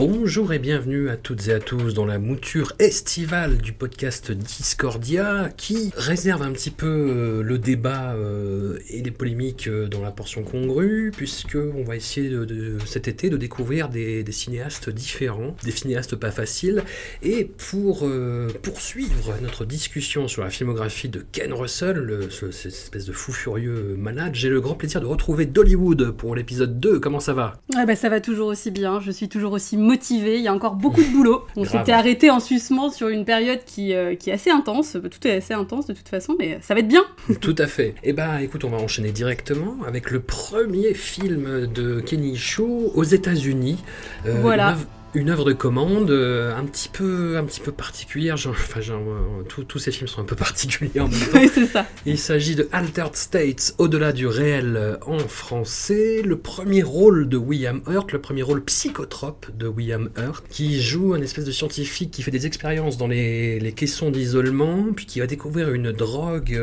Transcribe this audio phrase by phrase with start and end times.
[0.00, 5.50] Bonjour et bienvenue à toutes et à tous dans la mouture estivale du podcast Discordia
[5.58, 10.10] qui réserve un petit peu euh, le débat euh, et les polémiques euh, dans la
[10.10, 12.34] portion congrue puisque on va essayer
[12.86, 16.82] cet été de découvrir des, cinéastes différents, des cinéastes pas faciles.
[17.22, 18.08] Et pour
[18.62, 24.34] poursuivre notre discussion sur la filmographie de Ken Russell, cette espèce de fou furieux malade,
[24.34, 27.00] j'ai le grand plaisir de retrouver Dollywood pour l'épisode 2.
[27.00, 27.60] Comment ça va?
[27.76, 30.54] Ah bah ça va toujours aussi bien, je suis toujours aussi motivée, il y a
[30.54, 31.44] encore beaucoup de boulot.
[31.56, 35.26] On s'était arrêté en sucement sur une période qui, euh, qui est assez intense, tout
[35.26, 37.04] est assez intense de toute façon, mais ça va être bien.
[37.40, 37.94] Tout à fait.
[38.04, 42.62] Eh ben, écoute, on va enchaîner directement avec le premier film de Kenny Shu
[42.94, 43.78] aux États-Unis.
[44.26, 44.76] Euh, Voilà.
[45.12, 48.36] Une œuvre, de commande euh, un petit peu, un petit peu particulière.
[48.36, 51.38] Genre, enfin, genre, euh, tous- ces films sont un peu particuliers en même temps.
[51.40, 51.86] Oui c'est ça.
[52.06, 56.22] Il s'agit de Altered States, au-delà du réel euh, en français.
[56.24, 61.12] Le premier rôle de William Hurt, le premier rôle psychotrope de William Hurt, qui joue
[61.14, 65.18] un espèce de scientifique qui fait des expériences dans les, les caissons d'isolement, puis qui
[65.18, 66.56] va découvrir une drogue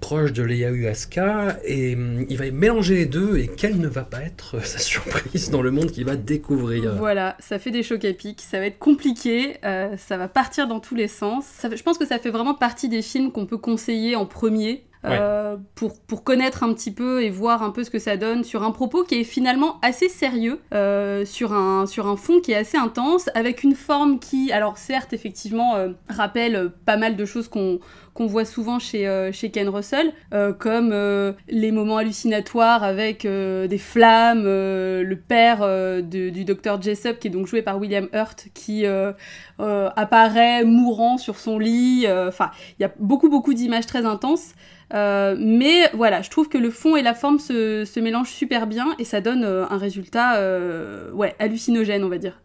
[0.00, 4.22] proche de l'ayahuasca, et hum, il va mélanger les deux, et quelle ne va pas
[4.22, 8.12] être sa surprise dans le monde qu'il va découvrir Voilà, ça fait des chocs à
[8.38, 11.44] ça va être compliqué, euh, ça va partir dans tous les sens.
[11.62, 14.84] Je pense que ça fait vraiment partie des films qu'on peut conseiller en premier.
[15.12, 18.44] Euh, pour, pour connaître un petit peu et voir un peu ce que ça donne
[18.44, 22.52] sur un propos qui est finalement assez sérieux, euh, sur, un, sur un fond qui
[22.52, 27.24] est assez intense, avec une forme qui, alors certes, effectivement, euh, rappelle pas mal de
[27.24, 27.78] choses qu'on
[28.14, 33.24] qu'on voit souvent chez, euh, chez Ken Russell, euh, comme euh, les moments hallucinatoires avec
[33.24, 37.76] euh, des flammes, euh, le père de- du docteur Jessup, qui est donc joué par
[37.80, 39.10] William Hurt, qui euh,
[39.58, 42.04] euh, apparaît mourant sur son lit.
[42.06, 44.54] euh, Enfin, il y a beaucoup, beaucoup d'images très intenses.
[44.92, 48.66] Euh, mais voilà, je trouve que le fond et la forme se, se mélangent super
[48.66, 52.40] bien et ça donne euh, un résultat euh, ouais, hallucinogène, on va dire.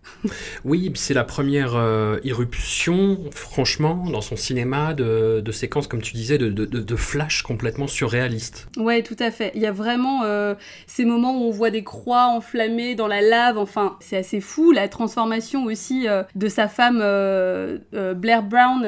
[0.64, 1.76] Oui, c'est la première
[2.24, 7.44] irruption, franchement, dans son cinéma, de, de séquences, comme tu disais, de, de, de- flash
[7.44, 8.68] complètement surréalistes.
[8.78, 9.52] Ouais, tout à fait.
[9.56, 10.24] Il y a vraiment
[10.86, 13.58] ces moments où on voit des croix enflammées dans la lave.
[13.58, 14.72] Enfin, c'est assez fou.
[14.72, 16.98] La transformation aussi de sa femme
[18.16, 18.86] Blair Brown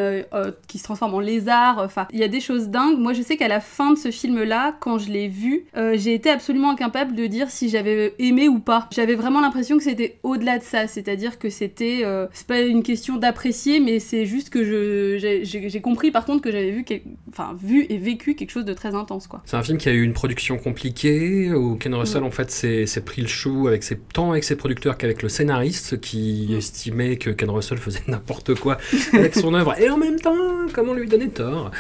[0.68, 1.80] qui se transforme en lézard.
[1.80, 2.98] Enfin, il y a des choses dingues.
[3.00, 6.14] Moi, je sais qu'à la fin de ce film-là, quand je l'ai vu, euh, j'ai
[6.14, 8.88] été absolument incapable de dire si j'avais aimé ou pas.
[8.92, 10.86] J'avais vraiment l'impression que c'était au-delà de ça.
[10.86, 15.82] C'est-à-dire que c'était, euh, c'est pas une question d'apprécier, mais c'est juste que je, j'ai-
[15.82, 16.86] compris par contre que j'avais vu,
[17.30, 19.42] enfin, vu et vécu quelque chose de très intense, quoi.
[19.46, 22.86] C'est un film qui a eu une production compliquée, où Ken Russell, en fait, s'est
[23.04, 27.32] pris le chou avec ses, tant avec ses producteurs qu'avec le scénariste, qui estimait que
[27.32, 28.78] Ken Russell faisait n'importe quoi
[29.14, 30.38] avec son œuvre, et en même temps,
[30.74, 31.72] comment lui donner tort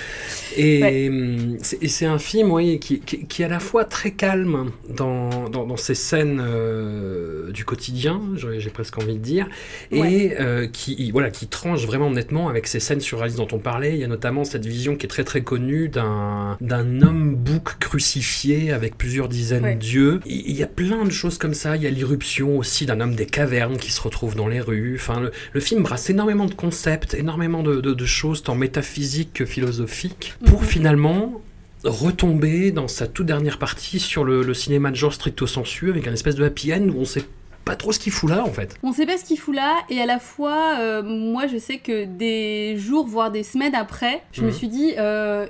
[0.57, 3.85] Et hum, c'est et c'est un film, oui, qui, qui, qui est à la fois
[3.85, 9.47] très calme dans, dans, dans ses scènes euh, du quotidien, j'ai presque envie de dire,
[9.91, 13.93] et euh, qui, voilà, qui tranche vraiment nettement avec ces scènes surréalistes dont on parlait.
[13.93, 16.57] Il y a notamment cette vision qui est très très connue d'un
[17.01, 19.75] homme bouc crucifié avec plusieurs dizaines Ouais.
[19.75, 20.19] d'yeux.
[20.25, 21.75] Il il y a plein de choses comme ça.
[21.75, 24.95] Il y a l'irruption aussi d'un homme des cavernes qui se retrouve dans les rues.
[24.99, 29.33] Enfin, le, le film brasse énormément de concepts, énormément de, de- de choses tant métaphysiques
[29.33, 30.67] que philosophiques, pour Mhm.
[30.67, 31.40] finalement
[31.83, 36.07] retomber dans sa toute dernière partie sur le, le cinéma de genre stricto sensu avec
[36.07, 37.23] un espèce de happy end où on sait
[37.65, 38.75] pas trop ce qu'il fout là en fait.
[38.83, 41.77] On sait pas ce qu'il fout là, et à la fois, euh, moi je sais
[41.77, 44.53] que des jours, voire des semaines après, je me Mhm.
[44.53, 45.45] suis dit, euh,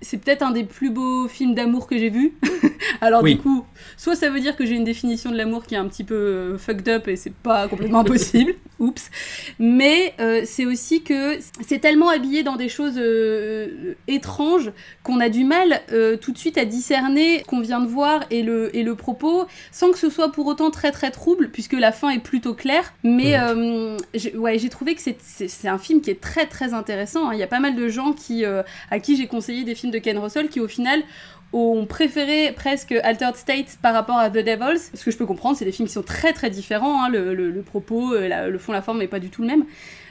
[0.00, 2.34] c'est peut-être un des plus beaux films d'amour que j'ai vu.
[3.00, 3.36] Alors Oui.
[3.36, 3.64] du coup,
[3.96, 6.14] soit ça veut dire que j'ai une définition de l'amour qui est un petit peu
[6.14, 9.10] euh, fucked up et c'est pas complètement impossible, oups.
[9.58, 15.28] Mais euh, c'est aussi que c'est tellement habillé dans des choses euh, étranges qu'on a
[15.28, 18.74] du mal euh, tout de suite à discerner ce qu'on vient de voir et le,
[18.76, 22.10] et le propos, sans que ce soit pour autant très très trouble, puisque la fin
[22.10, 22.92] est plutôt claire.
[23.02, 23.36] Mais
[24.14, 27.28] j'ai ouais, j'ai trouvé que c'est un film qui est très très intéressant.
[27.28, 27.34] hein.
[27.34, 29.98] Il y a pas mal de gens qui, à qui j'ai conseillé des films de
[29.98, 31.02] Ken Russell qui au final
[31.52, 35.56] ont préféré presque Altered States par rapport à The Devils, ce que je peux comprendre,
[35.56, 38.58] c'est des films qui sont très très différents, hein, le, le, le, propos, la, le
[38.58, 39.64] fond, la forme n'est pas du tout le même.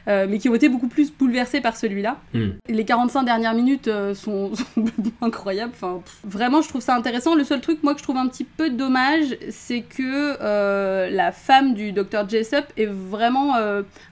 [0.08, 2.18] Euh, mais qui ont été beaucoup plus bouleversés par celui-là.
[2.34, 2.50] Mm.
[2.70, 4.86] Les 45 dernières minutes euh, sont, sont
[5.22, 5.74] incroyables.
[5.76, 7.36] Enfin, pff, vraiment, je trouve ça intéressant.
[7.36, 11.32] Le seul truc, moi, que je trouve un petit peu dommage, c'est que euh, la
[11.32, 13.56] femme du docteur Jessup est vraiment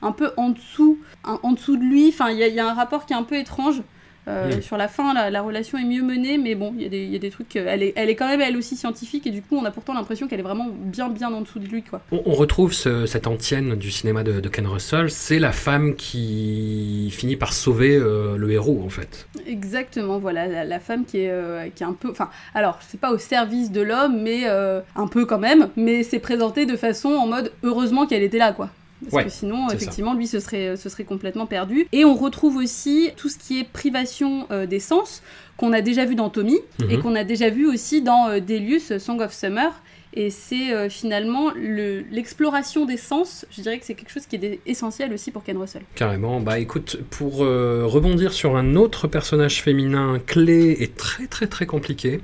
[0.02, 2.10] un peu en dessous, en, en dessous de lui.
[2.10, 3.82] Enfin, il y, y, a un rapport qui est un peu étrange.
[4.30, 4.62] Euh, mmh.
[4.62, 7.20] Sur la fin, la, la, relation est mieux menée, mais bon, il y, y, a
[7.20, 7.56] des trucs.
[7.56, 9.94] Elle est, elle est quand même elle aussi scientifique, et du coup, on a pourtant
[9.94, 12.02] l'impression qu'elle est vraiment bien, bien en dessous de lui, quoi.
[12.12, 15.96] On, on retrouve ce, cette antienne du cinéma de, de Ken Russell, c'est la femme
[15.96, 19.28] qui finit par sauver euh, le héros, en fait.
[19.48, 22.10] Exactement, voilà, la, la femme qui est, euh, qui est un peu.
[22.12, 26.04] Enfin, alors, c'est pas au service de l'homme, mais euh, un peu quand même, mais
[26.04, 28.70] c'est présenté de façon en mode heureusement qu'elle était là, quoi.
[29.02, 30.18] Parce ouais, que sinon, effectivement, ça.
[30.18, 31.88] lui, ce serait, ce serait complètement perdu.
[31.92, 35.22] Et on retrouve aussi tout ce qui est privation euh, des sens,
[35.58, 36.92] qu'on a déjà vu dans Tommy, mm -hmm.
[36.92, 39.72] et qu'on a déjà vu aussi dans euh, Delius, Song of Summer.
[40.14, 44.38] Et c'est euh, finalement l'exploration le, des sens, je dirais que c'est quelque chose qui
[44.38, 45.84] est essentiel aussi pour Ken Russell.
[45.94, 46.40] Carrément.
[46.40, 51.68] Bah écoute, pour euh, rebondir sur un autre personnage féminin clé et très très très
[51.68, 52.22] compliqué,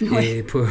[0.00, 0.38] ouais.
[0.38, 0.62] et pour,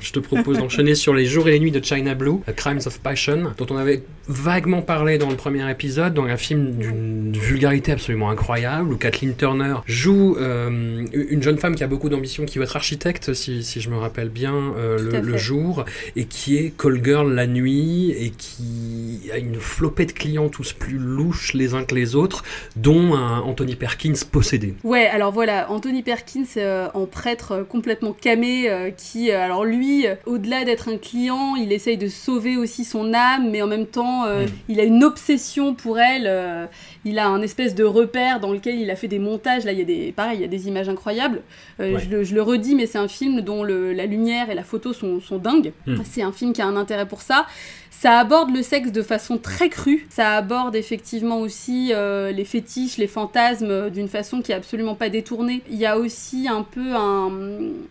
[0.00, 2.98] je te propose d'enchaîner sur les jours et les nuits de China Blue, Crimes of
[2.98, 7.92] Passion, dont on avait vaguement parlé dans le premier épisode, dans un film d'une vulgarité
[7.92, 12.58] absolument incroyable, où Kathleen Turner joue euh, une jeune femme qui a beaucoup d'ambition, qui
[12.58, 15.84] va être architecte, si, si je me rappelle bien, le, le jour,
[16.16, 20.72] et qui est call girl la nuit, et qui a une flopée de clients tous
[20.72, 22.44] plus louches les uns que les autres,
[22.76, 24.74] dont un Anthony Perkins possédé.
[24.84, 30.64] Ouais, alors voilà, Anthony Perkins euh, en prêtre complètement camé, euh, qui, alors lui, au-delà
[30.64, 34.46] d'être un client, il essaye de sauver aussi son âme, mais en même temps, euh,
[34.46, 34.50] mm.
[34.68, 36.68] il a une obsession pour elle.
[37.08, 39.64] Il a un espèce de repère dans lequel il a fait des montages.
[39.64, 41.40] Là, il y a des, pareil, il y a des images incroyables.
[41.80, 42.00] Euh, ouais.
[42.00, 44.62] je, le, je, le, redis, mais c'est un film dont le, la lumière et la
[44.62, 45.72] photo sont, sont dingues.
[45.86, 45.96] Mm.
[46.04, 47.46] C'est un film qui a un intérêt pour ça.
[47.90, 50.06] Ça aborde le sexe de façon très crue.
[50.10, 55.08] Ça aborde effectivement aussi euh, les fétiches, les fantasmes d'une façon qui est absolument pas
[55.08, 55.62] détournée.
[55.70, 57.28] Il y a aussi un peu un,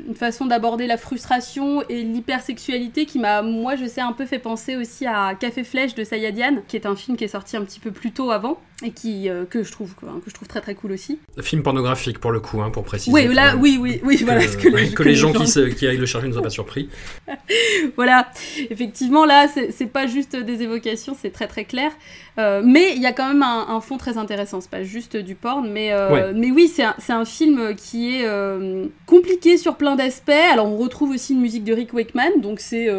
[0.08, 4.40] une façon d'aborder la frustration et l'hypersexualité qui m'a, moi, je sais, un peu fait
[4.40, 7.64] penser aussi à Café Flèche de Sayadian, qui est un film qui est sorti un
[7.64, 10.48] petit peu plus tôt avant et qui euh, que je trouve quoi, que je trouve
[10.48, 11.20] très très cool aussi.
[11.42, 13.12] Film pornographique pour le coup, hein, pour préciser.
[13.12, 14.46] Oui, là, oui, oui, oui, que, voilà.
[14.46, 16.90] Que, les, que, les gens, gens qui, qui aillent le chercher ne soient pas surpris.
[17.96, 18.30] voilà,
[18.70, 21.92] effectivement, là, c'est pas juste des évocations, c'est très très clair.
[22.38, 25.18] Euh, mais il y a quand même un, un fond très intéressant, c'est pas juste
[25.18, 26.34] du porn, mais, euh, ouais.
[26.36, 30.32] mais oui, c'est un, un, film qui est euh, compliqué sur plein d'aspects.
[30.52, 32.90] Alors, on retrouve aussi une musique de Rick Wakeman, donc c'est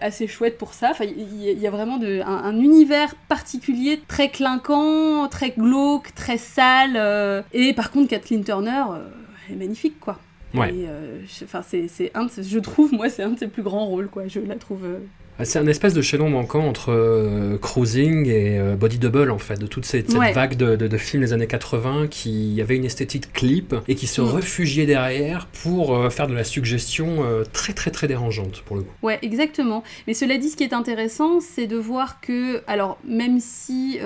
[0.00, 0.90] assez chouette pour ça.
[0.90, 6.14] Enfin, il y, y, a vraiment de, un, un univers particulier, très clinquant, très glauque,
[6.14, 7.44] très sale.
[7.52, 9.08] Et par contre, Kathleen Turner euh,
[9.50, 10.18] est magnifique, quoi.
[10.54, 10.70] Ouais.
[10.72, 14.28] Euh, enfin, c'est un, je trouve, moi, c'est un de ses plus grands rôles, quoi.
[14.28, 14.84] Je la trouve.
[14.84, 14.98] Euh,
[15.42, 19.58] c'est un espèce de chaînon manquant entre euh, Cruising et euh, Body Double, en fait,
[19.58, 20.32] de toute cette, cette ouais.
[20.32, 24.06] vague de, de, de, films des années 80 qui avaient une esthétique clip et qui
[24.06, 24.86] se mmh.
[24.86, 28.92] derrière pour euh, faire de la suggestion très très très dérangeante, pour le coup.
[29.02, 29.82] Ouais, exactement.
[30.06, 33.98] Mais cela dit, ce qui est intéressant, c'est de voir que, alors, même si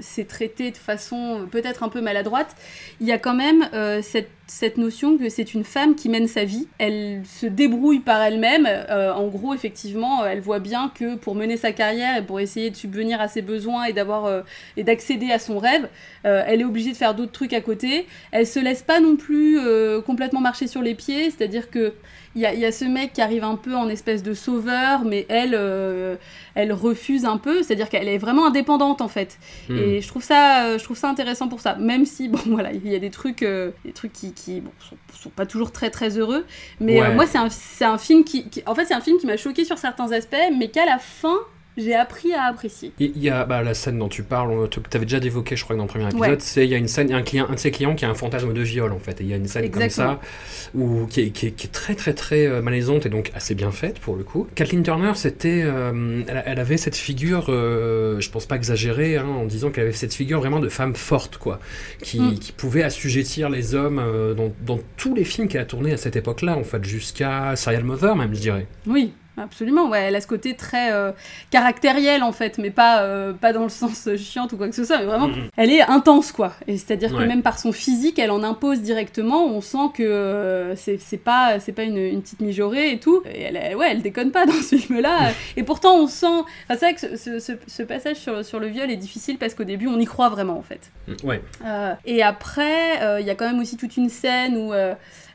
[0.00, 2.56] c'est traité de façon peut-être un peu maladroite,
[3.00, 3.68] il y a quand même
[4.02, 6.66] cette cette notion que c'est une femme qui mène sa vie.
[6.78, 8.66] Elle se débrouille par elle-même.
[8.66, 12.70] Euh, en gros, effectivement, elle voit bien que pour mener sa carrière et pour essayer
[12.70, 14.40] de subvenir à ses besoins et d'avoir euh,
[14.76, 15.88] et d'accéder à son rêve,
[16.24, 18.06] euh, elle est obligée de faire d'autres trucs à côté.
[18.32, 19.58] Elle se laisse pas non plus
[20.06, 21.92] complètement marcher sur les pieds, c'est-à-dire que
[22.34, 25.26] il y, y a, ce mec qui arrive un peu en espèce de sauveur, mais
[25.28, 26.16] elle, euh,
[26.54, 29.38] elle refuse un peu, c'est-à-dire qu'elle est vraiment indépendante en fait.
[29.68, 29.76] Mmh.
[29.76, 31.74] Et je trouve ça, je trouve ça intéressant pour ça.
[31.76, 34.70] Même si bon voilà, il y a des trucs, euh, des trucs qui, qui bon,
[34.78, 36.44] sont, sont, pas toujours très très heureux.
[36.80, 37.08] Mais ouais.
[37.08, 39.36] euh, moi c'est un, un film qui, qui, en fait c'est un film qui m'a
[39.36, 41.38] choqué sur certains aspects, mais qu'à la fin
[41.78, 42.92] j'ai appris à apprécier.
[42.98, 45.76] Il y a bah, la scène dont tu parles, tu avais déjà évoqué, je crois,
[45.76, 46.36] dans le premier épisode, ouais.
[46.40, 48.14] c'est il y a une scène, un, client, un de ses clients qui a un
[48.14, 49.20] fantasme de viol, en fait.
[49.20, 50.16] Et il y a une scène Exactement.
[50.16, 53.08] comme ça, où, qui, est, qui, est, qui est très, très, très euh, malaisante et
[53.08, 54.46] donc assez bien faite, pour le coup.
[54.54, 55.62] Kathleen Turner, c'était.
[55.64, 59.84] Euh, elle, elle, avait cette figure, euh, je pense pas exagérée, hein, en disant qu'elle
[59.84, 61.60] avait cette figure vraiment de femme forte, quoi,
[62.02, 62.38] qui, mm.
[62.38, 65.96] qui pouvait assujettir les hommes euh, dans, dans tous les films qu'elle a tournés à
[65.96, 68.66] cette époque-là, en fait, jusqu'à Serial Mother, même, je dirais.
[68.86, 71.12] Oui, Absolument, ouais, elle a ce côté très euh,
[71.50, 74.84] caractériel en fait, mais pas, euh, pas dans le sens chiant ou quoi que ce
[74.84, 75.48] soit, mais vraiment, Mhm.
[75.56, 76.52] elle est intense quoi.
[76.66, 80.76] Et c'est-à-dire que même par son physique, elle en impose directement, on sent que euh,
[80.76, 83.22] c'est pas, pas une, une petite mijaurée et tout.
[83.32, 85.30] Et elle, ouais, elle déconne pas dans ce film-là.
[85.56, 86.26] et pourtant, on sent.
[86.26, 89.38] Enfin, c'est vrai que ce, ce- ce- ce passage sur, sur le viol est difficile
[89.38, 90.90] parce qu'au début, on y croit vraiment en fait.
[91.24, 91.40] Ouais.
[91.64, 94.72] Euh, et après, il y a quand même aussi toute une scène où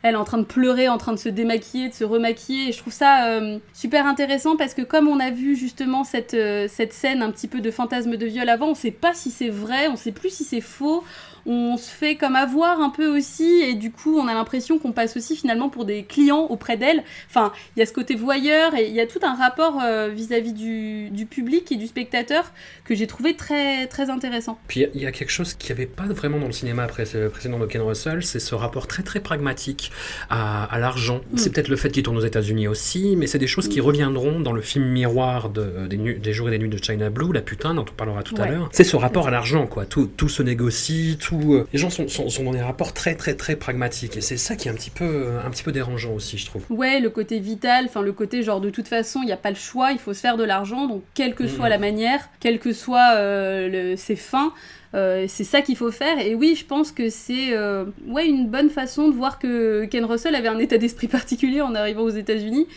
[0.04, 2.70] elle est en train de pleurer, en train de se démaquiller, de se remaquiller.
[2.70, 6.34] Et je trouve ça euh, super intéressant parce que comme on a vu justement cette,
[6.34, 9.32] euh, cette scène un petit peu de fantasme de viol avant, on sait pas si
[9.32, 11.04] c'est vrai, on sait plus si c'est faux.
[11.46, 14.92] On se fait comme avoir un peu aussi et du coup on a l'impression qu'on
[14.94, 17.04] passe aussi finalement pour des clients auprès d'elle.
[17.30, 20.08] Enfin, il y a ce côté voyeur et il y a tout un rapport euh,
[20.08, 22.52] vis-à-vis du, du public et du spectateur
[22.86, 24.58] que j'ai trouvé très très intéressant.
[24.68, 27.04] Puis il y a- quelque chose qu'il n'y avait pas vraiment dans le cinéma pré-
[27.32, 29.92] précédent de Ken Russell, c'est ce rapport très très pragmatique
[30.30, 31.22] à, à l'argent.
[31.32, 31.38] Mm.
[31.38, 33.84] C'est peut-être le fait qu'il tourne aux États-Unis aussi, mais c'est des choses qui Mm.
[33.86, 37.42] reviendront dans le film miroir de, des, jours et des nuits de China Blue, la
[37.42, 38.70] putain dont on parlera tout à l'heure.
[38.72, 39.86] C'est ce rapport à l'argent, quoi.
[39.86, 41.33] Tout, tout se négocie, tout.
[41.54, 44.38] Euh, les gens sont, sont, sont dans des rapports très très très pragmatiques, et c'est
[44.38, 46.64] ça qui est un petit peu un petit peu dérangeant aussi, je trouve.
[46.70, 49.50] Ouais, le côté vital, enfin le côté genre de toute façon, il n'y a pas
[49.50, 51.70] le choix, il faut se faire de l'argent, donc quelle que soit Mhm.
[51.72, 52.70] la manière, quelles que
[53.18, 54.54] euh, le- ses fins,
[54.94, 56.20] euh, c'est ça qu'il faut faire.
[56.20, 60.06] Et oui, je pense que c'est euh, ouais, une bonne façon de voir que Ken
[60.06, 62.68] Russell avait un état d'esprit particulier en arrivant aux États-Unis.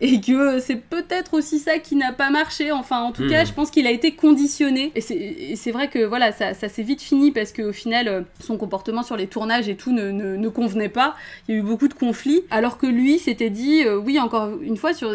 [0.02, 2.72] Et que c'est peut-être aussi ça qui n'a pas marché.
[2.72, 3.30] Enfin, en tout Mhm.
[3.30, 4.92] cas, je pense qu'il a été conditionné.
[4.94, 5.00] Et
[5.56, 9.02] c'est- vrai que voilà, ça, ça s'est vite fini parce qu'au final, euh, son comportement
[9.02, 11.14] sur les tournages et tout ne, ne- ne convenait pas.
[11.48, 12.42] Il y a eu beaucoup de conflits.
[12.50, 15.14] Alors que lui s'était dit, euh, oui, encore une fois, sur,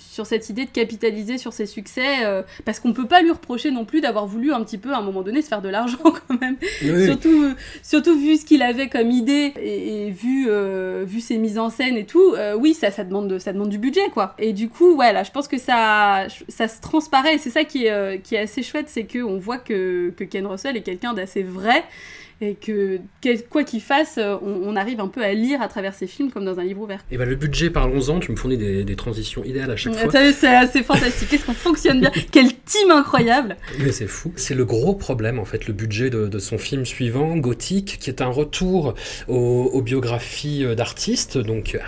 [0.00, 3.70] sur cette idée de capitaliser sur ses succès, euh, parce qu'on peut pas lui reprocher
[3.70, 5.98] non plus d'avoir voulu un petit peu, à un moment donné, se faire de l'argent
[6.02, 6.56] quand même.
[6.82, 7.04] Oui.
[7.06, 11.58] Surtout, surtout vu ce qu'il avait comme idée et, et vu, euh, vu ses mises
[11.58, 14.34] en scène et tout, euh, oui, ça, ça, demande de- ça demande du budget, quoi.
[14.38, 17.38] Et du coup, voilà, je pense que ça, ça se transparaît.
[17.38, 20.76] C'est ça qui est, qui est assez chouette, c'est qu'on voit que, que Ken Russell
[20.76, 21.84] est quelqu'un d'assez vrai
[22.40, 23.00] et que
[23.50, 26.30] quoi qu'il fasse, euh, on, on arrive un peu à lire à travers ses films
[26.30, 27.04] comme dans un livre ouvert.
[27.10, 30.10] Et ben le budget, parlons-en, tu me fournis des, des transitions idéales à chaque fois.
[30.10, 31.28] T'as vu, C'est assez fantastique.
[31.28, 34.32] Qu'est-ce qu'on fonctionne bien Quel team incroyable Mais c'est fou.
[34.36, 38.08] C'est le gros problème, en fait, le budget de, de son film suivant, Gothique, qui
[38.08, 38.94] est un retour
[39.28, 41.78] aux, aux biographies euh, d'artistes, donc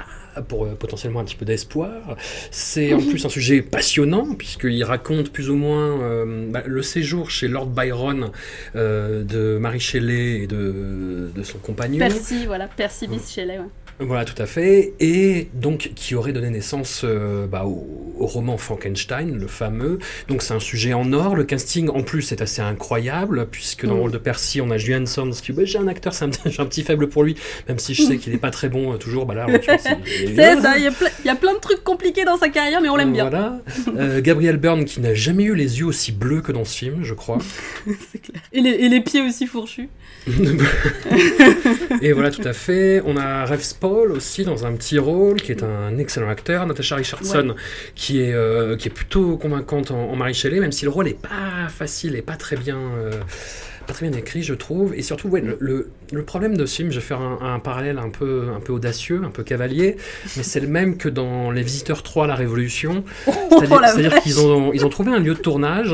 [0.48, 2.16] pour euh, potentiellement un petit peu d'espoir.
[2.50, 7.30] C'est en plus un sujet passionnant, puisqu'il raconte plus ou moins euh, bah, le séjour
[7.30, 8.30] chez Lord Byron
[8.76, 11.98] euh, de Marie Shelley et de, de son compagnon.
[11.98, 13.66] Percy, voilà, Percy Bysshe Shelley, ouais.
[14.00, 14.94] Voilà, tout à fait.
[15.00, 19.98] Et donc, qui aurait donné naissance euh, bah, au, au roman Frankenstein, le fameux.
[20.28, 21.36] Donc, c'est un sujet en or.
[21.36, 24.02] Le casting, en plus, est assez incroyable, puisque dans le Mm.
[24.02, 26.40] rôle de Percy, on a Julian Sands, qui, bah, j'ai un acteur, c'est un petit-
[26.50, 27.36] j'ai un petit faible pour lui,
[27.68, 29.26] même si je sais qu'il n'est pas très bon euh, toujours.
[29.26, 32.24] Bah là, C'est ça, il y, a ple- il y a plein de trucs compliqués
[32.24, 33.28] dans sa carrière, mais on l'aime bien.
[33.28, 33.60] Voilà.
[33.96, 37.00] Euh, Gabriel Byrne, qui n'a jamais eu les yeux aussi bleus que dans ce film,
[37.04, 37.38] je crois.
[38.12, 38.42] C'est clair.
[38.52, 39.88] Et les, et les pieds aussi fourchus.
[42.02, 43.02] Et voilà, tout à fait.
[43.04, 46.64] On a Rev Spall aussi dans un petit rôle, qui est un excellent acteur.
[46.66, 47.54] Natasha Richardson,
[47.96, 51.08] qui, est, euh, qui est plutôt convaincante en, en Marie Shelley, même si le rôle
[51.08, 52.78] est pas facile et pas très bien.
[52.78, 53.10] euh,
[53.88, 54.94] pas très bien écrit, je trouve.
[54.94, 57.58] Et surtout, ouais, le, le- le problème de ce film, je vais faire un, un
[57.58, 59.96] parallèle un peu, un peu audacieux, un peu cavalier,
[60.36, 63.02] mais c'est le même que dans Les Visiteurs 3, La Révolution.
[63.24, 65.92] C'est-à-dire Oh, c'est-à-dire qu'ils ont, ils ont trouvé un lieu de tournage,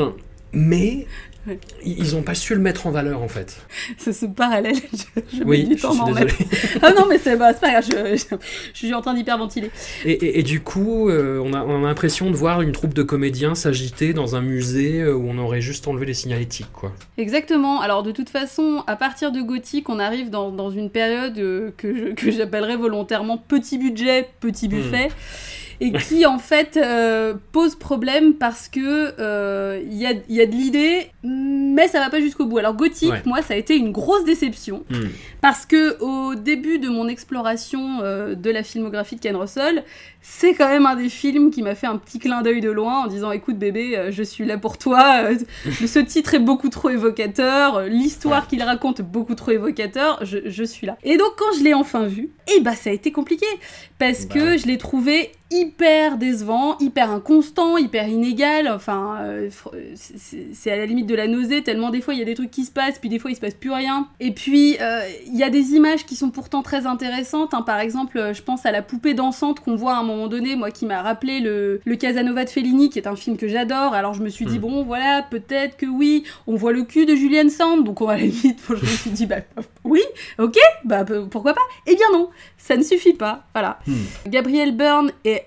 [0.52, 1.06] mais
[1.48, 1.58] Ouais.
[1.84, 3.60] ils ils ont pas su le mettre en valeur, en fait.
[3.98, 6.34] C'est ce parallèle, je, je mets Oui, du je temps m'en mettre.
[6.82, 8.36] Ah non, mais c'est bah, pas grave, je, je-
[8.72, 9.70] je suis en train d'hyperventiler.
[10.04, 12.94] Et, et- et du coup, euh, on, a, on a l'impression de voir une troupe
[12.94, 16.92] de comédiens s'agiter dans un musée euh, où on aurait juste enlevé les signalétiques, quoi.
[17.16, 17.80] Exactement.
[17.80, 21.70] Alors de toute façon, à partir de Gothic, on arrive dans, dans une période euh,
[21.76, 25.08] que j'appellerais volontairement petit budget, petit buffet.
[25.80, 30.46] Et qui en fait euh, pose problème parce que euh, il y, a, y a
[30.46, 32.58] de l'idée, mais ça va pas jusqu'au bout.
[32.58, 33.22] Alors Gothic, Ouais.
[33.26, 34.84] moi, ça a été une grosse déception.
[35.40, 39.84] Parce que au début de mon exploration euh, de la filmographie de Ken Russell,
[40.20, 43.04] c'est quand même un des films qui m'a fait un petit clin d'œil de loin
[43.04, 45.22] en disant écoute bébé, euh, je suis là pour toi.
[45.30, 45.36] Euh,
[45.86, 50.64] ce titre est beaucoup trop évocateur, euh, l'histoire qu'il raconte beaucoup trop évocateur, je, je
[50.64, 50.98] suis là.
[51.04, 53.46] Et donc quand je l'ai enfin vu, eh bah ça a été compliqué
[53.98, 58.68] parce Bah que je l'ai trouvé hyper décevant, hyper inconstant, hyper inégal.
[58.68, 59.48] Enfin, euh,
[59.94, 62.50] c'est- à la limite de la nausée tellement des fois il y a des trucs
[62.50, 64.08] qui se passent, puis des fois il se passe plus rien.
[64.20, 67.54] Et puis euh, il y a des images qui sont pourtant très intéressantes.
[67.54, 67.62] hein.
[67.62, 70.54] Par exemple, euh, je pense à la poupée dansante qu'on voit à un moment donné,
[70.56, 73.94] moi qui m'a rappelé le, le Casanova de Fellini, qui est un film que j'adore.
[73.94, 74.62] Alors je me suis dit Mm.
[74.62, 78.12] bon voilà, peut-être que oui, on voit le cul de Julian Sand, donc on va
[78.12, 78.58] à la limite.
[78.68, 79.36] Je me suis dit bah
[79.84, 80.02] oui,
[80.38, 81.60] ok, bah pourquoi pas?
[81.86, 82.28] Eh bien non,
[82.58, 83.44] ça ne suffit pas.
[83.54, 83.78] Voilà.
[83.86, 83.94] Hmm.
[84.26, 85.37] Gabriel Byrne est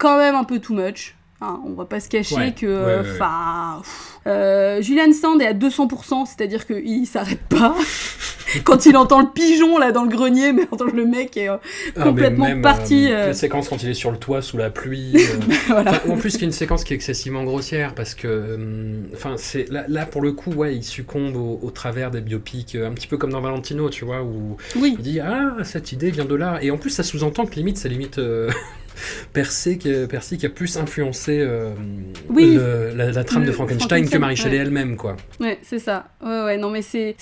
[0.00, 1.14] quand même un peu too much.
[1.42, 3.10] Hein, on va pas se cacher Ouais, que, ouais, ouais, ouais.
[3.14, 3.80] enfin,
[4.26, 7.74] euh, Julian Sand est à 200%, c'est-à-dire qu'il s'arrête pas.
[8.64, 11.56] quand il entend le pigeon là dans le grenier, mais entend le mec est euh,
[11.96, 13.10] Ah, complètement même, parti.
[13.10, 15.16] euh, euh, La séquence quand il est sur le toit sous la pluie.
[15.68, 15.92] voilà.
[15.92, 18.58] Enfin, en plus, il y a une séquence qui est excessivement grossière parce que,
[19.14, 22.74] enfin, c'est là, là, pour le coup, ouais, il succombe au, au travers des biopics,
[22.74, 24.94] un petit peu comme dans Valentino, tu vois, où Oui.
[24.98, 27.78] il dit ah cette idée vient de là, et en plus ça sous-entend que limite,
[27.78, 28.20] c'est limite
[29.32, 31.70] Percy, qui, Percy qui a plus influencé euh,
[32.28, 32.54] Oui.
[32.54, 34.62] le- la, la trame de Frankenstein, Frankenstein, que Marie Shelley ouais.
[34.62, 35.16] elle-même, quoi.
[35.40, 36.08] Ouais, c'est ça.
[36.22, 37.14] Ouais, ouais, non, mais c'est,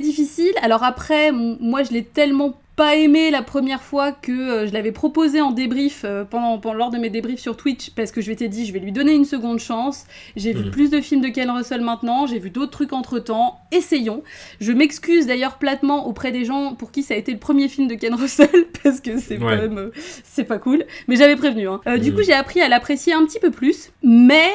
[0.00, 0.52] difficile.
[0.62, 4.92] Alors après, moi, je l'ai tellement pas aimé la première fois que euh, je l'avais
[4.92, 8.30] proposé en débrief euh, pendant, pendant- lors de mes débriefs sur Twitch parce que je
[8.30, 10.04] m'étais dit je vais lui donner une seconde chance.
[10.36, 10.70] J'ai vu Mhm.
[10.70, 13.58] plus de films de Ken Russell maintenant, j'ai vu d'autres trucs entre temps.
[13.72, 14.22] Essayons.
[14.60, 17.88] Je m'excuse d'ailleurs platement auprès des gens pour qui ça a été le premier film
[17.88, 18.48] de Ken Russell
[18.82, 19.56] parce que c'est Ouais.
[19.56, 19.90] quand même euh,
[20.24, 20.84] c'est pas cool.
[21.08, 21.68] Mais j'avais prévenu.
[21.68, 21.80] hein.
[21.86, 22.16] Euh, Du Mhm.
[22.16, 24.48] coup, j'ai appris à l'apprécier un petit peu plus, mais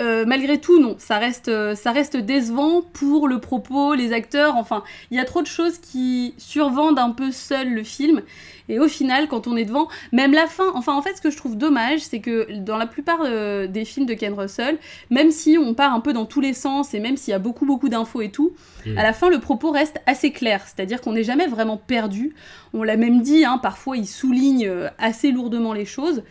[0.00, 4.56] euh, malgré tout, non, ça reste, euh, ça reste décevant pour le propos, les acteurs,
[4.56, 8.22] enfin, il y a trop de choses qui survendent un peu seul le film.
[8.68, 11.30] Et au final, quand on est devant, même la fin, enfin, en fait, ce que
[11.30, 14.78] je trouve dommage, c'est que dans la plupart euh, des films de Ken Russell,
[15.10, 17.38] même si on part un peu dans tous les sens et même s'il y a
[17.38, 18.52] beaucoup, beaucoup d'infos et tout,
[18.86, 18.98] Mm.
[18.98, 20.62] à la fin, le propos reste assez clair.
[20.64, 22.34] C'est-à-dire qu'on n'est jamais vraiment perdu.
[22.72, 26.22] On l'a même dit, hein, parfois, il souligne assez lourdement les choses.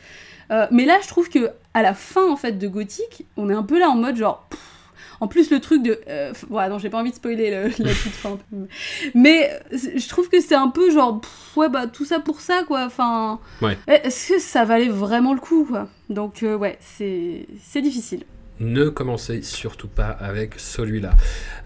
[0.51, 3.53] Euh, mais là, je trouve que à la fin en fait de Gothic, on est
[3.53, 4.45] un peu là en mode genre.
[4.49, 4.59] pff,
[5.19, 6.01] en plus, le truc de.
[6.09, 8.37] Euh, ouais, non, j'ai pas envie de spoiler le- la toute fin.
[9.13, 11.21] Mais euh, je trouve que c'est un peu genre.
[11.21, 12.85] pff, ouais, bah tout ça pour ça, quoi.
[12.85, 13.39] Enfin.
[13.61, 13.77] Ouais.
[13.87, 15.87] Est-ce que ça valait vraiment le coup, quoi?
[16.09, 17.47] Donc, euh, ouais, c'est
[17.81, 18.23] difficile.
[18.59, 21.11] Ne commencez surtout pas avec celui-là.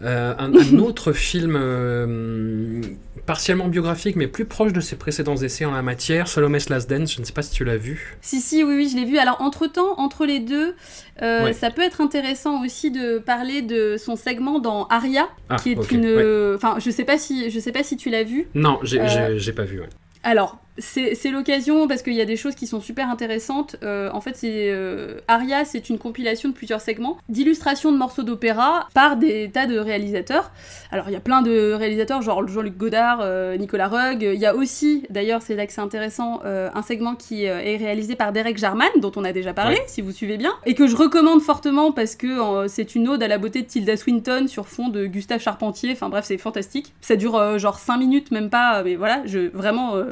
[0.02, 2.82] Euh, un, un autre film euh,
[3.26, 7.14] partiellement biographique, mais plus proche de ses précédents essais en la matière, Salome's Last Dance,
[7.14, 8.18] je ne sais pas si tu l'as vu.
[8.22, 9.18] Si, si, oui, oui, je l'ai vu.
[9.18, 10.76] Alors, entre-temps, entre les deux,
[11.22, 11.54] euh, Ouais.
[11.54, 15.92] ça peut être intéressant aussi de parler de son segment dans Aria, Ah, qui est
[15.92, 16.06] une...
[16.06, 16.56] ouais.
[16.56, 18.48] Enfin, je sais pas si je sais pas si tu l'as vu.
[18.56, 19.00] Non, j'ai
[19.54, 19.82] pas vu.
[19.82, 19.90] ouais.
[20.24, 23.76] Alors, c'est l'occasion parce qu'il y a des choses qui sont super intéressantes.
[23.84, 28.24] Euh, en fait, c'est euh, Aria, c'est une compilation de plusieurs segments d'illustrations de morceaux
[28.24, 30.52] d'opéra par des tas de réalisateurs.
[30.92, 34.22] Alors, il y a plein de réalisateurs, genre Jean-Luc Godard, euh, Nicolas Rugg.
[34.22, 37.78] Il y a aussi, d'ailleurs, c'est là que c'est intéressant, euh, un segment qui est
[37.78, 39.84] réalisé par Derek Jarman, dont on a déjà parlé, Ouais.
[39.88, 43.28] si vous suivez bien, et que je recommande fortement parce que c'est une ode à
[43.28, 45.92] la beauté de Tilda Swinton sur fond de Gustave Charpentier.
[45.92, 46.94] Enfin bref, c'est fantastique.
[47.02, 50.06] Ça dure genre 5 minutes, même pas, mais voilà, je vraiment euh,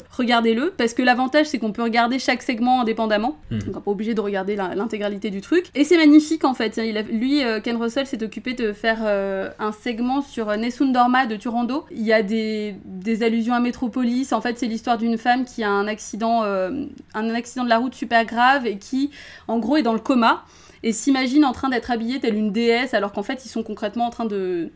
[0.55, 3.37] regardez-le parce que l'avantage c'est qu'on peut regarder chaque segment indépendamment.
[3.51, 3.59] Mhm.
[3.59, 5.65] Donc on n'est pas obligé de regarder l'intégralité du truc.
[5.75, 6.77] Et c'est magnifique en fait.
[6.77, 10.55] Il a- lui, euh, Ken Russell s'est occupé de faire euh, un segment sur euh,
[10.57, 11.85] Nessun Dorma de Turando.
[11.91, 14.31] Il y a des, des allusions à Metropolis.
[14.33, 17.77] En fait, c'est l'histoire d'une femme qui a un accident, euh, un accident de la
[17.77, 19.11] route super grave et qui,
[19.47, 20.43] en gros, est dans le coma
[20.85, 24.05] et s'imagine en train d'être habillée telle une déesse alors qu'en fait ils sont concrètement
[24.05, 24.71] en train de,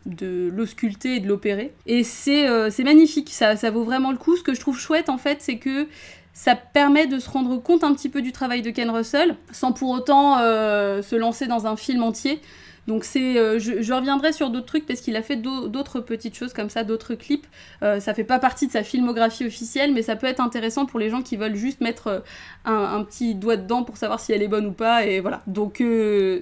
[0.51, 1.71] l'ausculter et de l'opérer.
[1.85, 4.35] Et c'est euh, magnifique, ça, ça vaut vraiment le coup.
[4.35, 5.87] Ce que je trouve chouette en fait c'est que
[6.33, 9.71] ça permet de se rendre compte un petit peu du travail de Ken Russell sans
[9.71, 12.41] pour autant euh, se lancer dans un film entier.
[12.89, 15.99] Donc c'est, euh, je, je reviendrai sur d'autres trucs parce qu'il a fait d'au- d'autres
[16.01, 17.45] petites choses comme ça, d'autres clips.
[17.83, 20.99] Euh, ça fait pas partie de sa filmographie officielle, mais ça peut être intéressant pour
[20.99, 22.19] les gens qui veulent juste mettre euh,
[22.65, 25.05] un, un petit doigt dedans pour savoir si elle est bonne ou pas.
[25.05, 25.43] Et voilà.
[25.47, 25.81] Donc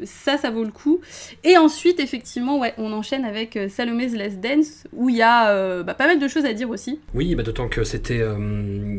[0.06, 1.02] ça, ça vaut le coup.
[1.44, 5.94] Et ensuite, effectivement, ouais, on enchaîne avec Salome's Last Dance où il y a bah,
[5.94, 7.00] pas mal de choses à dire aussi.
[7.14, 8.20] Oui, bah, d'autant que c'était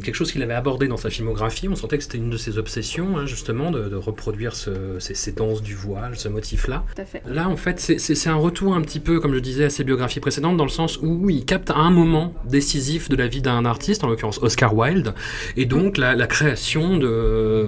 [0.04, 1.68] quelque chose qu'il avait abordé dans sa filmographie.
[1.68, 5.14] On sentait que c'était une de ses obsessions, hein, justement, de, de reproduire ce- ces,
[5.14, 6.84] ces danses du voile, ce motif-là.
[6.94, 7.22] Tout à fait.
[7.38, 10.18] Là, en fait, c'est- un retour un petit peu, comme je disais, à ses biographies
[10.18, 14.02] précédentes, dans le sens où il capte un moment décisif de la vie d'un artiste,
[14.02, 15.14] en l'occurrence Oscar Wilde,
[15.56, 17.66] et donc la, création de, euh,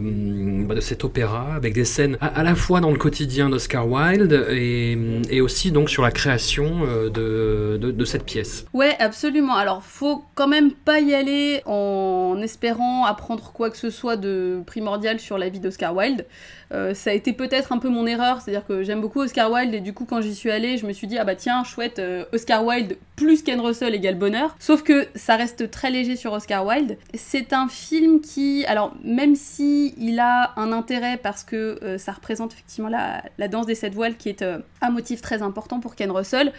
[0.66, 4.44] bah, de cet opéra avec des scènes à, la fois dans le quotidien d'Oscar Wilde
[4.50, 4.98] et,
[5.30, 8.66] et aussi donc sur la création euh, de, de, de cette pièce.
[8.72, 9.54] Ouais, absolument.
[9.54, 14.62] Alors, faut quand même pas y aller en espérant apprendre quoi que ce soit de
[14.66, 16.26] primordial sur la vie d'Oscar Wilde.
[16.72, 19.74] Euh, ça a été peut-être un peu mon erreur, c'est-à-dire que j'aime beaucoup Oscar Wilde
[19.74, 21.98] et du coup quand j'y suis allée, je me suis dit ah bah tiens chouette
[21.98, 24.54] euh, Oscar Wilde plus Ken Russell égale bonheur.
[24.60, 26.96] Sauf que ça reste très léger sur Oscar Wilde.
[27.14, 32.12] C'est un film qui, alors même si il a un intérêt parce que euh, ça
[32.12, 35.96] représente effectivement la, la danse des sept voiles qui est un motif très important pour
[35.96, 36.52] Ken Russell.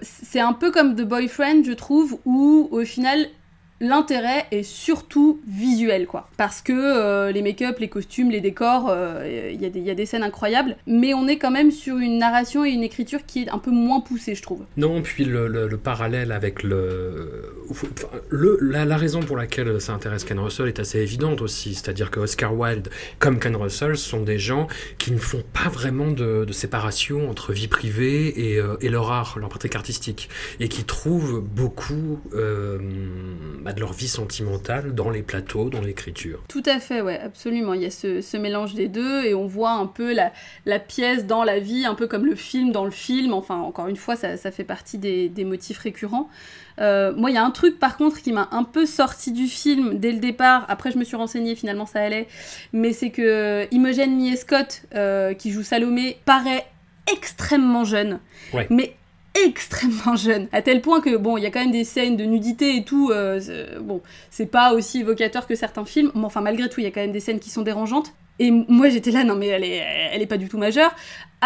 [0.00, 3.26] C'est un peu comme The Boyfriend, je trouve, où au final,
[3.80, 6.28] l'intérêt est surtout visuel, quoi.
[6.36, 10.22] Parce que euh, les make-up, les costumes, les décors, euh, il y, a des scènes
[10.22, 13.58] incroyables, mais on est quand même sur une narration et une écriture qui est un
[13.58, 14.64] peu moins poussée, je trouve.
[14.76, 17.52] Non, puis le, parallèle avec le...
[18.60, 22.56] la, raison pour laquelle ça intéresse Ken Russell est assez évidente aussi, c'est-à-dire que Oscar
[22.56, 27.52] Wilde, comme Ken Russell, sont des gens qui ne font pas vraiment de, séparation entre
[27.52, 30.28] vie privée et, euh, et, leur art, leur pratique artistique,
[30.60, 32.20] et qui trouvent beaucoup
[33.72, 36.42] de leur vie sentimentale dans les plateaux, dans l'écriture.
[36.48, 37.74] Tout à fait, ouais, absolument.
[37.74, 41.44] Il y a ce, mélange des deux et on voit un peu la, pièce dans
[41.44, 43.32] la vie, un peu comme le film dans le film.
[43.32, 46.28] Enfin, encore une fois, ça, fait partie des, motifs récurrents.
[46.80, 49.46] Euh, moi, il y a un truc par contre qui m'a un peu sorti du
[49.46, 50.66] film dès le départ.
[50.68, 52.26] Après, je me suis renseignée, finalement, ça allait.
[52.72, 56.66] Mais c'est que Imogen Miescott, euh, qui joue Salomé, paraît
[57.12, 58.20] extrêmement jeune.
[58.52, 58.66] Ouais.
[58.70, 58.96] Mais
[59.34, 62.24] extrêmement jeune, à tel point que bon, il y a quand même des scènes de
[62.24, 63.10] nudité et tout.
[63.10, 63.40] Euh,
[63.80, 66.90] bon, c'est pas aussi évocateur que certains films, mais enfin malgré tout, il y a
[66.90, 68.12] quand même des scènes qui sont dérangeantes.
[68.40, 70.92] Et moi j'étais là, non mais elle est, elle est pas du tout majeure.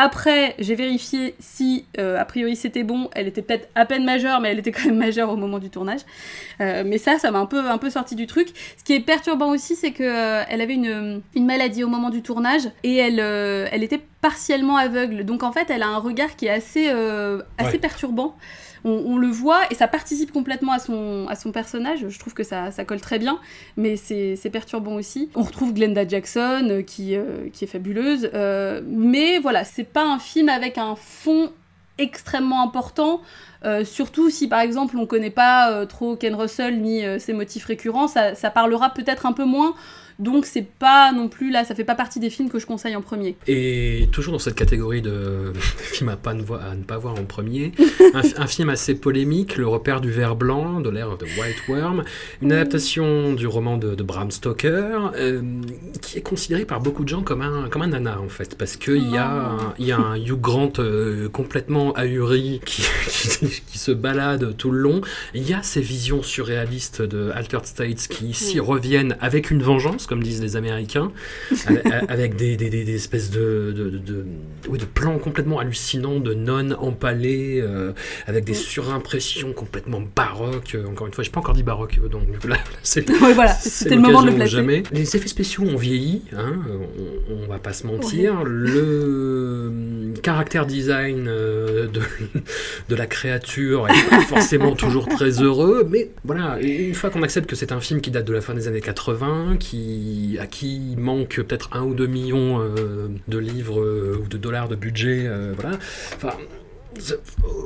[0.00, 3.10] Après, j'ai vérifié si, euh, a priori, c'était bon.
[3.16, 5.70] Elle était peut-être à peine majeure, mais elle était quand même majeure au moment du
[5.70, 6.02] tournage.
[6.60, 8.50] Euh, mais ça, ça m'a un peu, un peu sorti du truc.
[8.76, 12.10] Ce qui est perturbant aussi, c'est qu'elle euh, elle avait une, une, maladie au moment
[12.10, 15.24] du tournage et elle, elle était partiellement aveugle.
[15.24, 16.88] Donc en fait, elle a un regard qui est assez,
[17.58, 18.36] assez perturbant
[18.84, 22.08] on, le voit et ça participe complètement à son, personnage.
[22.08, 23.38] Je trouve que ça, ça colle très bien,
[23.76, 25.30] mais c'est perturbant aussi.
[25.34, 30.04] On retrouve Glenda Jackson euh, qui, euh, qui est fabuleuse, euh, mais voilà, c'est pas
[30.04, 31.50] un film avec un fond
[31.98, 33.22] extrêmement important.
[33.82, 38.50] surtout si par exemple on connaît pas trop Ken Russell ni ses motifs récurrents, ça
[38.54, 39.74] parlera peut-être un peu moins.
[40.18, 42.96] Donc c'est pas non plus là, ça fait pas partie des films que je conseille
[42.96, 43.36] en premier.
[43.46, 47.70] Et toujours dans cette catégorie de films à, pas ne, pas voir en premier,
[48.14, 52.02] un, film assez polémique, Le repère du ver blanc de l'ère de White Worm,
[52.42, 55.42] une adaptation du roman de, Bram Stoker, euh,
[56.02, 58.76] qui est considéré par beaucoup de gens comme un, comme un nanar en fait, parce
[58.76, 62.82] qu'il y, a un, y a un Hugh Grant euh, complètement ahuri qui,
[63.66, 65.00] qui, se balade tout le long.
[65.34, 70.07] Il y a ces visions surréalistes de Altered States qui ici reviennent avec une vengeance
[70.08, 71.12] comme disent les Américains,
[72.08, 74.26] avec des, des, des, espèces de, de, de,
[74.68, 77.92] oui, de, plans complètement hallucinants de nonnes empalées, euh,
[78.26, 80.76] avec des surimpressions complètement baroques.
[80.88, 84.00] Encore une fois, je n'ai pas encore dit baroque, donc là, c'est voilà, c'était le
[84.00, 84.48] moment de le placer.
[84.48, 84.82] Jamais.
[84.92, 86.56] Les effets spéciaux ont vieilli, hein,
[87.30, 88.44] on, ne va pas se mentir.
[88.44, 89.70] Le
[90.22, 92.00] caractère design euh, de,
[92.88, 97.48] de la créature est pas forcément toujours très heureux, mais voilà, une fois qu'on accepte
[97.48, 99.97] que c'est un film qui date de la fin des années 80, qui
[100.40, 104.68] à qui manque peut-être un ou deux millions euh, de livres euh, ou de dollars
[104.68, 105.76] de budget, euh, voilà.
[106.14, 106.32] Enfin,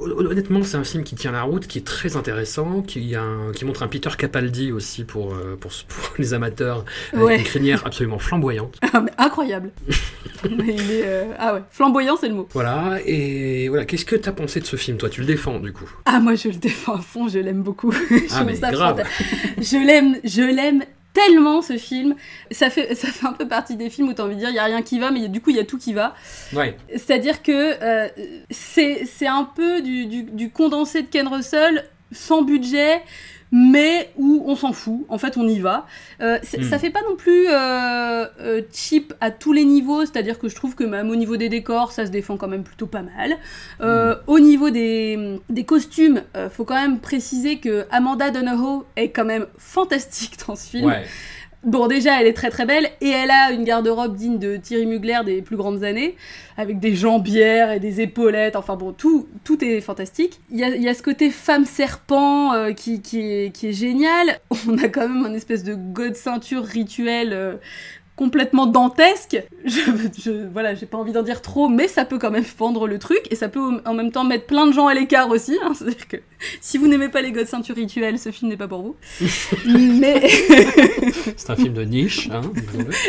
[0.04, 3.64] Honnêtement, c'est un film qui tient la route, qui est très intéressant, qui, a qui
[3.64, 5.72] montre un Peter Capaldi aussi pour, pour,
[6.18, 8.78] les amateurs, avec une crinière absolument flamboyante.
[8.92, 9.70] Ah, incroyable
[11.38, 12.48] Ah ouais, flamboyant c'est le mot.
[12.52, 15.08] Voilà, et voilà, qu'est-ce que tu as pensé de ce film, toi?
[15.08, 15.90] Tu le défends du coup?
[16.04, 17.94] Ah moi je le défends à fond, je l'aime beaucoup.
[18.32, 19.02] ah mais grave
[19.58, 22.14] Je l'aime, je l'aime tellement ce film.
[22.50, 24.50] Ça fait, ça fait un peu partie des films où tu as envie de dire
[24.50, 26.14] il n'y a rien qui va, mais du coup il y a tout qui va.
[26.52, 26.76] Ouais.
[26.90, 28.08] C'est-à-dire que euh,
[28.50, 33.02] c'est un peu du, du, du, condensé de Ken Russell sans budget,
[33.52, 35.86] mais où on s'en fout, en fait on y va.
[36.22, 36.62] Euh, hmm.
[36.64, 40.56] Ça fait pas non plus euh, euh, cheap à tous les niveaux, c'est-à-dire que je
[40.56, 43.36] trouve que même au niveau des décors, ça se défend quand même plutôt pas mal.
[43.80, 44.18] Hmm.
[44.26, 49.46] Au niveau des, des costumes, faut quand même préciser que Amanda Donohoe est quand même
[49.58, 50.86] fantastique dans ce film.
[50.86, 51.04] Ouais.
[51.64, 54.84] Bon, déjà, elle est très très belle et elle a une garde-robe digne de Thierry
[54.84, 56.16] Mugler des plus grandes années,
[56.56, 58.56] avec des jambières et des épaulettes.
[58.56, 60.40] Enfin bon, tout, tout est fantastique.
[60.50, 63.72] Il y a, y a, ce côté femme serpent euh, qui, qui, est, qui est
[63.72, 64.40] génial.
[64.68, 67.54] On a quand même un espèce de god ceinture rituel euh,
[68.16, 69.42] complètement dantesque.
[69.64, 69.80] Je,
[70.22, 72.98] je voilà, j'ai pas envie d'en dire trop, mais ça peut quand même fendre le
[72.98, 75.56] truc et ça peut en même temps mettre plein de gens à l'écart aussi.
[75.62, 75.72] Hein.
[75.74, 76.16] C'est-à-dire que
[76.60, 78.96] si vous n'aimez pas les godes ceintures rituels, ce film n'est pas pour vous.
[79.66, 80.28] mais
[81.36, 82.42] c'est un film de niche, hein,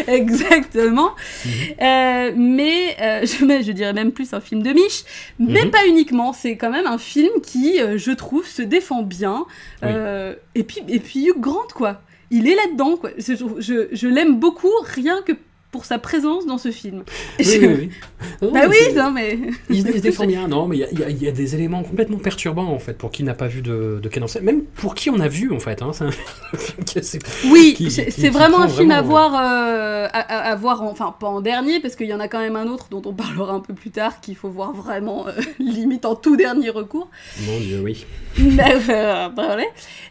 [0.08, 1.12] Exactement.
[1.46, 1.52] Mhm.
[1.82, 5.04] euh, mais euh, je, je, dirais même plus un film de niche,
[5.40, 5.72] mais mhm.
[5.72, 6.34] pas uniquement.
[6.34, 9.46] C'est quand même un film qui, euh, je trouve, se défend bien.
[9.84, 12.02] Euh, et puis, et puis Hugh Grant, quoi
[12.34, 13.12] il est là-dedans, quoi.
[13.18, 15.34] Je, je, l'aime beaucoup, rien que
[15.74, 17.04] pour sa présence dans ce film.
[17.40, 17.90] Oui, Je- oui, oui.
[18.42, 19.38] Non, Bah mais oui, non mais.
[19.70, 21.84] Il, se- il se défend bien, non, mais il y a- y, y des éléments
[21.84, 25.10] complètement perturbants en fait pour qui n'a pas vu de, de Ken même pour qui
[25.10, 25.82] on a vu en fait.
[25.82, 26.12] Hein, c'est un
[26.58, 27.20] film qui est assez-
[27.52, 27.76] Oui,
[28.10, 31.96] c'est vraiment un film à voir, euh, à, voir, en- enfin pas en dernier, parce
[31.96, 34.22] qu'il y en a quand même un autre dont on parlera un peu plus tard,
[34.22, 37.10] qu'il faut voir vraiment euh, limite en tout dernier recours.
[37.48, 38.06] Mon Dieu, oui.
[38.38, 39.64] Mais, euh, voilà.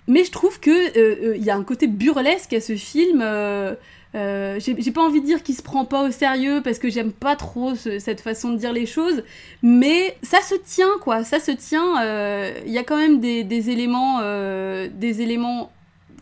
[0.09, 3.23] Mais je trouve euh, euh, il y a un côté burlesque à ce film.
[4.15, 6.91] Euh, euh, j'ai pas envie de dire qu'il se prend pas au sérieux parce que
[6.91, 9.23] j'aime pas trop ce- cette façon de dire les choses,
[9.63, 12.03] mais ça se tient quoi, ça se tient.
[12.03, 15.71] euh, Il y a quand même des, éléments, euh, des éléments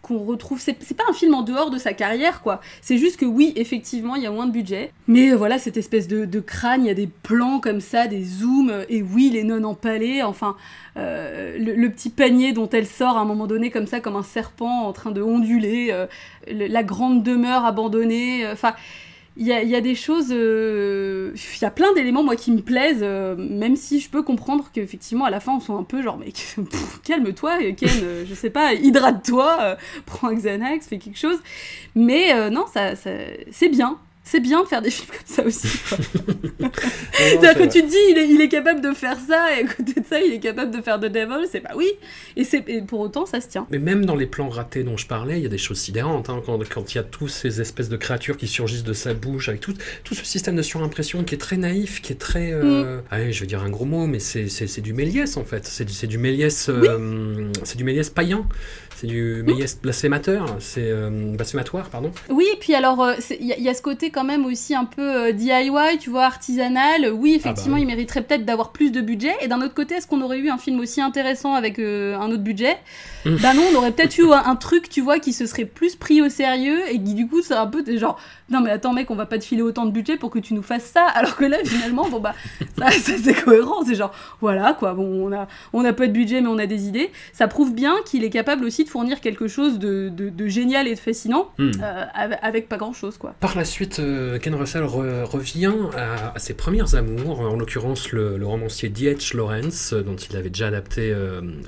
[0.02, 0.60] qu'on retrouve.
[0.60, 2.60] C'est pas un film en dehors de sa carrière quoi.
[2.80, 5.76] C'est juste que oui, effectivement, il y a moins de budget, mais euh, voilà cette
[5.76, 9.30] espèce de, crâne, il y a des plans comme ça, des zooms, euh, et oui,
[9.32, 10.56] les nonnes empalées, enfin.
[10.96, 14.24] Euh, le, petit panier dont elle sort à un moment donné comme ça comme un
[14.24, 15.94] serpent en train de onduler
[16.48, 18.74] le- la grande demeure abandonnée enfin
[19.40, 23.00] il y a, des choses euh, il y a plein d'éléments moi qui me plaisent
[23.02, 26.18] euh, même si je peux comprendre qu'effectivement à la fin on soit un peu genre
[26.18, 31.38] mais pff, calme-toi Ken euh, je sais pas hydrate-toi prends un Xanax fais quelque chose.
[31.94, 35.66] Mais non ça- c'est bien c'est bien de faire des films comme ça aussi.
[37.12, 39.66] C'est-à-dire que tu te dis, il est, il est capable de faire ça, et à
[39.66, 41.88] côté de ça, il est capable de faire The Devil, c'est bah oui.
[42.36, 43.66] Et, et pour autant, ça se tient.
[43.70, 46.30] Mais même dans les plans ratés dont je parlais, il y a des choses sidérantes.
[46.30, 49.14] hein, quand, quand il y a tous ces espèces de créatures qui surgissent de sa
[49.14, 52.52] bouche, avec tout, tout ce système de surimpression qui est très naïf, qui est très.
[52.52, 55.66] euh, allez, je vais dire un gros mot, mais c'est, du Méliès en fait.
[55.66, 56.68] C'est du, c'est du Méliès.
[56.68, 58.46] euh, C'est du Méliès païen.
[59.00, 60.44] C'est du Méliès blasphémateur.
[60.58, 62.10] C'est euh, blasphématoire, pardon.
[62.28, 64.44] Oui, et puis alors, euh, il y, a- il y a ce côté quand même
[64.44, 67.10] aussi un peu euh, DIY, tu vois, artisanal.
[67.14, 67.82] Oui, effectivement, oui.
[67.82, 69.32] il mériterait peut-être d'avoir plus de budget.
[69.40, 72.30] Et d'un autre côté, est-ce qu'on aurait eu un film aussi intéressant avec euh, un
[72.30, 72.76] autre budget?
[73.24, 73.36] Mm.
[73.36, 75.96] Bah non, on aurait peut-être eu un, un truc, tu vois, qui se serait plus
[75.96, 78.18] pris au sérieux et qui du coup, c'est un peu genre,
[78.50, 80.52] non mais attends mec, on va pas te filer autant de budget pour que tu
[80.52, 81.06] nous fasses ça.
[81.06, 82.34] Alors que là, finalement, bon bah,
[82.78, 83.82] ça, ça, c'est cohérent.
[83.86, 86.66] C'est genre, voilà quoi, bon, on a, on a pas de budget mais on a
[86.66, 87.10] des idées.
[87.32, 90.86] Ça prouve bien qu'il est capable aussi de fournir quelque chose de, de- de génial
[90.88, 91.70] et de fascinant Hmm.
[91.82, 92.04] euh,
[92.42, 93.34] avec, pas grand chose quoi.
[93.40, 98.12] Par la suite, euh, Ken Russell re- revient à, à ses premières amours, en l'occurrence
[98.12, 99.36] le, le romancier D.H.
[99.36, 101.14] Lawrence, euh, dont il avait déjà adapté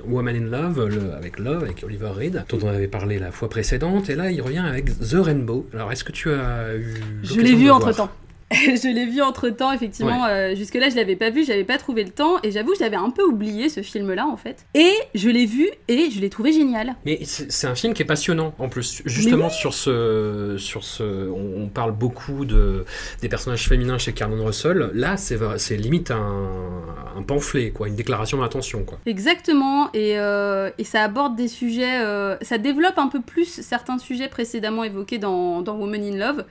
[0.05, 3.49] Woman in Love, le- avec Love, avec Oliver Reed, dont on avait parlé la fois
[3.49, 5.65] précédente, et là il revient avec The Rainbow.
[5.73, 6.95] Alors est-ce que tu as eu...
[7.23, 8.09] Je l'ai vu entre temps.
[8.83, 10.25] je l'ai vu entre temps, effectivement.
[10.25, 12.95] euh, Jusque-là, je l'avais pas vu, j'avais pas trouvé le temps, et j'avoue, je l'avais
[12.95, 14.65] un peu oublié ce film-là en fait.
[14.73, 16.95] Et je l'ai vu et je l'ai trouvé génial.
[17.05, 21.63] Mais c'est un film qui est passionnant en plus, justement sur ce, sur ce, on,
[21.63, 22.85] on parle beaucoup de
[23.21, 24.91] des personnages féminins chez Carmen Russell.
[24.93, 26.83] Là, c'est limite un,
[27.17, 28.99] un pamphlet, quoi, une déclaration d'intention, quoi.
[29.05, 33.97] Exactement, et, euh, et ça aborde des sujets, euh, ça développe un peu plus certains
[33.97, 36.45] sujets précédemment évoqués dans, dans Woman in Love.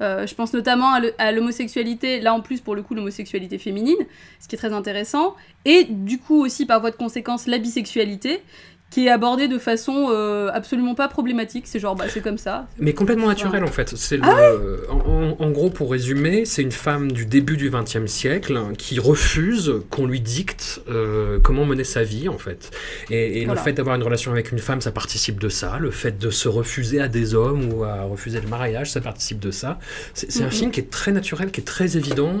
[0.00, 3.96] Euh, je pense notamment à l'homosexualité, là en plus pour le coup l'homosexualité féminine,
[4.40, 8.42] ce qui est très intéressant, et du coup aussi par voie de conséquence la bisexualité,
[8.88, 12.66] qui est abordée de façon euh, absolument pas problématique, c'est genre bah c'est comme ça.
[12.78, 13.94] Mais complètement naturel en fait.
[13.96, 17.68] C'est Ah le, en, en- en gros, pour résumer, c'est une femme du début du
[17.70, 22.70] XXe siècle qui refuse qu'on lui dicte euh, comment mener sa vie en fait.
[23.10, 23.60] Et, et Voilà.
[23.60, 25.78] le fait d'avoir une relation avec une femme, ça participe de ça.
[25.80, 29.40] Le fait de se refuser à des hommes ou à refuser le mariage, ça participe
[29.40, 29.78] de ça.
[30.14, 32.32] C'est un film qui est très naturel, qui est très évident.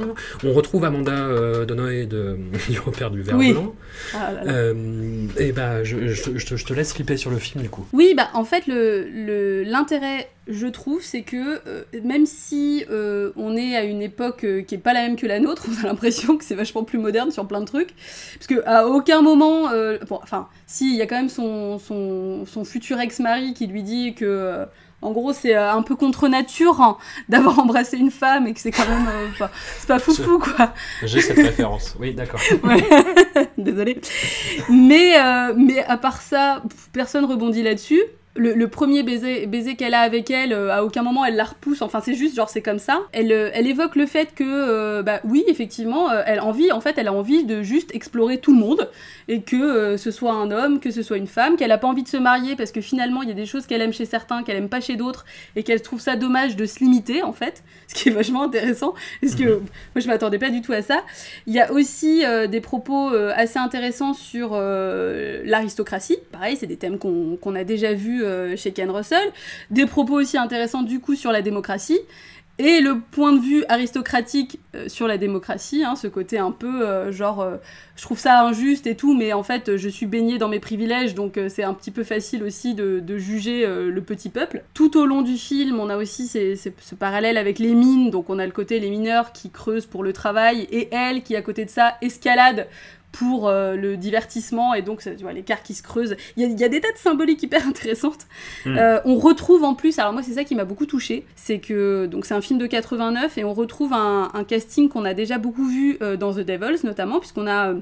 [0.44, 1.74] On retrouve Amanda euh, de
[2.70, 3.52] du repère du verre Oui.
[3.52, 3.74] blanc.
[4.14, 4.52] Ah là là.
[4.52, 7.86] Euh, et ben, je, je- je te, laisse flipper sur le film du coup.
[7.92, 13.76] Oui, bah en fait, l'intérêt, je trouve, c'est que euh, même si euh, on est
[13.76, 16.36] à une époque euh, qui est pas la même que la nôtre, on a l'impression
[16.36, 17.94] que c'est vachement plus moderne sur plein de trucs.
[18.34, 19.70] Parce que à aucun moment,
[20.10, 24.66] enfin, si, il y a quand même son futur ex-mari qui lui dit que.
[25.06, 26.96] Euh, en gros, c'est euh, un peu contre nature hein,
[27.28, 29.06] d'avoir embrassé une femme et que c'est quand même.
[29.08, 30.72] euh, enfin, c'est pas foufou, quoi.
[31.04, 31.96] J'ai cette référence.
[32.00, 32.40] Oui, d'accord.
[32.64, 32.82] Ouais.
[33.58, 34.00] Désolée.
[34.68, 38.02] Mais, euh, mais à part ça, personne rebondit là-dessus.
[38.36, 41.44] Le, le premier baiser, baiser qu'elle a avec elle, euh, à aucun moment elle la
[41.44, 41.82] repousse.
[41.82, 43.00] Enfin, c'est juste genre c'est comme ça.
[43.12, 46.80] Elle, euh, elle évoque le fait que, euh, bah oui, effectivement, elle a envie, en
[46.80, 48.90] fait, elle a envie de juste explorer tout le monde
[49.28, 52.02] et que ce soit un homme, que ce soit une femme, qu'elle a pas envie
[52.02, 54.42] de se marier parce que finalement il y a des choses qu'elle aime chez certains,
[54.42, 55.24] qu'elle aime pas chez d'autres
[55.56, 58.94] et qu'elle trouve ça dommage de se limiter en fait, ce qui est vachement intéressant
[59.20, 61.02] parce que moi je m'attendais pas du tout à ça.
[61.46, 66.18] Il y a aussi des propos assez intéressants sur l'aristocratie.
[66.32, 68.24] Pareil, c'est des thèmes qu'on qu'on a déjà vus
[68.56, 69.32] chez Ken Russell.
[69.70, 72.00] Des propos aussi intéressants du coup sur la démocratie.
[72.58, 76.86] et le point de vue aristocratique euh, sur la démocratie, hein, ce côté un peu
[76.86, 77.56] euh, genre euh,
[77.96, 81.14] je trouve ça injuste et tout, mais en fait je suis baigné dans mes privilèges,
[81.14, 84.62] donc c'est un petit peu facile aussi de, juger le petit peuple.
[84.74, 88.38] Tout au long du film, on a aussi ce parallèle avec les mines, donc on
[88.38, 91.64] a le côté les mineurs qui creusent pour le travail et elle qui à côté
[91.64, 92.66] de ça escalade
[93.18, 96.16] pour euh, le divertissement et donc tu vois l'écart qui se creuse.
[96.36, 98.26] Il y, a des tas de symboliques hyper intéressantes.
[98.64, 98.76] Hmm.
[98.76, 102.06] Euh, on retrouve en plus, alors moi c'est ça qui m'a beaucoup touché, c'est que
[102.06, 105.66] donc c'est un film de 89 et on retrouve un, casting qu'on a déjà beaucoup
[105.66, 107.74] vu euh, dans The Devils notamment puisqu'on a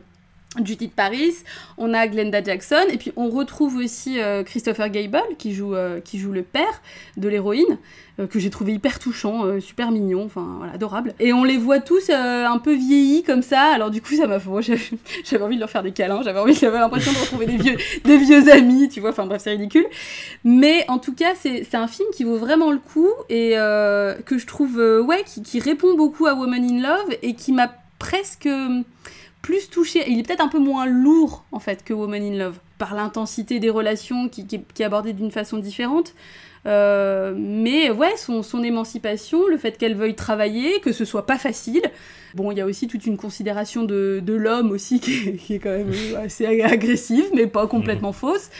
[0.63, 1.35] Judith Paris,
[1.79, 6.33] on a Glenda Jackson, et puis on retrouve aussi Christopher Gable qui joue, qui joue
[6.33, 6.83] le père
[7.17, 7.79] de l'héroïne.
[8.21, 11.15] Euh, que j'ai trouvé hyper touchant, euh, super mignon, enfin voilà, adorable.
[11.19, 14.29] Et on les voit tous euh, un peu vieillis comme ça, alors du coup ça
[14.29, 14.49] m'a fait...
[15.25, 17.77] j'avais envie de leur faire des câlins, j'avais envie, j'avais l'impression de retrouver des vieux,
[18.05, 19.87] des vieux amis, tu vois, enfin bref c'est ridicule.
[20.45, 24.47] Mais en tout cas c'est un film qui vaut vraiment le coup et que je
[24.47, 28.49] trouve, ouais, qui répond beaucoup à Woman in Love et qui m'a presque
[29.45, 30.03] plus touché.
[30.09, 33.61] Il est peut-être un peu moins lourd en fait que Woman in Love par l'intensité
[33.61, 36.15] des relations qui, qui, est abordée d'une façon différente.
[36.65, 41.37] Euh, mais ouais, son, son, émancipation, le fait qu'elle veuille travailler, que ce soit pas
[41.37, 41.83] facile.
[42.35, 45.71] Bon, il y a aussi toute une considération de, de l'homme aussi qui est, quand
[45.71, 45.93] même
[46.23, 48.15] assez agressive, mais pas complètement mhm.
[48.15, 48.51] fausse.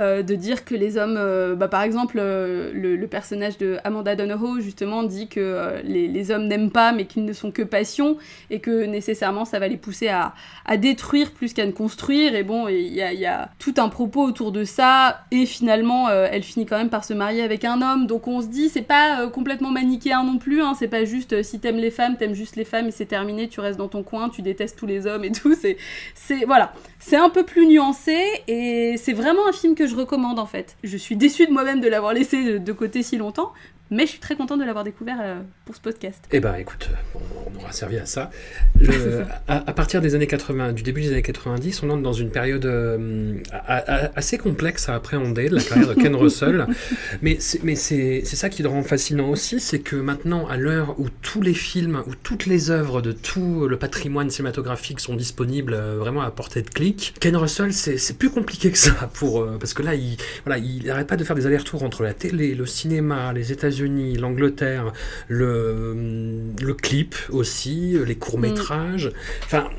[0.00, 4.16] Euh, de dire que les hommes, euh, bah, par exemple, le, le, personnage de Amanda
[4.16, 8.16] Donohoe justement dit que les, les, hommes n'aiment pas, mais qu'ils ne sont que passion,
[8.50, 12.34] et que nécessairement ça va les pousser à, à détruire plus qu'à ne construire.
[12.34, 16.08] Et bon, il y a, y a, tout un propos autour de ça, et finalement,
[16.10, 18.06] elle finit quand même par se marier avec un homme.
[18.06, 20.62] Donc on se dit, c'est pas euh, complètement manichéen non plus.
[20.62, 20.74] Hein.
[20.78, 23.23] c'est pas juste euh, si t'aimes les femmes, t'aimes juste les femmes et c'est terminé,
[23.48, 25.54] tu restes dans ton coin, tu détestes tous les hommes et tout.
[26.14, 28.16] C'est, voilà, c'est un peu plus nuancé
[28.48, 30.76] et c'est vraiment un film que je recommande en fait.
[30.82, 33.52] Je suis déçue de moi-même de l'avoir laissé de côté si longtemps,
[33.94, 36.24] mais je suis très contente de l'avoir découvert euh, pour ce podcast.
[36.32, 38.30] Eh ben écoute, on, aura servi à ça.
[39.48, 42.66] à, partir des années 80, du début des années 90, on entre dans une période
[42.66, 43.38] euh,
[44.16, 46.66] assez complexe à appréhender de la carrière de Ken Russell.
[47.22, 51.40] mais c'est ça qui le rend fascinant aussi, c'est que maintenant, à l'heure où tous
[51.40, 56.22] les films, où toutes les œuvres de tout le patrimoine cinématographique sont disponibles euh, vraiment
[56.22, 59.94] à portée de clic, Ken Russell, c'est plus compliqué que ça pour parce que là,
[59.94, 63.52] il voilà, il n'arrête pas de faire des allers-retours entre la télé, le cinéma, les
[63.52, 64.92] États-Unis l'Angleterre,
[65.28, 65.94] le,
[66.60, 69.12] le, clip aussi, les courts-métrages.
[69.44, 69.70] Enfin,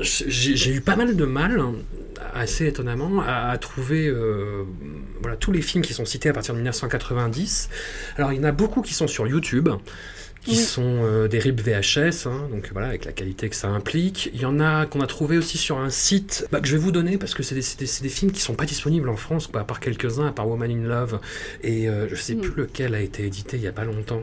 [0.00, 1.60] j'ai eu pas mal de mal
[2.34, 4.64] assez étonnamment, à, trouver euh,
[5.20, 7.70] voilà, tous les films qui sont cités à partir de 1990.
[8.16, 9.68] Alors, il y en a beaucoup qui sont sur YouTube
[10.44, 14.30] qui sont euh, des RIP VHS, hein, donc voilà, avec la qualité que ça implique.
[14.34, 16.82] Il y en a qu'on a trouvé aussi sur un site bah, que je vais
[16.82, 19.64] vous donner parce que c'est des, des, films qui sont pas disponibles en France, à
[19.64, 21.18] part quelques-uns, à part Woman in Love,
[21.62, 22.40] et euh, je sais mm.
[22.40, 24.22] plus lequel a été édité il y a pas longtemps.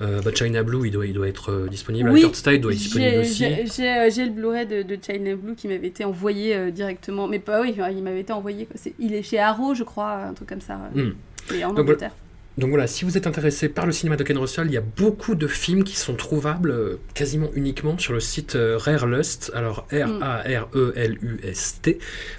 [0.00, 2.10] Euh, bah, China Blue, il doit, il doit être disponible.
[2.10, 3.44] Oui, Style doit être disponible aussi.
[3.44, 7.28] J'ai le Blu-ray de, China Blue qui m'avait été envoyé directement.
[7.28, 8.66] Mais pas oui, il m'avait été envoyé.
[8.98, 10.76] il est chez Arrow, je crois, un truc comme ça.
[10.94, 11.10] Mm.
[11.54, 12.12] Et en Angleterre.
[12.58, 14.82] Donc voilà, si vous êtes intéressé par le cinéma de Ken Russell, il y a
[14.82, 19.50] beaucoup de films qui sont trouvables euh, quasiment uniquement sur le site euh, Rare Lust.
[19.54, 20.38] Alors R-A-R-E-L-U-S-T.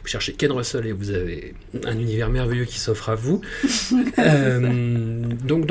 [0.04, 3.42] Vous cherchez Ken Russell et vous avez un univers merveilleux qui s'offre à vous.
[4.20, 4.60] Euh,
[5.44, 5.66] donc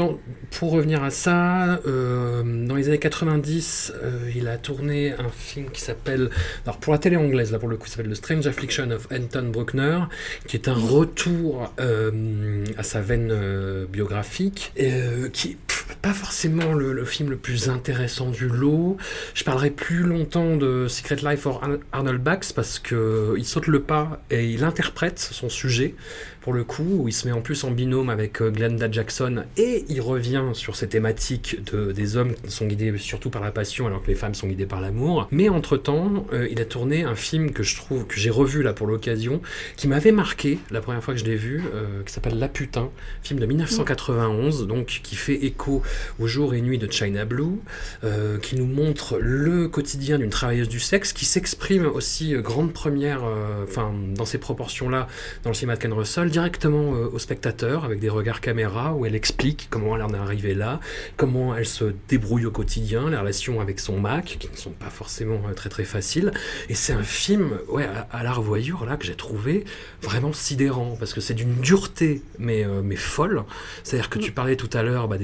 [0.50, 3.92] pour revenir à ça, dans les années 90,
[4.34, 6.28] il a tourné un film qui s'appelle,
[6.64, 9.06] alors pour la télé anglaise, là pour le coup, ça s'appelle The Strange Affliction of
[9.12, 10.00] Anton Bruckner,
[10.46, 14.31] qui est un retour à sa veine biographique
[14.80, 15.56] euh, qui est
[16.00, 18.96] pas forcément le, film le plus intéressant du lot.
[19.34, 23.82] Je parlerai plus longtemps de Secret Life for Arnold Bax parce que il saute le
[23.82, 25.94] pas et il interprète son sujet
[26.42, 29.44] pour le coup, où il se met en plus en binôme avec euh, Glenda Jackson
[29.56, 33.52] et il revient sur ces thématiques de, des hommes qui sont guidés surtout par la
[33.52, 35.28] passion alors que les femmes sont guidées par l'amour.
[35.30, 38.72] Mais entre-temps, euh, il a tourné un film que je trouve, que j'ai revu là
[38.72, 39.40] pour l'occasion,
[39.76, 42.90] qui m'avait marqué la première fois que je l'ai vu, euh, qui s'appelle La Putain,
[43.22, 45.82] film de 1991, donc qui fait écho
[46.18, 47.60] au jour et nuit de China Blue,
[48.42, 53.22] qui nous montre le quotidien d'une travailleuse du sexe, qui s'exprime aussi grande première,
[53.64, 55.06] enfin dans ces proportions-là,
[55.44, 59.06] dans le cinéma de Ken Russell, directement euh, au spectateur avec des regards caméra où
[59.06, 60.80] elle explique comment elle en est arrivée là,
[61.16, 64.90] comment elle se débrouille au quotidien, les relations avec son Mac qui ne sont pas
[64.90, 66.32] forcément euh, très très faciles.
[66.68, 69.64] Et c'est un film ouais, à, la revoyure là que j'ai trouvé
[70.00, 73.44] vraiment sidérant parce que c'est d'une dureté mais, euh, mais folle.
[73.84, 75.18] C'est-à-dire que tu parlais tout à l'heure bah,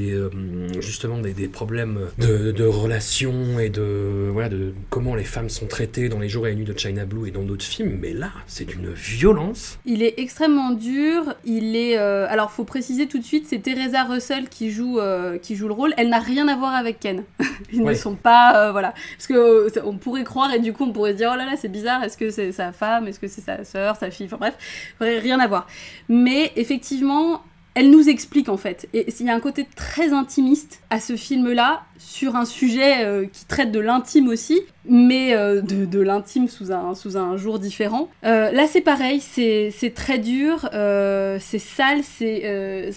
[0.78, 5.66] justement des, des problèmes de, de, relations et de, voilà, de comment les femmes sont
[5.66, 8.12] traitées dans les jours et les nuits de China Blue et dans d'autres films, mais
[8.12, 9.78] là c'est d'une violence.
[9.86, 11.34] Il est extrêmement dur dur.
[11.44, 11.96] Il est.
[11.96, 15.00] alors, faut préciser tout de suite, c'est Teresa Russell qui joue,
[15.42, 15.94] qui joue le rôle.
[15.96, 17.24] Elle n'a rien à voir avec Ken.
[17.72, 18.72] Ils ne sont pas.
[18.72, 18.94] voilà.
[19.16, 21.52] Parce que on pourrait croire, et du coup, on pourrait se dire oh là là,
[21.56, 24.38] c'est bizarre, est-ce que c'est sa femme, est-ce que c'est sa soeur, sa fille, enfin
[24.38, 24.56] bref,
[25.00, 25.66] rien à voir.
[26.08, 27.42] Mais effectivement,
[27.78, 28.88] elle nous explique en fait.
[28.92, 33.26] Et il y a un côté très intimiste à ce film-là, sur un sujet euh,
[33.32, 38.08] qui traite de l'intime aussi, mais euh, de, l'intime sous un, sous un jour différent.
[38.24, 42.90] Euh, là c'est pareil, c'est très dur, c'est sale, c'est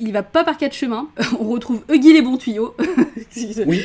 [0.00, 1.08] il va pas par quatre chemins.
[1.38, 2.74] On retrouve Huggy les bons tuyaux.
[3.66, 3.80] oui.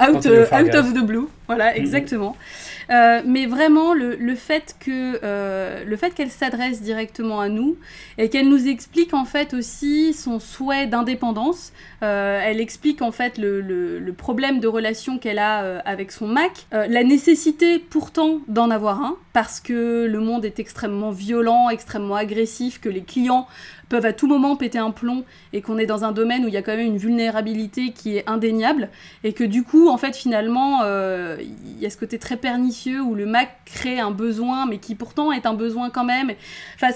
[0.00, 1.28] out, out of the blue.
[1.48, 1.76] Voilà, mm-hmm.
[1.76, 2.34] exactement.
[2.90, 7.76] Euh, mais vraiment, euh, le fait qu'elle s'adresse directement à nous
[8.18, 11.72] et qu'elle nous explique en fait aussi son souhait d'indépendance.
[12.02, 16.66] Euh, elle explique en fait le, le problème de relation qu'elle a avec son Mac,
[16.72, 22.80] la nécessité pourtant d'en avoir un parce que le monde est extrêmement violent, extrêmement agressif,
[22.80, 23.46] que les clients
[23.88, 26.54] peuvent à tout moment péter un plomb et qu'on est dans un domaine où il
[26.54, 28.88] y a quand même une vulnérabilité qui est indéniable
[29.22, 33.14] et que du coup en fait finalement il y a ce côté très pernicieux où
[33.14, 36.32] le Mac crée un besoin mais qui pourtant est un besoin quand même.
[36.76, 36.92] Enfin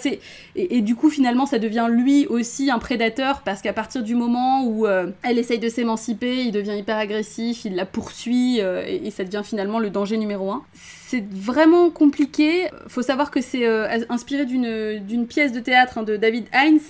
[0.57, 4.64] et, du coup finalement ça devient lui aussi un prédateur parce qu'à partir du moment
[4.64, 9.11] où euh, elle essaye de s'émanciper il devient hyper agressif il la poursuit euh, et,
[9.11, 10.64] ça devient finalement le danger numéro un
[11.09, 12.67] c'est vraiment compliqué.
[12.87, 16.83] Faut savoir que c'est euh, inspiré d'une pièce de théâtre hein, de David Heinz,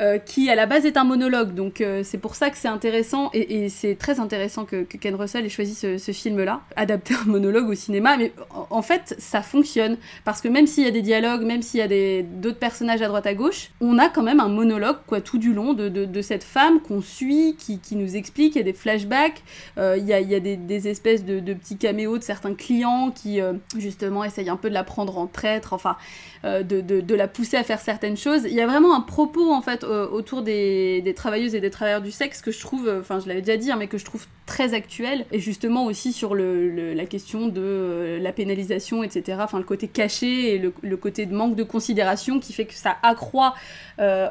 [0.00, 1.52] euh, qui à la base est un monologue.
[1.52, 5.44] Donc euh, c'est pour ça que c'est intéressant et, c'est très intéressant que, Ken Russell
[5.44, 8.16] ait choisi ce, film-là, adapter un monologue au cinéma.
[8.16, 8.32] Mais
[8.70, 11.82] en, fait, ça fonctionne parce que même s'il y a des dialogues, même s'il y
[11.82, 15.36] a d'autres personnages à droite à gauche, on a quand même un monologue quoi tout
[15.36, 18.54] du long de, cette femme qu'on suit, qui, nous explique.
[18.54, 19.42] Il y a des flashbacks,
[19.76, 23.40] euh, il, y a, des, espèces de, petits caméos de certains clients qui
[23.76, 25.74] justement essayent un peu de la prendre en traître.
[25.74, 25.96] Enfin,
[26.42, 28.44] de, la pousser à faire certaines choses.
[28.46, 32.00] Il y a vraiment un propos en fait euh, autour des, travailleuses et des travailleurs
[32.00, 34.04] du sexe que je trouve, euh, enfin je l'avais déjà dit, hein, mais que je
[34.04, 39.38] trouve très actuel et justement aussi sur la question de la pénalisation, etc.
[39.42, 42.96] Enfin le côté caché et le, côté de manque de considération qui fait que ça
[43.02, 43.54] accroît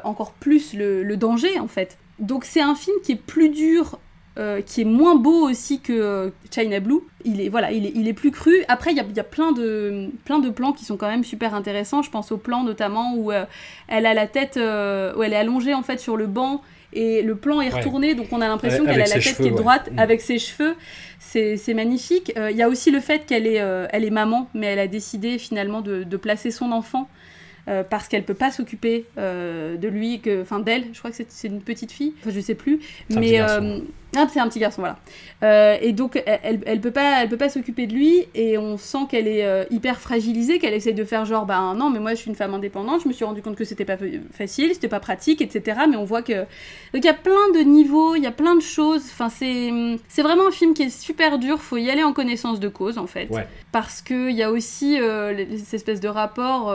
[0.04, 1.96] encore plus le danger en fait.
[2.18, 3.98] Donc c'est un film qui est plus dur
[4.40, 7.00] euh, qui est moins beau aussi que euh, China Blue.
[7.24, 8.64] Il est, voilà, il est, il est plus cru.
[8.68, 11.24] Après, il y a, y a, plein, de, plein de plans qui sont quand même
[11.24, 12.00] super intéressants.
[12.00, 13.44] Je pense au plan notamment où euh,
[13.86, 16.62] elle a la tête, où elle est allongée en fait sur le banc
[16.92, 19.50] et le plan est retourné, donc on a l'impression qu'elle a la tête qui est
[19.50, 19.98] droite mm.
[19.98, 20.74] avec ses cheveux.
[21.20, 22.32] C'est magnifique.
[22.36, 23.62] Il y a aussi le fait qu'elle est,
[23.92, 27.08] elle est maman, mais elle a décidé finalement de, de placer son enfant
[27.68, 31.48] euh, parce qu'elle peut pas s'occuper euh, de lui, enfin d'elle, je crois que c'est
[31.48, 32.80] une petite fille, enfin je sais plus,
[33.10, 33.80] mais euh,
[34.16, 35.80] ah, c'est un petit garçon, voilà.
[35.80, 39.06] et donc elle, elle peut pas, elle peut pas s'occuper de lui, et on sent
[39.08, 42.28] qu'elle est hyper fragilisée, qu'elle essaie de faire genre, bah non, mais moi je suis
[42.28, 43.96] une femme indépendante, je me suis rendu compte que c'était pas
[44.32, 45.80] facile, c'était pas pratique, etc.
[45.88, 46.32] Mais on voit que
[46.92, 49.02] donc il y a plein de niveaux, il y a plein de choses.
[49.12, 49.70] Enfin c'est
[50.08, 52.98] c'est vraiment un film qui est super dur, faut y aller en connaissance de cause
[52.98, 53.28] en fait,
[53.72, 56.74] parce que il y a aussi ces espèces de rapports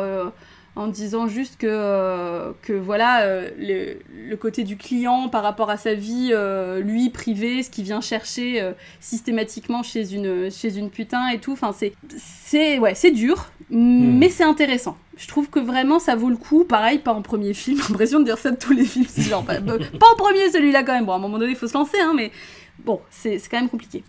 [0.75, 5.77] en disant juste que, euh, que voilà, euh, le, côté du client par rapport à
[5.77, 8.61] sa vie, euh, lui, privée, ce qu'il vient chercher
[8.99, 11.53] systématiquement chez une, chez une putain et tout.
[11.53, 14.17] Enfin, c'est, c'est, ouais, c'est dur, hmm.
[14.17, 14.97] mais c'est intéressant.
[15.17, 16.65] Je trouve que vraiment ça vaut le coup.
[16.65, 17.77] Pareil, pas en premier film.
[17.81, 19.07] J'ai l'impression de dire ça de tous les films.
[19.17, 21.05] Genre, pas, pas, en premier celui-là quand même.
[21.05, 22.31] Bon, à un moment donné, il faut se lancer, hein, mais
[22.83, 24.03] bon, c'est, c'est quand même compliqué.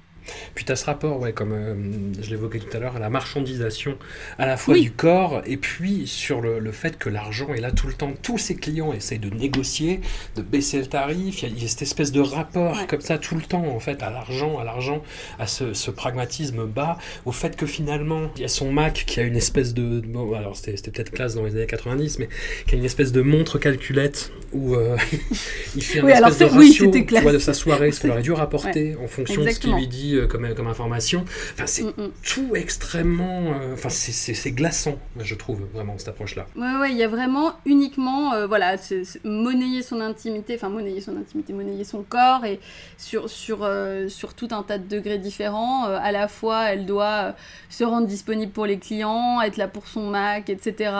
[0.54, 1.74] Puis tu as ce rapport, ouais, comme euh,
[2.20, 3.96] je l'évoquais tout à l'heure, à la marchandisation
[4.38, 7.72] à la fois du corps et puis sur le, le fait que l'argent est là
[7.72, 8.12] tout le temps.
[8.22, 10.00] Tous ces clients essayent de négocier,
[10.36, 11.42] de baisser le tarif.
[11.42, 14.10] Il y a, cette espèce de rapport comme ça tout le temps, en fait, à
[14.10, 15.02] l'argent, à l'argent,
[15.38, 19.20] à ce, ce, pragmatisme bas, au fait que finalement, il y a son Mac qui
[19.20, 20.00] a une espèce de.
[20.00, 22.28] Bon, alors c'était peut-être classe dans les années 90, mais
[22.66, 24.96] qui a une espèce de montre calculette où euh,
[25.76, 29.06] il fait un espèce de ratio de sa soirée, ce qu'il aurait dû rapporter en
[29.06, 31.24] fonction de ce qu'il lui dit euh, comme, comme information.
[31.52, 32.10] Enfin, c'est mm, mm.
[32.22, 33.52] tout extrêmement.
[33.52, 36.46] Euh, enfin, c'est glaçant, je trouve, vraiment, cette approche-là.
[36.56, 38.76] Ouais, ouais, il y a vraiment uniquement, euh, voilà,
[39.24, 42.60] monnayer son intimité, enfin, monnayer son intimité, monnayer son corps, et
[42.98, 43.68] sur, sur,
[44.08, 45.84] sur tout un tas de degrés différents.
[45.84, 47.34] à la fois, elle doit
[47.68, 50.90] se rendre disponible pour les clients, être là pour son Mac, etc.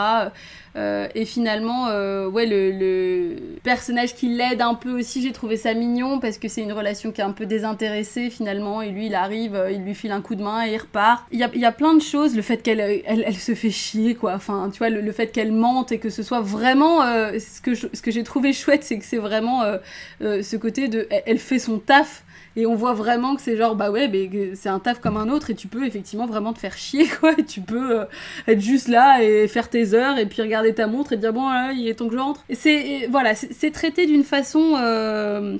[0.76, 1.86] et finalement,
[2.28, 6.62] ouais, le, personnage qui l'aide un peu aussi, j'ai trouvé ça mignon parce que c'est
[6.62, 8.82] une relation qui est un peu désintéressée finalement.
[8.82, 11.24] Et lui, il arrive, euh, il lui file un coup de main et il repart.
[11.32, 13.70] Il y a, il y a plein de choses, le fait qu'elle elle, se fait
[13.70, 14.34] chier, quoi.
[14.34, 17.02] Enfin, tu vois, le, fait qu'elle mente et que ce soit vraiment.
[17.02, 21.08] Euh, ce que, j'ai trouvé chouette, c'est que c'est vraiment euh, ce côté de.
[21.26, 22.24] Elle, fait son taf
[22.58, 25.28] Et on voit vraiment que c'est genre, bah ouais, mais c'est un taf comme un
[25.28, 27.32] autre et tu peux effectivement vraiment te faire chier, quoi.
[27.36, 28.04] Et tu peux euh,
[28.48, 31.48] être juste là et faire tes heures et puis regarder ta montre et dire, bon,
[31.50, 32.44] là, il est temps que je rentre.
[32.50, 34.74] C'est, voilà, c'est traité d'une façon.
[34.80, 35.58] Euh,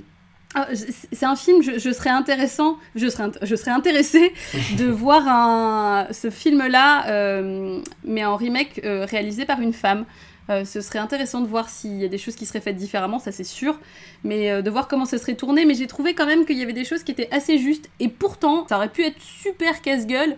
[0.55, 4.33] ah, c'est un film, je, serais intéressant, je serais, je serais intéressée
[4.79, 10.05] de voir un, ce film-là, euh, mais en remake réalisé par une femme.
[10.49, 13.19] Euh, ce serait intéressant de voir s'il y a des choses qui seraient faites différemment,
[13.19, 13.77] ça c'est sûr,
[14.23, 15.65] mais euh, de voir comment ça serait tourné.
[15.65, 18.07] Mais j'ai trouvé quand même qu'il y avait des choses qui étaient assez justes, et
[18.07, 20.35] pourtant, ça aurait pu être super casse-gueule.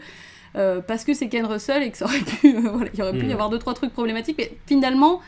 [0.55, 3.25] Euh, parce que c'est Ken Russell et que ça aurait pu, voilà, il aurait pu
[3.25, 3.33] y hmm.
[3.33, 5.21] avoir deux trois trucs problématiques, mais finalement,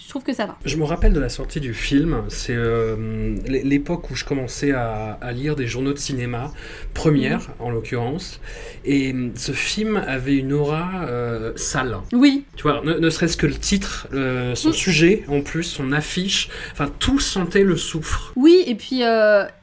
[0.00, 0.56] je trouve que ça va.
[0.64, 5.18] Je me rappelle de la sortie du film, c'est euh, l'époque où je commençais à,
[5.32, 6.52] lire des journaux de cinéma,
[6.94, 7.54] première mhm.
[7.58, 8.40] en l'occurrence,
[8.84, 11.98] et euh, ce film avait une aura euh, sale.
[12.12, 12.44] Oui.
[12.56, 14.08] Tu vois, ne, serait-ce que le titre,
[14.54, 14.72] son mm.
[14.72, 18.32] sujet en plus, son affiche, enfin tout sentait le soufre.
[18.36, 19.02] Oui, et puis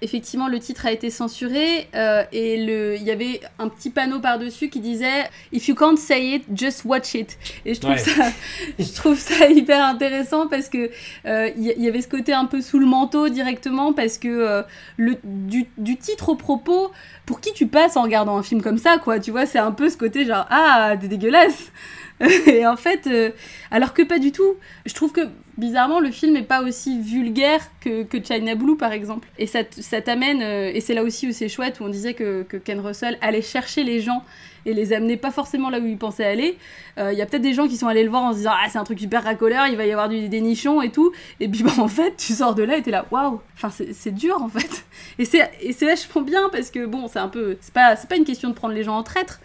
[0.01, 1.87] effectivement le titre a été censuré
[2.31, 6.43] et il y avait un petit panneau par-dessus qui disait If you can't say it,
[6.53, 7.37] just watch it.
[7.65, 8.31] Et je trouve, ça,
[8.79, 10.89] je trouve ça hyper intéressant parce que
[11.25, 14.61] il euh, y, avait ce côté un peu sous le manteau directement parce que euh,
[14.97, 16.91] le, du, titre au propos,
[17.25, 19.71] pour qui tu passes en regardant un film comme ça, quoi, tu vois, c'est un
[19.71, 21.71] peu ce côté genre ah, t'es dégueulasse.
[22.47, 23.31] et en fait, euh,
[23.71, 24.55] alors que pas du tout.
[24.85, 25.21] Je trouve que
[25.57, 29.27] bizarrement, le film n'est pas aussi vulgaire que, China Blue, par exemple.
[29.37, 32.45] Et ça, ça t'amène, et c'est là aussi où c'est chouette, où on disait que,
[32.63, 34.23] Ken Russell allait chercher les gens
[34.65, 36.57] et les amener pas forcément là où ils pensaient aller.
[36.97, 38.53] Il euh, y a peut-être des gens qui sont allés le voir en se disant
[38.53, 41.11] Ah, c'est un truc super racoleur, il va y avoir du, des et tout.
[41.39, 44.13] Et puis, bah, en fait, tu sors de là et t'es là Waouh Enfin, c'est
[44.13, 44.85] dur en fait.
[45.19, 47.57] Et c'est vachement bien parce que bon, c'est un peu.
[47.61, 49.39] C'est pas, pas une question de prendre les gens en traître,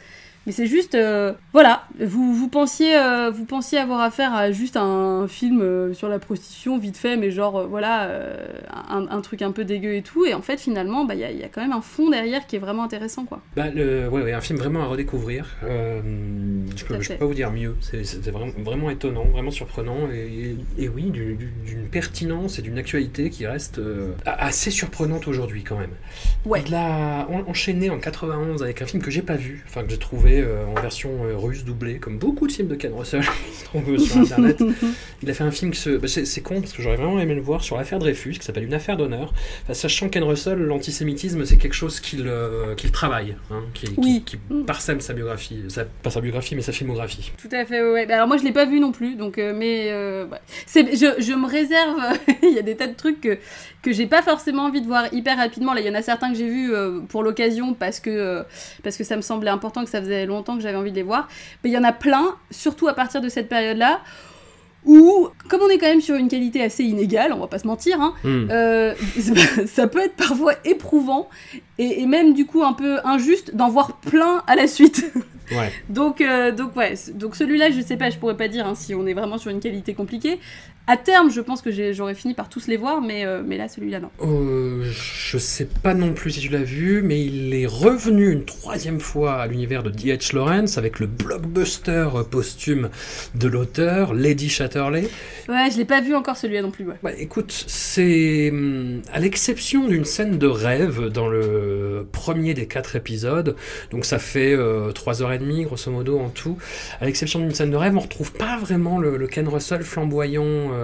[0.47, 4.79] mais c'est juste, euh, voilà, vous, vous, pensiez, euh, vous pensiez avoir affaire à juste
[4.79, 8.11] un film euh, sur la prostitution, vite fait, mais genre, voilà,
[8.89, 10.25] un, truc un peu dégueu et tout.
[10.25, 12.59] Et en fait, finalement, bah, il y, a quand même un fond derrière qui est
[12.59, 13.43] vraiment intéressant, quoi.
[13.55, 15.47] Bah, le, ouais, ouais, un film vraiment à redécouvrir.
[15.63, 17.77] je peux, peux pas vous dire mieux.
[17.81, 20.09] C'était vraiment, vraiment étonnant, vraiment surprenant.
[20.11, 23.79] Et, et oui, d'une pertinence et d'une actualité qui reste
[24.25, 25.93] assez surprenante aujourd'hui, quand même.
[26.47, 26.65] Ouais.
[26.67, 29.99] Il a enchaîné en 91 avec un film que j'ai pas vu, enfin, que j'ai
[29.99, 33.99] trouvé euh, en version euh, russe doublée, comme beaucoup de films de Ken Russell qui
[33.99, 34.63] se sur internet.
[35.23, 37.41] Il a fait un film que bah, c'est con parce que j'aurais vraiment aimé le
[37.41, 39.33] voir sur l'affaire Dreyfus, qui s'appelle Une affaire d'honneur.
[39.73, 44.23] sachant Ken Russell, l'antisémitisme c'est quelque chose qu'il euh, travaille, hein, qui, oui.
[44.25, 47.33] qui, parsème sa biographie, sa, pas sa biographie mais sa filmographie.
[47.41, 48.11] Tout à fait, ouais.
[48.11, 51.99] Alors moi je l'ai pas vu non plus, donc mais je, je, me réserve.
[52.43, 53.39] il y a des tas de trucs que
[53.83, 55.73] que j'ai pas forcément envie de voir hyper rapidement.
[55.73, 56.73] Là, il y en a certains que j'ai vus
[57.09, 58.45] pour l'occasion parce que
[58.83, 61.03] parce que ça me semblait important que ça faisait longtemps que j'avais envie de les
[61.03, 61.29] voir.
[61.65, 64.01] Mais il y en a plein, surtout à partir de cette période-là,
[64.85, 67.67] où, comme on est quand même sur une qualité assez inégale, on va pas se
[67.67, 68.49] mentir, hein, hmm.
[68.51, 68.95] euh,
[69.67, 71.29] ça peut être parfois éprouvant
[71.79, 75.13] et, même du coup un peu injuste d'en voir plein à la suite.
[75.53, 75.73] Ouais.
[75.89, 78.95] donc, euh, donc ouais, donc celui-là, je sais pas, je pourrais pas dire hein, si
[78.95, 80.39] on est vraiment sur une qualité compliquée,
[80.91, 83.69] à terme, je pense que j'aurais fini par tous les voir, mais, euh, mais là,
[83.69, 84.11] celui-là, non.
[84.23, 88.45] Euh, je sais pas non plus si tu l'as vu, mais il est revenu une
[88.45, 90.35] troisième fois à l'univers de D.H.
[90.35, 92.91] Lawrence avec le blockbuster posthume
[93.37, 95.09] de l'auteur, Lady Chatterley.
[95.49, 96.85] Ouais, je l'ai pas vu encore celui-là non plus.
[96.85, 96.97] Ouais.
[97.05, 102.97] Bah, écoute, c'est hum, à l'exception d'une scène de rêve dans le premier des quatre
[102.97, 103.55] épisodes,
[103.93, 106.59] donc ça fait euh, trois heures et demie grosso modo en tout.
[107.01, 110.43] À l'exception d'une scène de rêve, on retrouve pas vraiment le, le Ken Russell flamboyant
[110.45, 110.80] euh,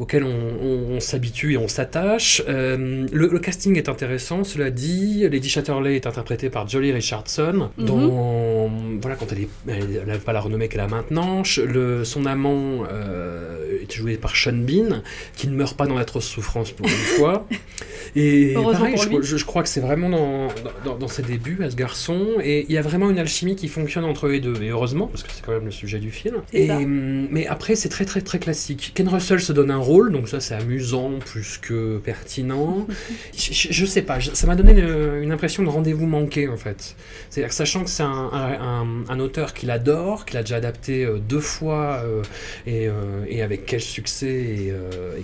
[0.00, 2.42] auquel on, s'habitue et on s'attache.
[2.48, 5.28] Euh, le, casting est intéressant, cela dit.
[5.28, 7.84] Lady Chatterley est interprétée par Jolie Richardson, mhm.
[7.84, 8.70] dont,
[9.00, 11.42] voilà, quand elle n'a pas la renommée qu'elle a maintenant.
[11.58, 15.02] Le, son amant euh, est joué par Sean Bean,
[15.36, 17.46] qui ne meurt pas dans l'atroce souffrance pour une fois.
[18.16, 22.26] Et pareil, je, crois que c'est vraiment dans, dans, ses débuts à ce garçon.
[22.42, 24.60] Et il y a vraiment une alchimie qui fonctionne entre les deux.
[24.62, 26.36] Et heureusement, parce que c'est quand même le sujet du film.
[26.52, 28.59] Et, mais après, c'est très très très classique
[28.94, 32.86] Ken Russell se donne un rôle, donc ça c'est amusant plus que pertinent.
[33.36, 36.96] je, sais pas, ça m'a donné une, impression de rendez-vous manqué en fait.
[37.28, 42.02] C'est-à-dire sachant que c'est un, auteur qu'il adore, qu'il a déjà adapté euh, deux fois
[42.04, 42.22] euh,
[42.68, 44.74] euh, et, avec quel succès et,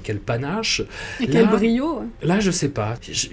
[0.02, 0.82] quel panache.
[1.20, 2.02] Et quel brio.
[2.22, 2.94] Là je sais pas.
[3.02, 3.28] Je,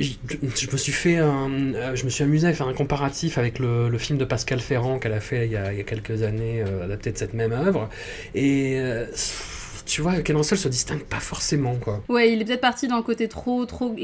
[0.71, 4.25] me suis fait je me suis amusé à faire un comparatif avec le, film de
[4.25, 7.17] Pascal Ferrand qu'elle a fait il y a, il y a quelques années adapté de
[7.17, 7.89] cette même œuvre
[8.35, 8.81] et
[9.85, 12.01] tu vois, Ken Russell se distingue pas forcément, quoi.
[12.09, 13.95] Ouais, il est peut-être parti dans le côté trop, trop,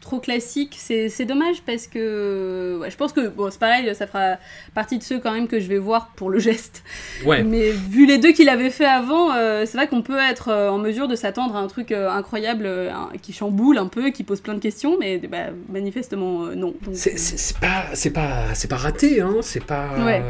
[0.00, 0.76] trop classique.
[0.78, 4.36] C'est dommage parce que ouais, je pense que bon, c'est pareil, ça fera
[4.74, 6.82] partie de ceux quand même que je vais voir pour le geste.
[7.24, 7.42] Ouais.
[7.42, 10.68] Mais vu les deux qu'il avait fait avant, euh, c'est vrai qu'on peut être euh,
[10.70, 12.90] en mesure de s'attendre à un truc euh, incroyable euh,
[13.22, 16.74] qui chamboule un peu, qui pose plein de questions, mais bah, manifestement non.
[16.92, 19.36] C'est- pas, c'est pas, c'est pas raté, hein.
[19.42, 20.22] C'est pas, Ouais.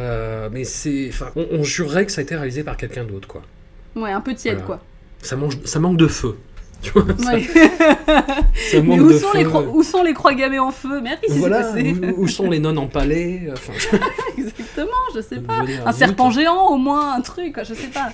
[0.53, 3.43] mais c'est, on, on jurerait que ça a été réalisé par quelqu'un d'autre, quoi.
[3.97, 4.67] ouais, un peu tiède Voilà.
[4.67, 4.81] quoi.
[5.23, 6.37] Ça, mange, ça manque de feu.
[6.83, 7.43] Tu vois, ça, Ouais.
[7.47, 8.43] ça
[8.73, 9.39] Mais manque où de sont, feu.
[9.39, 11.73] les croix, où sont les croix gammées en feu Merde, Voilà,
[12.17, 13.75] où, où sont les nonnes empalées enfin,
[14.39, 15.63] Exactement, je sais pas.
[15.85, 18.11] Un serpent géant au moins, un truc, je sais pas.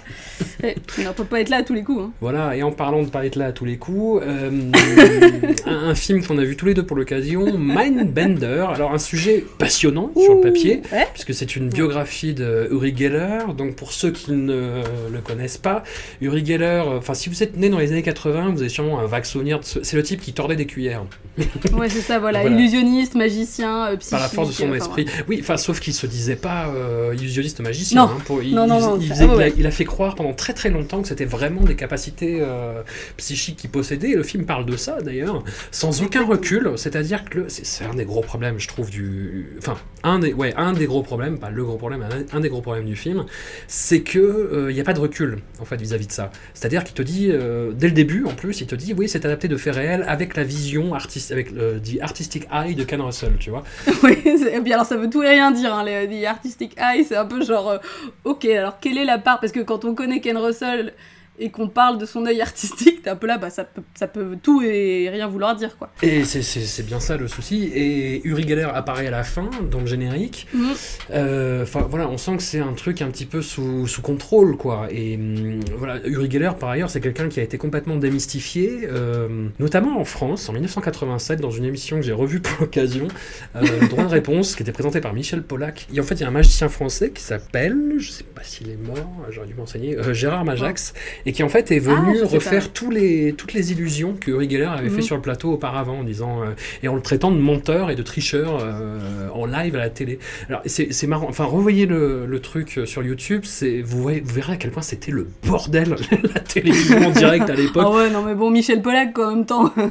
[0.62, 2.02] On peut pas être là à tous les coups.
[2.02, 2.10] Hein.
[2.20, 4.50] Voilà, et en parlant de pas être là à tous les coups, euh,
[5.66, 8.66] un, un film qu'on a vu tous les deux pour l'occasion, Mindbender.
[8.74, 11.06] Alors, un sujet passionnant sur le papier, Ouais.
[11.12, 13.38] puisque c'est une biographie de Uri Geller.
[13.56, 14.82] Donc, pour ceux qui ne
[15.12, 15.82] le connaissent pas,
[16.20, 18.98] Uri Geller, euh, enfin, si vous êtes né dans les années 80, vous avez sûrement
[19.00, 19.60] un vague souvenir.
[19.62, 21.04] ce- C'est le type qui tordait des cuillères
[21.72, 22.40] Ouais, c'est ça, voilà.
[22.40, 22.56] Voilà.
[22.56, 24.10] Illusionniste, magicien, euh, psychique.
[24.12, 25.06] par la force de son enfin, esprit.
[25.28, 28.02] Oui, enfin, sauf qu'il se disait pas euh, illusionniste magicien.
[28.06, 28.10] Non.
[28.12, 29.70] hein, pour- il, Non, non, il- non, il ça- faisait- ah il a- il a
[29.70, 32.82] fait croire pendant très très longtemps que c'était vraiment des capacités euh,
[33.16, 34.10] psychiques qu'il possédait.
[34.10, 36.72] Et le film parle de ça d'ailleurs, sans aucun recul.
[36.76, 39.56] C'est-à-dire que c'est un des gros problèmes, je trouve, du.
[39.58, 42.60] Enfin, un des, ouais, un des gros problèmes, pas le gros problème, un, des gros
[42.60, 43.24] problèmes du film,
[43.66, 46.30] c'est que il n'y a pas de recul en fait vis-à-vis de ça.
[46.54, 49.24] C'est-à-dire qu'il te dit euh, dès le début, en plus, il te dit oui, c'est
[49.24, 53.00] adapté de faits réels avec la vision artistique, avec le the artistic eye de Ken
[53.00, 53.64] Russell, tu vois.
[54.02, 57.16] Oui, et puis alors ça veut tout et rien dire, hein, les artistic eye, c'est
[57.16, 57.78] un peu genre, euh,
[58.24, 59.40] ok, alors quelle est la part?
[59.40, 60.90] Parce que quand on connaît Ken Russell
[61.38, 64.06] et qu'on parle de son œil artistique, t'es un peu là, bah ça peut, ça
[64.08, 65.90] peut tout et rien vouloir dire, quoi.
[66.02, 67.70] Et c'est- bien ça le souci.
[67.74, 70.46] Et Uri Geller apparaît à la fin, dans le générique.
[70.54, 70.66] Mhm.
[71.12, 74.56] Euh, Enfin voilà, on sent que c'est un truc un petit peu sous, sous contrôle,
[74.56, 74.86] quoi.
[74.90, 79.48] Et hum, voilà, Uri Geller, par ailleurs, c'est quelqu'un qui a été complètement démystifié, euh,
[79.58, 83.08] notamment en France, en 1987, dans une émission que j'ai revue pour l'occasion,
[83.56, 85.86] euh, droit de réponse, qui était présenté par Michel Pollack.
[85.94, 88.70] Et en fait, il y a un magicien français qui s'appelle, je sais pas s'il
[88.70, 90.94] est mort, j'aurais dû m'enseigner, Gérard Majax,
[91.26, 94.48] et qui en fait est venu Ah, refaire tous les, toutes les illusions que Uri
[94.48, 95.02] Geller avait fait Mhm.
[95.02, 96.46] sur le plateau auparavant, en disant, euh,
[96.82, 100.18] et en le traitant de menteur et de tricheur euh, en live à la télé.
[100.48, 104.52] Alors c'est marrant, enfin revoyez le, le truc sur YouTube, c'est vous, voyez- vous verrez
[104.54, 105.96] à quel point c'était le bordel
[106.34, 107.82] la télévision en direct à l'époque.
[107.84, 109.72] Ah ouais, non mais bon, Michel Pollack, quoi, en même temps.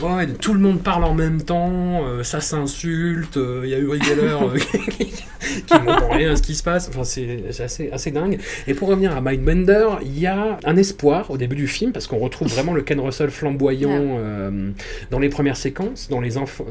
[0.00, 4.00] Ouais, tout le monde parle en même temps, euh, ça s'insulte, il y a Uri
[4.02, 4.36] Geller
[5.40, 8.38] qui qui comprend rien à ce qui se passe, enfin c'est assez, assez dingue.
[8.66, 12.06] Et pour revenir à Mindbender, il y a un espoir au début du film, parce
[12.06, 14.70] qu'on retrouve vraiment le Ken Russell flamboyant euh,
[15.10, 16.66] dans les premières séquences, dans les enfants,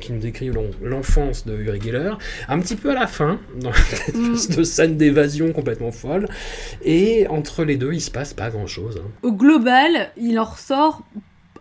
[0.00, 2.12] qui nous décrivent l'en- l'enfance de Uri Geller,
[2.48, 6.28] un petit peu à la fin, dans espèce de scène d'évasion complètement folle,
[6.84, 9.00] et entre les deux, il se passe pas grand-chose.
[9.04, 9.08] hein.
[9.22, 11.02] Au global, il en ressort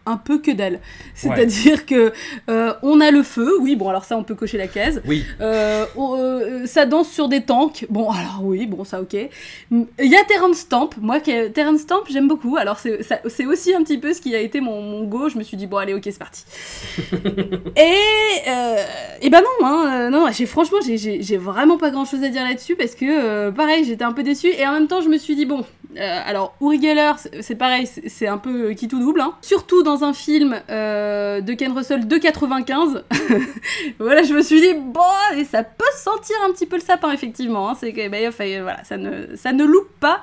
[0.05, 0.79] un peu que dalle.
[1.15, 2.13] C'est-à-dire que
[2.49, 5.01] euh, on a le feu, oui, bon alors ça on peut cocher la case.
[5.07, 7.85] Oui, Euh, on- euh, ça danse sur des tanks.
[7.89, 9.13] Bon, alors oui, bon, ça ok.
[9.71, 10.89] Il y a Terrence Stamp.
[11.01, 12.55] Moi, Terrence Stamp, j'aime beaucoup.
[12.57, 15.29] Alors, c'est aussi un petit peu ce qui a été mon, mon go.
[15.29, 16.43] Je me suis dit, bon, allez, ok, c'est parti.
[17.75, 18.45] et,
[19.21, 22.75] et ben non, hein, non, j'ai franchement, j'ai- vraiment pas grand chose à dire là-dessus
[22.75, 24.49] parce que, pareil, j'étais un peu déçue.
[24.57, 25.63] Et en même temps, je me suis dit, bon,
[26.25, 29.21] alors, Uri Geller, c'est pareil, c'est c'est un peu qui tout double.
[29.21, 29.33] hein.
[29.41, 33.03] Surtout dans un film euh, de Ken Russell de 95.
[33.99, 35.01] voilà, je me suis dit, bon,
[35.37, 37.69] et ça peut sentir un petit peu le sapin, effectivement.
[37.69, 37.77] hein.
[37.79, 40.21] c'est que, bah, enfin, voilà, ça ne, ça ne loupe pas.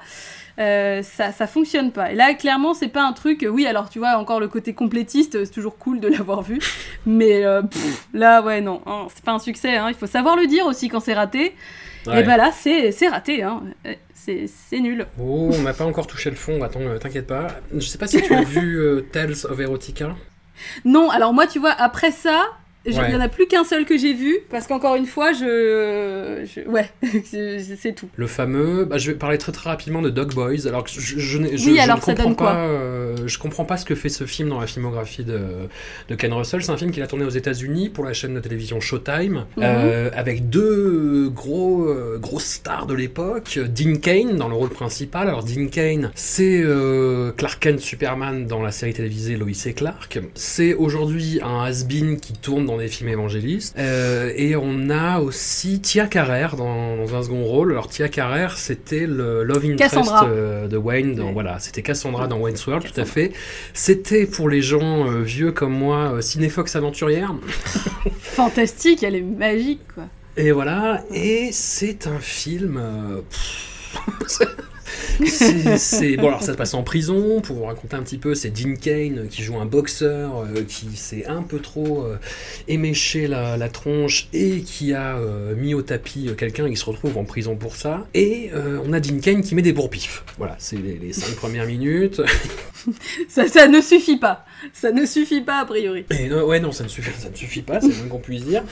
[0.59, 2.13] Euh, ça, ça fonctionne pas.
[2.13, 3.47] Et là, clairement, c'est pas un truc.
[3.51, 6.59] Oui, alors tu vois, encore le côté complétiste, c'est toujours cool de l'avoir vu.
[7.07, 9.77] Mais euh, pff, là, ouais, non, hein, c'est pas un succès.
[9.77, 9.87] hein.
[9.89, 11.55] Il faut savoir le dire aussi quand c'est raté.
[12.07, 12.21] Ouais.
[12.21, 13.43] Et bah là, c'est c'est raté.
[13.43, 13.63] Hein.
[14.25, 15.07] C'est nul.
[15.19, 17.49] Oh, on n'a pas encore touché le fond, attends, euh, t'inquiète pas.
[17.75, 20.15] Je sais pas si tu as vu euh, Tales of Erotica.
[20.85, 22.45] Non, alors moi, tu vois, après ça,
[22.85, 23.13] il Ouais.
[23.13, 24.39] y en a plus qu'un seul que j'ai vu.
[24.51, 26.45] Parce qu'encore une fois, je.
[26.45, 26.89] je- ouais,
[27.25, 28.09] c'est tout.
[28.17, 30.67] Le fameux, bah, je vais parler très très rapidement de Dog Boys.
[30.67, 33.39] Alors que je, je, je- Oui, alors ne ça comprends donne quoi pas, euh, je
[33.39, 35.41] comprends pas ce que fait ce film dans la filmographie de,
[36.09, 36.63] de Ken Russell.
[36.63, 39.63] C'est un film qu'il a tourné aux États-Unis pour la chaîne de télévision Showtime, Mhm.
[39.63, 43.59] euh, avec deux gros euh, grosses stars de l'époque.
[43.75, 45.29] Dean Kane dans le rôle principal.
[45.29, 50.21] Alors Dean Kane, c'est euh, Clark Kent Superman dans la série télévisée Lois et Clark.
[50.35, 53.75] C'est aujourd'hui un has-been qui tourne dans des films évangélistes.
[53.79, 57.73] Euh, et on a aussi Tia Carrère dans, dans un second rôle.
[57.73, 61.15] Alors Tia Carrère, c'était le love interest euh, de Wayne.
[61.15, 61.33] Dans.
[61.33, 63.33] Voilà, c'était Cassandra dans Wayne's World, tout à fait.
[63.75, 67.35] C'était pour les gens euh, vieux comme moi, euh, Cinéfox aventurière.
[68.21, 70.05] Fantastique, elle est magique, quoi.
[70.37, 72.79] Et voilà, et c'est un film.
[72.79, 74.41] euh, pff,
[75.27, 78.51] c'est bon alors ça se passe en prison pour vous raconter un petit peu c'est
[78.51, 82.19] Dean Kane qui joue un boxeur euh, qui s'est un peu trop euh,
[82.69, 87.17] éméché la, la, tronche et qui a euh, mis au tapis quelqu'un qui se retrouve
[87.17, 88.07] en prison pour ça.
[88.15, 88.51] Et
[88.85, 92.21] on a Dean Kane qui met des bourpifs voilà c'est les, les, cinq premières minutes.
[93.29, 96.85] Ça, ça ne suffit pas ça ne suffit pas a priori et, ouais non ça
[96.85, 98.63] ne suffit ça ne suffit pas c'est le moins qu'on puisse dire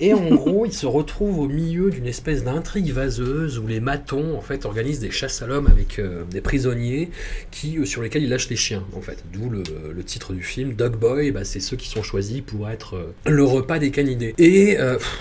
[0.00, 4.36] et en gros il se retrouve au milieu d'une espèce d'intrigue vaseuse où les matons
[4.36, 7.10] en fait organisent des chasses à l'homme avec euh, des prisonniers
[7.50, 9.24] qui, euh, sur lesquels ils lâchent les chiens, en fait.
[9.32, 9.62] D'où le,
[9.94, 13.14] le, titre du film, Dog Boy, bah, c'est ceux qui sont choisis pour être euh,
[13.26, 14.34] le repas des canidés.
[14.38, 14.76] Et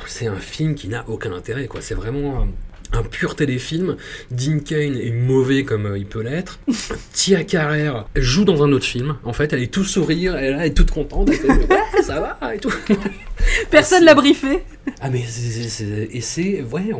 [0.07, 1.82] c'est un film qui n'a aucun intérêt, quoi.
[1.82, 2.47] C'est vraiment
[2.94, 3.98] un pur téléfilm.
[4.32, 6.60] Dean Kane est mauvais comme il peut l'être.
[7.14, 9.18] Tia Carrère joue dans un autre film.
[9.24, 11.30] En fait, elle est tout sourire, elle est toute contente.
[11.30, 12.74] Elle fait, ouais, ça va et tout.
[13.72, 14.64] Personne l'a briefé.
[15.02, 16.92] Ah mais et c'est ouais,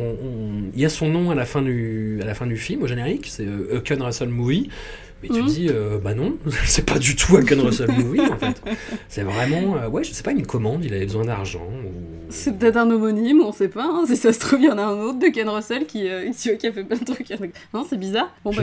[0.74, 2.86] il y a son nom à la fin du à la fin du film au
[2.86, 4.68] générique, c'est euh, A Russell Movie.
[5.22, 5.46] Mais tu mhm.
[5.46, 8.62] dis, euh, bah non, c'est pas du tout un Ken Russell movie en fait.
[9.08, 11.66] C'est vraiment, euh, ouais, je sais pas, une commande, il avait besoin d'argent.
[11.84, 11.90] Ou...
[12.30, 13.84] C'est peut-être un homonyme, on sait pas.
[13.84, 14.04] Hein.
[14.06, 16.08] Si ça se trouve, il y en a un autre de Ken Russell qui,
[16.58, 17.28] qui a fait plein de trucs.
[17.74, 18.30] Non, c'est bizarre.
[18.44, 18.62] Bon, bah,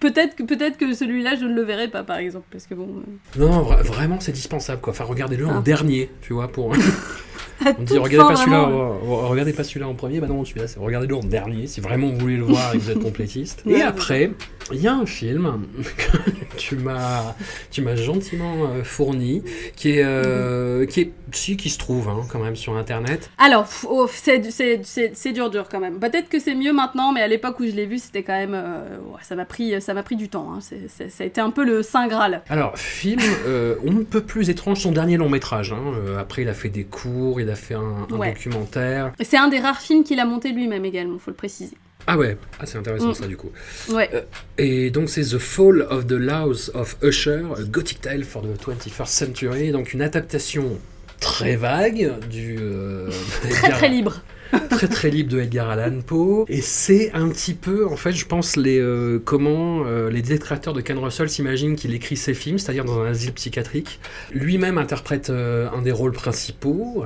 [0.00, 2.46] peut-être que, peut que celui-là, je ne le verrai pas par exemple.
[2.50, 2.88] Parce que bon.
[3.36, 4.92] Non, vraiment, c'est dispensable quoi.
[4.92, 5.62] Enfin, regardez-le en ah.
[5.62, 6.74] dernier, tu vois, pour.
[7.78, 8.70] On dit regardez pas celui-là,
[9.02, 12.36] regardez pas celui-là en premier, bah non, celui-là, regardez-le en dernier si vraiment vous voulez
[12.36, 13.62] le voir et que vous êtes complétiste.
[13.66, 14.32] Et après,
[14.72, 15.60] il y a un film
[15.96, 17.34] que tu m'as,
[17.70, 19.42] tu m'as gentiment euh, fourni,
[19.76, 23.30] qui est, euh, qui est, si, qui se trouve hein, quand même sur internet.
[23.38, 24.38] Alors, oh, c'est
[25.32, 25.98] dur, dur quand même.
[25.98, 28.54] Peut-être que c'est mieux maintenant, mais à l'époque où je l'ai vu, c'était quand même,
[28.54, 30.54] euh, ça m'a pris, ça m'a pris du temps.
[30.54, 30.60] Hein.
[30.60, 32.42] ça a été un peu le saint graal.
[32.48, 33.20] Alors, film,
[33.84, 35.72] on ne peut plus étrange, son dernier long métrage.
[35.72, 36.18] Hein.
[36.18, 39.12] après, il a fait des cours, il a fait un, documentaire.
[39.20, 41.76] C'est un des rares films qu'il a monté lui-même également, faut le préciser.
[42.06, 43.14] Ah ouais, ah, c'est intéressant mm.
[43.14, 43.50] ça du coup.
[43.90, 44.10] Ouais.
[44.12, 44.22] Euh,
[44.58, 48.60] et donc c'est The Fall of the Laws of Usher, a Gothic Tale for the
[48.60, 50.78] 21st Century, donc une adaptation
[51.22, 52.58] très vague du...
[52.60, 53.08] Euh,
[53.50, 54.22] très très libre
[54.70, 56.44] très très libre de Edgar Allan Poe.
[56.48, 60.74] Et c'est un petit peu, en fait, je pense, les, euh, comment euh, les détracteurs
[60.74, 64.00] de Ken Russell s'imaginent qu'il écrit ses films, c'est-à-dire dans un asile psychiatrique.
[64.32, 67.04] Lui-même interprète euh, un des rôles principaux,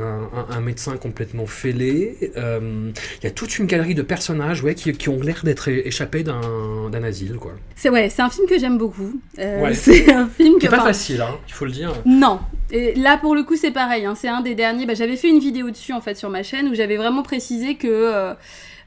[0.50, 2.32] un, médecin complètement fêlé.
[2.36, 6.24] Il y a toute une galerie de personnages ouais, qui, qui ont l'air d'être échappés
[6.24, 7.36] d'un asile.
[7.36, 7.52] quoi.
[7.76, 9.20] C'est ouais, c'est un film que j'aime beaucoup.
[9.74, 11.92] C'est un film qui est pas facile, hein, il faut le dire.
[12.04, 12.40] Non,
[12.70, 14.04] et là, pour le coup, c'est pareil.
[14.04, 14.14] Hein.
[14.14, 14.86] c'est un des derniers.
[14.86, 17.76] Bah, j'avais fait une vidéo dessus, en fait, sur ma chaîne, où j'avais vraiment précisé
[17.76, 18.34] que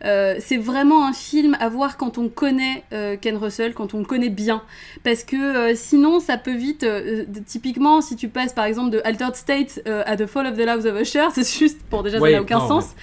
[0.03, 3.93] euh, euh, c'est vraiment un film à voir quand on connaît euh, Ken Russell, quand
[3.93, 4.63] on le connaît bien.
[5.03, 6.85] Parce que sinon, ça peut vite.
[7.45, 10.85] typiquement, si tu passes, par exemple, de Altered State à The Fall of the Loves
[10.85, 11.79] of Usher, c'est juste.
[11.89, 12.95] Bon, déjà, ça n'a aucun sens.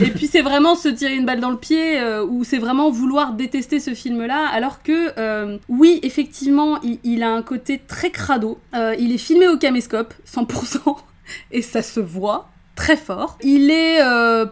[0.00, 2.90] Et puis c'est vraiment se tirer une balle dans le pied, euh, ou c'est vraiment
[2.90, 8.58] vouloir détester ce film-là, alors que euh, oui, effectivement, il, a un côté très crado.
[8.74, 10.96] Euh, il est filmé au caméscope, 100%,
[11.52, 12.48] et ça se voit
[12.82, 13.38] très fort.
[13.42, 14.00] Il est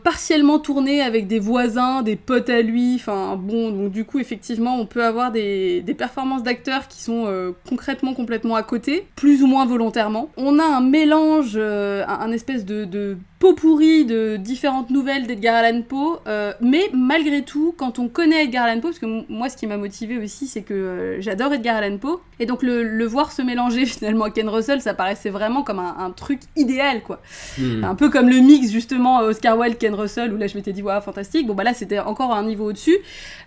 [0.04, 4.78] partiellement tourné avec des voisins, des potes à lui, enfin bon, donc du coup effectivement
[4.78, 9.66] on peut avoir des, performances d'acteurs qui sont concrètement complètement à côté, plus ou moins
[9.66, 10.30] volontairement.
[10.36, 16.20] On a un mélange, un, espèce de pot pourri de différentes nouvelles d'Edgar Allan Poe,
[16.26, 19.66] euh, mais malgré tout, quand on connaît Edgar Allan Poe, parce que moi ce qui
[19.66, 23.41] m'a motivé aussi, c'est que euh, j'adore Edgar Allan Poe, et donc le, voir se
[23.41, 27.22] mélanger finalement à Ken Russell, ça paraissait vraiment comme un, truc idéal, quoi.
[27.59, 27.82] Hmm.
[27.82, 30.82] Un peu comme le mix justement Oscar Wilde, Ken Russell, où là je m'étais dit,
[30.82, 32.99] waouh, fantastique, bon bah là c'était encore un niveau au-dessus,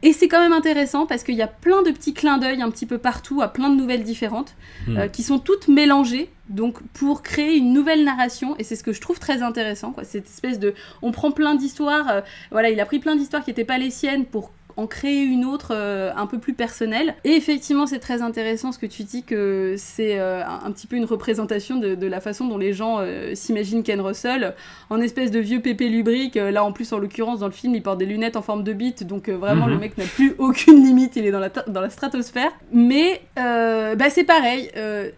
[0.02, 2.72] et c'est quand même intéressant parce qu'il y a plein de petits clins d'œil un
[2.72, 4.56] petit peu partout à plein de nouvelles différentes,
[4.88, 4.98] hmm.
[4.98, 8.93] euh, qui sont toutes mélangées, donc pour créer une nouvelle narration et c'est ce que
[8.93, 12.80] je trouve très intéressant quoi cette espèce de on prend plein d'histoires euh, voilà il
[12.80, 16.11] a pris plein d'histoires qui n'étaient pas les siennes pour en créer une autre euh,
[16.15, 17.15] un peu plus personnelle.
[17.24, 20.95] Et effectivement, c'est très intéressant ce que tu dis que c'est euh, un, petit peu
[20.95, 22.99] une représentation de, la façon dont les gens
[23.34, 24.55] s'imaginent Ken Russell
[24.89, 26.36] en espèce de vieux pépé lubrique.
[26.36, 28.74] là, en plus, en l'occurrence, dans le film, il porte des lunettes en forme de
[28.74, 29.80] bite, donc vraiment, le mhm.
[29.80, 32.51] mec n'a plus aucune limite, il est dans la, dans la stratosphère.
[32.71, 34.69] Mais bah, c'est pareil,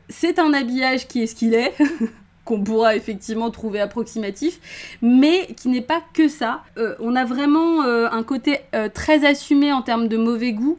[0.10, 1.74] c'est un habillage qui est ce qu'il est.
[2.46, 6.64] qu'on pourra effectivement trouver approximatif, mais qui n'est pas que ça.
[6.78, 10.78] Euh, on a vraiment euh, un côté euh, très assumé en termes de mauvais goût.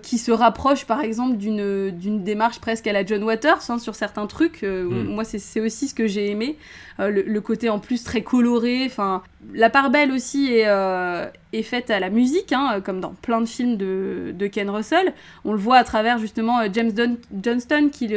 [0.00, 4.28] qui se rapproche par exemple d'une démarche presque à la John Waters hein, sur certains
[4.28, 4.62] trucs.
[4.62, 5.08] Hmm.
[5.12, 6.56] Moi, c'est aussi ce que j'ai aimé.
[6.98, 8.84] Le, le, côté en plus très coloré.
[8.86, 9.22] Enfin,
[9.52, 10.66] la part belle aussi est,
[11.52, 15.12] est faite à la musique, hein, comme dans plein de films de, Ken Russell.
[15.44, 18.08] On le voit à travers justement James Don Johnston qui,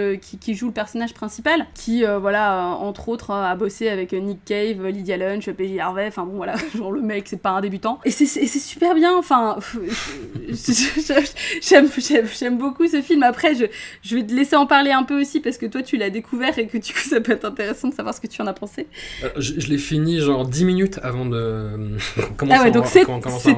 [0.55, 5.49] joue le personnage principal, qui, voilà, entre autres, a bossé avec Nick Cave, Lydia Lunch,
[5.51, 7.99] PJ Harvey, enfin bon, voilà, genre le mec, c'est pas un débutant.
[8.05, 9.57] Et c'est super bien, enfin,
[11.61, 13.23] j'aime beaucoup ce film.
[13.23, 13.65] Après, je,
[14.01, 16.57] je vais te laisser en parler un peu aussi parce que toi, tu l'as découvert
[16.57, 18.53] et que du coup, ça peut être intéressant de savoir ce que tu en as
[18.53, 18.68] pensé.
[19.23, 21.97] Euh, je, l'ai fini genre 10 minutes avant de
[22.37, 23.05] commencer ah ouais, donc c'est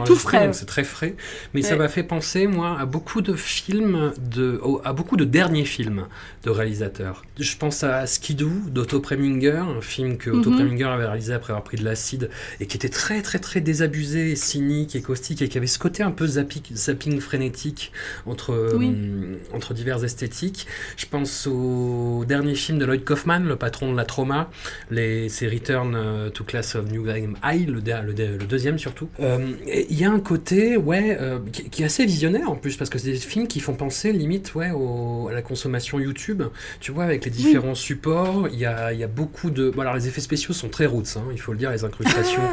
[0.06, 0.50] tout frais.
[0.54, 1.16] c'est très frais.
[1.54, 5.66] Mais ça m'a fait penser, moi, à beaucoup de films, de, à beaucoup de derniers
[5.66, 6.08] films
[6.44, 7.24] de réalisateurs.
[7.40, 10.58] Je pense à Skidoo d'Otto Preminger, un film que Otto mhm.
[10.58, 14.36] Preminger avait réalisé après avoir pris de l'acide et qui était très, très, très désabusé,
[14.36, 17.92] cynique et caustique et qui avait ce côté un peu zapping, zapping frénétique
[18.26, 20.68] entre, euh, entre diverses esthétiques.
[20.98, 24.50] Je pense au dernier film de Lloyd Kaufman, le patron de la trauma,
[24.90, 29.10] les, c'est Return euh, to Class of New Game High, le, le, deuxième surtout.
[29.20, 31.18] Euh, il y a un côté, ouais,
[31.52, 34.56] qui, est assez visionnaire en plus, parce que c'est des films qui font penser limite,
[34.56, 36.44] ouais, à la consommation YouTube.
[36.80, 39.70] Tu vois, avec les différents supports, il y a, y a, beaucoup de.
[39.70, 42.44] Bon, alors les effets spéciaux sont très roots, hein, il faut le dire, les incrustations.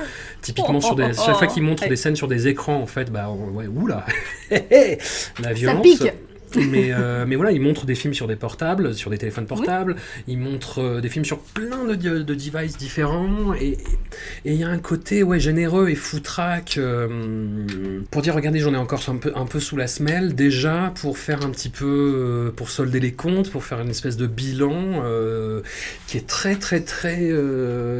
[0.42, 3.30] typiquement, sur des, chaque fois qu'ils montrent des scènes sur des écrans, en fait, bah,
[3.30, 4.04] ouais, oula,
[4.50, 5.86] la violence.
[5.98, 6.12] Ça pique
[6.56, 9.96] mais, euh, mais voilà, il montre des films sur des portables, sur des téléphones portables,
[10.26, 13.78] il montre euh, des films sur plein de, de devices différents, et
[14.44, 17.64] il y a un côté ouais, généreux et foutraque euh,
[18.10, 21.18] pour dire regardez, j'en ai encore un peu, un peu sous la semelle, déjà pour
[21.18, 25.02] faire un petit peu, pour solder les comptes, pour faire une espèce de bilan
[26.06, 27.32] qui est très très très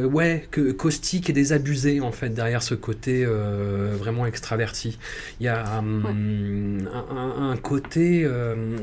[0.03, 4.97] ouais, que, caustique et désabusé en fait derrière ce côté vraiment extraverti.
[5.39, 8.77] Il y a un, un, côté euh,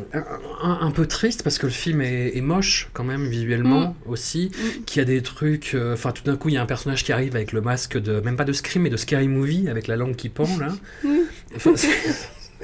[0.63, 4.11] un, peu triste parce que le film est, moche quand même visuellement mm.
[4.11, 4.85] aussi, mm.
[4.85, 5.75] qui a des trucs.
[5.75, 7.99] Euh, enfin, tout d'un coup, il y a un personnage qui arrive avec le masque
[7.99, 10.75] de même pas de Scream mais de Scary Movie avec la langue qui pend là.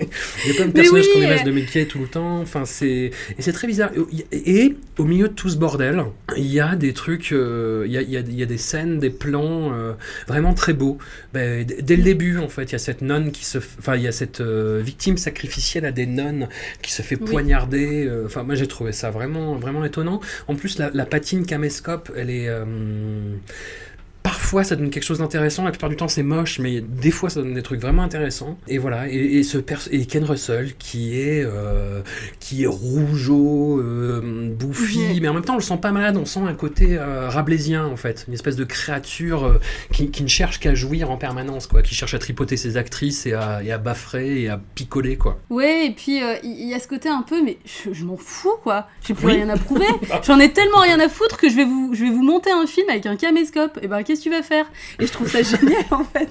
[0.00, 2.40] Il y a plein de personnages qu'on laisse de Mickey tout le temps.
[2.40, 3.90] Enfin, c'est et c'est très bizarre.
[4.32, 6.04] Et au milieu de tout ce bordel,
[6.36, 9.10] il y a des trucs, euh, il, y a, il, y a, des scènes, des
[9.10, 9.92] plans euh,
[10.26, 10.98] vraiment très beaux.
[11.32, 14.02] Ben, dès le début, en fait, il y a cette nonne qui se, enfin, il
[14.02, 16.48] y a cette euh, victime sacrificielle à des nonnes
[16.80, 18.10] qui se fait poignarder.
[18.24, 20.20] Enfin, moi, j'ai trouvé ça vraiment, vraiment étonnant.
[20.48, 22.48] En plus, la, la patine caméscope, elle est
[24.32, 25.62] Parfois, ça donne quelque chose d'intéressant.
[25.62, 28.56] La plupart du temps, c'est moche, mais des fois, ça donne des trucs vraiment intéressants.
[28.66, 29.10] Et voilà.
[29.10, 29.58] Et, ce
[29.90, 32.00] et Ken Russell, qui est, euh,
[32.40, 36.16] qui est rougeau, euh, bouffi, mais en même temps, on le sent pas malade.
[36.16, 38.24] On sent un côté euh, rablaisien, en fait.
[38.26, 39.60] Une espèce de créature
[39.92, 41.82] qui, ne cherche qu'à jouir en permanence, quoi.
[41.82, 45.40] Qui cherche à tripoter ses actrices et à, et à baffrer et à picoler, quoi.
[45.50, 47.58] Ouais, et puis il y, a ce côté un peu, mais
[47.92, 48.88] je, m'en fous, quoi.
[49.06, 49.84] J'ai plus rien à prouver.
[50.22, 52.66] J'en ai tellement rien à foutre que je vais vous, je vais vous monter un
[52.66, 53.78] film avec un caméscope.
[53.82, 54.70] Et ben, qu'est-ce que tu vas faire
[55.00, 56.28] Et je trouve ça génial en fait.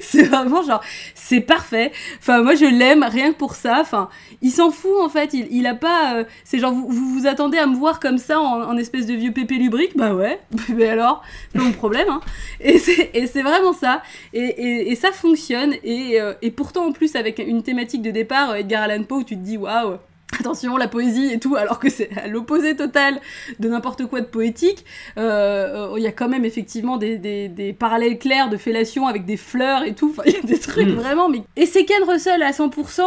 [0.00, 0.82] C'est vraiment genre,
[1.14, 1.92] c'est parfait.
[2.18, 3.78] Enfin, moi je l'aime rien que pour ça.
[3.80, 4.08] Enfin,
[4.40, 5.34] il s'en fout en fait.
[5.34, 6.16] Il, il a pas.
[6.16, 9.32] Euh, c'est genre, vous, vous, attendez à me voir comme ça en, espèce de vieux
[9.32, 9.96] pépé lubrique?
[9.96, 10.40] Bah ouais.
[10.68, 11.22] Mais alors,
[11.52, 12.08] c'est mon problème.
[12.08, 12.20] Hein.
[12.60, 14.02] Et c'est vraiment ça.
[14.32, 15.74] Et, et, ça fonctionne.
[15.84, 19.24] Et, euh, et pourtant, en plus, avec une thématique de départ, Edgar Allan Poe, où
[19.24, 19.98] tu te dis waouh
[20.38, 23.20] attention, la poésie et tout, alors que c'est à l'opposé total
[23.58, 24.84] de n'importe quoi de poétique.
[25.18, 29.36] Euh, il y a quand même effectivement des, des, parallèles clairs de fellation avec des
[29.36, 30.10] fleurs et tout.
[30.10, 30.94] Enfin, il y a des trucs hmm.
[30.94, 31.28] vraiment.
[31.28, 31.42] Mais...
[31.56, 33.02] Et c'est Ken Russell à 100%.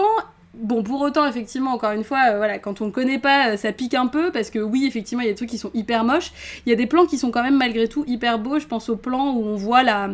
[0.58, 3.58] Bon, pour autant, effectivement, encore une fois, euh, voilà, quand on ne connaît pas, euh,
[3.58, 5.72] ça pique un peu, parce que oui, effectivement, il y a des trucs qui sont
[5.74, 6.32] hyper moches.
[6.66, 8.58] Il y a des plans qui sont quand même, malgré tout, hyper beaux.
[8.58, 10.12] Je pense au plan où on voit la,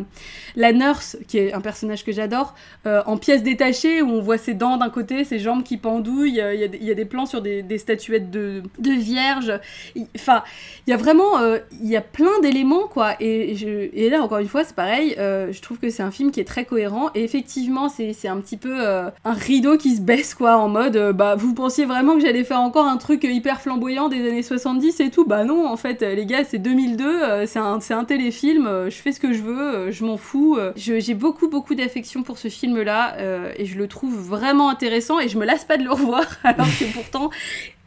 [0.56, 2.54] la nurse, qui est un personnage que j'adore,
[2.86, 6.30] euh, en pièces détachées, où on voit ses dents d'un côté, ses jambes qui pendouillent.
[6.30, 9.60] Il y a, il y a des plans sur des, statuettes de, de, vierges.
[10.16, 10.42] Enfin,
[10.86, 11.38] il y a vraiment,
[11.80, 13.14] il y a plein d'éléments, quoi.
[13.20, 13.52] Et,
[13.94, 15.14] et, là, encore une fois, c'est pareil.
[15.16, 17.10] je trouve que c'est un film qui est très cohérent.
[17.14, 21.12] Et effectivement, c'est un petit peu un rideau qui se baisse quoi, en mode, euh,
[21.12, 25.00] bah, vous pensiez vraiment que j'allais faire encore un truc hyper flamboyant des années 70
[25.00, 25.24] et tout?
[25.24, 29.12] Bah non, en fait, les gars, c'est 2002, euh, c'est un, téléfilm, euh, je fais
[29.12, 30.58] ce que je veux, je m'en fous.
[30.76, 33.16] J'ai beaucoup, beaucoup d'affection pour ce film-là,
[33.56, 36.66] et je le trouve vraiment intéressant, et je me lasse pas de le revoir, alors
[36.66, 37.30] que pourtant,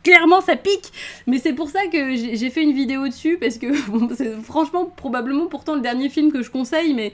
[0.06, 0.93] clairement ça pique
[1.28, 3.68] mais c'est pour ça que j'ai fait une vidéo dessus parce que
[4.16, 7.12] c'est franchement probablement pourtant le dernier film que je conseille mais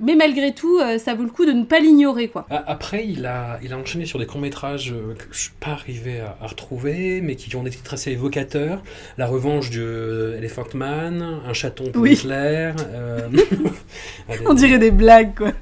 [0.00, 2.46] mais malgré tout, euh, ça vaut le coup de ne pas l'ignorer, quoi.
[2.50, 6.20] Après, il a, il a enchaîné sur des courts-métrages euh, que je suis pas arrivé
[6.20, 8.82] à, retrouver, mais qui ont des titres assez évocateurs.
[9.18, 12.72] La revanche de euh, Elephant Man, Un chaton pour Hitler.
[14.46, 15.52] On dirait des blagues, quoi.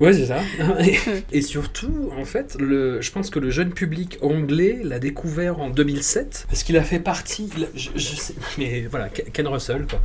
[0.00, 0.40] Ouais, c'est ça.
[1.32, 5.68] et surtout, en fait, le, je pense que le jeune public anglais l'a découvert en
[5.68, 7.50] 2007 parce qu'il a fait partie.
[7.56, 10.00] a- je, je sais, mais voilà, Ken Russell, quoi.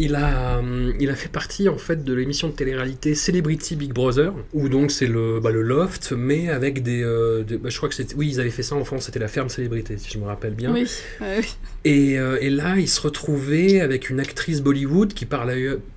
[0.00, 3.92] Il a, hum, il a fait partie en fait de l'émission de télé-réalité Celebrity Big
[3.92, 7.02] Brother, où donc c'est le, bah, le loft, mais avec des.
[7.04, 8.16] euh, des- bah, je crois que c'était.
[8.16, 10.54] Oui, ils avaient fait ça en France, c'était la ferme célébrité, si je me rappelle
[10.54, 10.72] bien.
[10.72, 10.90] Oui,
[11.20, 11.54] ouais, oui.
[11.84, 15.54] Et, euh, et là, il se retrouvait avec une actrice Bollywood qui par la,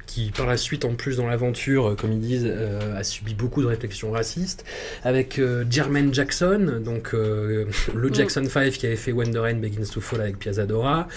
[0.10, 3.34] qui par la suite, en plus dans l'aventure, euh, comme ils disent, euh, a subi
[3.36, 4.66] beaucoup de réflexions racistes,
[5.04, 8.16] avec euh, Jermaine Jackson, donc euh, le Mm.
[8.16, 11.08] Jackson 5 qui avait fait When the Rain Begins to Fall avec Piazzadora.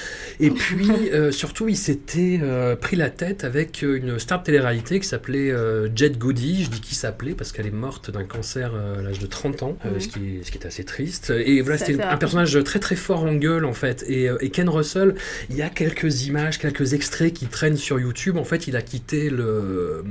[0.40, 0.88] Et puis,
[1.30, 2.40] surtout, il s'était
[2.80, 5.52] pris la tête avec une star de télé-réalité qui s'appelait
[5.94, 6.64] Jet Goody.
[6.64, 9.76] Je dis qui s'appelait parce qu'elle est morte d'un cancer à l'âge de 30 ans,
[9.84, 10.00] Mhm.
[10.00, 11.30] ce, qui est, ce qui est assez triste.
[11.30, 14.04] Et voilà, c'était un personnage très très fort en gueule en fait.
[14.08, 15.14] Et, et Ken Russell,
[15.50, 18.36] il y a quelques images, quelques extraits qui traînent sur YouTube.
[18.36, 20.02] En fait, il a quitté le, euh,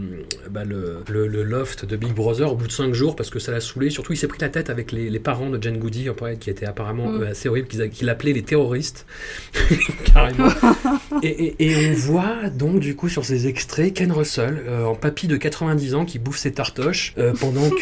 [0.49, 3.39] bah, le, le- le loft de Big Brother au bout de 5 jours parce que
[3.39, 3.89] ça l'a saoulé.
[3.89, 6.07] Surtout, il s'est pris la tête avec les, les parents de Jen Goody,
[6.39, 7.21] qui étaient apparemment Mm.
[7.21, 9.05] euh, assez horribles, a- qu'il appelait les terroristes.
[10.13, 10.47] Carrément.
[11.23, 14.95] Et, et- et on voit donc du coup sur ces extraits Ken Russell euh, en
[14.95, 17.69] papy de 90 ans qui bouffe ses tartoches euh, pendant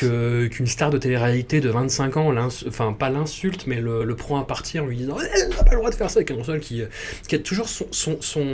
[0.50, 2.34] qu'une star de télé-réalité de 25 ans,
[2.68, 5.72] enfin pas l'insulte mais le, le prend à partir en lui disant elle n'a pas
[5.72, 6.24] le droit de faire ça.
[6.24, 6.82] Ken Russell qui,
[7.28, 8.46] qui a toujours son, son, son,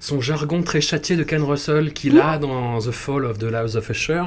[0.00, 1.49] son jargon très châtié de Ken Russell
[1.92, 4.22] qu'il a dans The Fall of the House of Usher,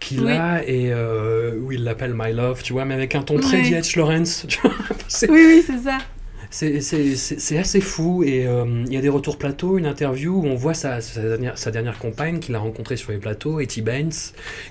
[0.00, 0.32] qu'il Oui.
[0.32, 3.58] a et euh, où il l'appelle My Love, tu vois, mais avec un ton très
[3.62, 3.70] Oui.
[3.70, 3.96] D.H.
[3.98, 4.44] Lawrence.
[4.48, 4.72] tu vois.
[5.08, 5.98] C'est- Oui, oui, c'est ça.
[6.50, 10.54] c'est- assez fou et euh, il y a des retours plateau, une interview où on
[10.54, 14.12] voit sa, sa dernière, sa dernière compagne qu'il a rencontrée sur les plateaux, Etty Baines,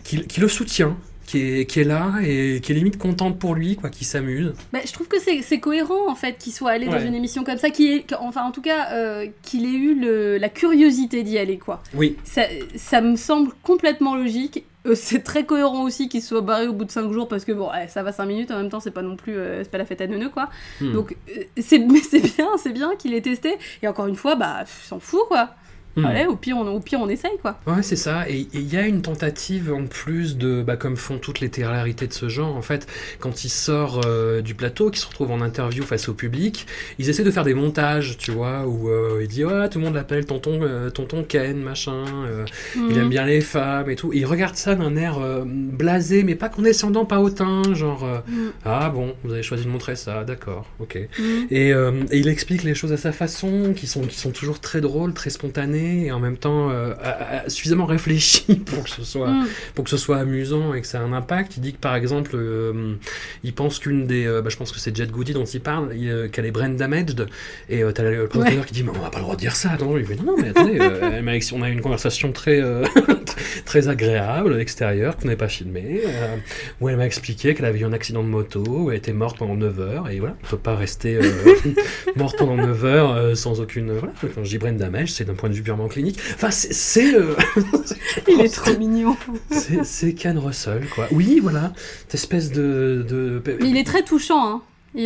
[0.03, 3.55] qui, qui le soutient, qui est, qui est là et qui est limite contente pour
[3.55, 4.53] lui, quoi, qui s'amuse.
[4.71, 7.57] Bah, je trouve que c'est cohérent en fait qu'il soit allé dans une émission comme
[7.57, 11.23] ça, qu'il ait- qu'- enfin en tout cas euh, qu'il ait eu le- la curiosité
[11.23, 11.81] d'y aller quoi.
[11.93, 12.43] Oui, Ça,
[12.75, 14.63] ça me semble complètement logique.
[14.85, 17.53] Euh, c'est très cohérent aussi qu'il soit barré au bout de 5 jours parce que
[17.53, 19.71] bon, ouais, ça va 5 minutes en même temps, c'est pas non plus euh, c'est
[19.71, 20.49] pas la fête à neuneux quoi.
[20.81, 20.91] Hmm.
[20.91, 21.15] Donc
[21.57, 24.99] c'est mais c'est bien, c'est bien qu'il ait testé et encore une fois bah s'en
[24.99, 25.55] fout quoi.
[25.95, 26.05] Hmm.
[26.05, 27.59] Allez, au pire on au pire on essaye quoi.
[27.67, 28.27] Ouais, c'est ça.
[28.27, 32.07] Et il y a une tentative en plus de, bah, comme font toutes les télé-réalités
[32.07, 32.87] de ce genre, en fait,
[33.19, 36.65] quand il sort euh, du plateau, qu'il se retrouve en interview face au public,
[36.97, 39.85] ils essaient de faire des montages, tu vois, où euh, il dit ouais, tout le
[39.85, 42.05] monde l'appelle tonton, euh, tonton Ken, machin.
[42.75, 42.97] Il Mhm.
[42.97, 44.11] aime bien les femmes et tout.
[44.13, 48.51] Et il regarde ça d'un air blasé, mais pas condescendant, pas hautain, genre Mhm.
[48.65, 50.95] ah bon, vous avez choisi de montrer ça, d'accord, ok.
[50.95, 51.07] Et,
[51.69, 51.73] et
[52.13, 55.29] il explique les choses à sa façon, qui sont, qui sont toujours très drôles, très
[55.29, 56.93] spontanées, et en même temps euh,
[57.47, 59.47] suffisamment réfléchies pour que ce soit Mhm.
[59.75, 61.57] pour que ce soit amusant et que ça ait un impact.
[61.57, 62.93] Il dit que par exemple, euh,
[63.43, 65.89] il pense qu'une des, euh, bah, je pense que c'est Jet Goody dont il parle,
[66.31, 67.27] qu'elle est brain damaged,
[67.69, 69.71] et t'as le présentateur qui dit mais on n'a pas le droit de dire ça.
[69.71, 72.31] Attends, il fait non non mais attendez, elle m'a ex- on a eu une conversation
[72.31, 72.61] très
[73.65, 76.35] très agréable à l'extérieur qu'on n'avait pas filmé, euh,
[76.81, 79.37] où elle m'a expliqué qu'elle avait eu un accident de moto, où elle était morte
[79.37, 81.23] pendant 9 heures, et voilà, on peut pas rester euh,
[82.15, 84.13] morte pendant 9 heures euh, sans aucune, voilà.
[84.35, 86.19] Quand je dis damage, c'est d'un point de vue purement clinique.
[86.33, 86.73] Enfin c'est
[88.27, 89.15] Il est trop mignon.
[89.51, 91.07] c'est- C'est Ken Russell, quoi.
[91.11, 91.73] Oui, voilà.
[92.01, 93.05] Cette espèce de.
[93.07, 93.41] de...
[93.45, 94.61] Mais il est très touchant, hein.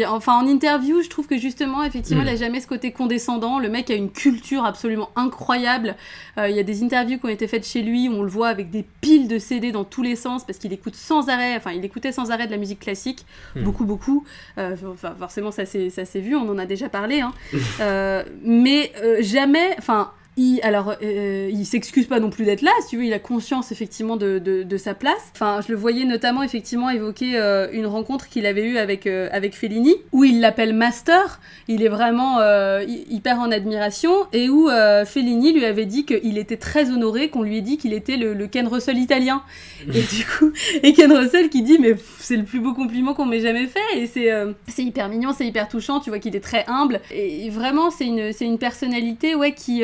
[0.08, 2.28] Enfin, en interview, je trouve que justement, effectivement, Mm.
[2.28, 3.58] il a jamais ce côté condescendant.
[3.60, 5.96] Le mec a une culture absolument incroyable.
[6.38, 8.30] Euh, Il y a des interviews qui ont été faites chez lui où on le
[8.30, 11.56] voit avec des piles de CD dans tous les sens parce qu'il écoute sans arrêt,
[11.56, 13.26] enfin, il écoutait sans arrêt de la musique classique,
[13.56, 13.64] Mm.
[13.64, 14.26] beaucoup, beaucoup.
[14.58, 17.22] Euh, Enfin, forcément, ça s'est vu, on en a déjà parlé.
[17.22, 17.34] Hein.
[17.82, 20.12] Euh, mais jamais, enfin.
[20.64, 23.72] Alors, euh, il s'excuse pas non plus d'être là, si tu veux, il a conscience
[23.72, 25.32] effectivement de, de, sa place.
[25.34, 29.30] Enfin, je le voyais notamment effectivement évoquer euh, une rencontre qu'il avait eue avec, euh,
[29.32, 34.50] avec Fellini, où il l'appelle Master, il est vraiment euh, hy- hyper en admiration, et
[34.50, 37.94] où euh, Fellini lui avait dit qu'il était très honoré qu'on lui ait dit qu'il
[37.94, 39.42] était le, Ken Russell italien.
[39.88, 40.52] et du coup,
[40.84, 43.98] et Ken Russell qui dit, mais c'est le plus beau compliment qu'on m'ait jamais fait,
[44.00, 47.50] et c'est euh, hyper mignon, c'est hyper touchant, tu vois qu'il est très humble, et
[47.50, 49.84] vraiment, c'est une, une personnalité, ouais, qui...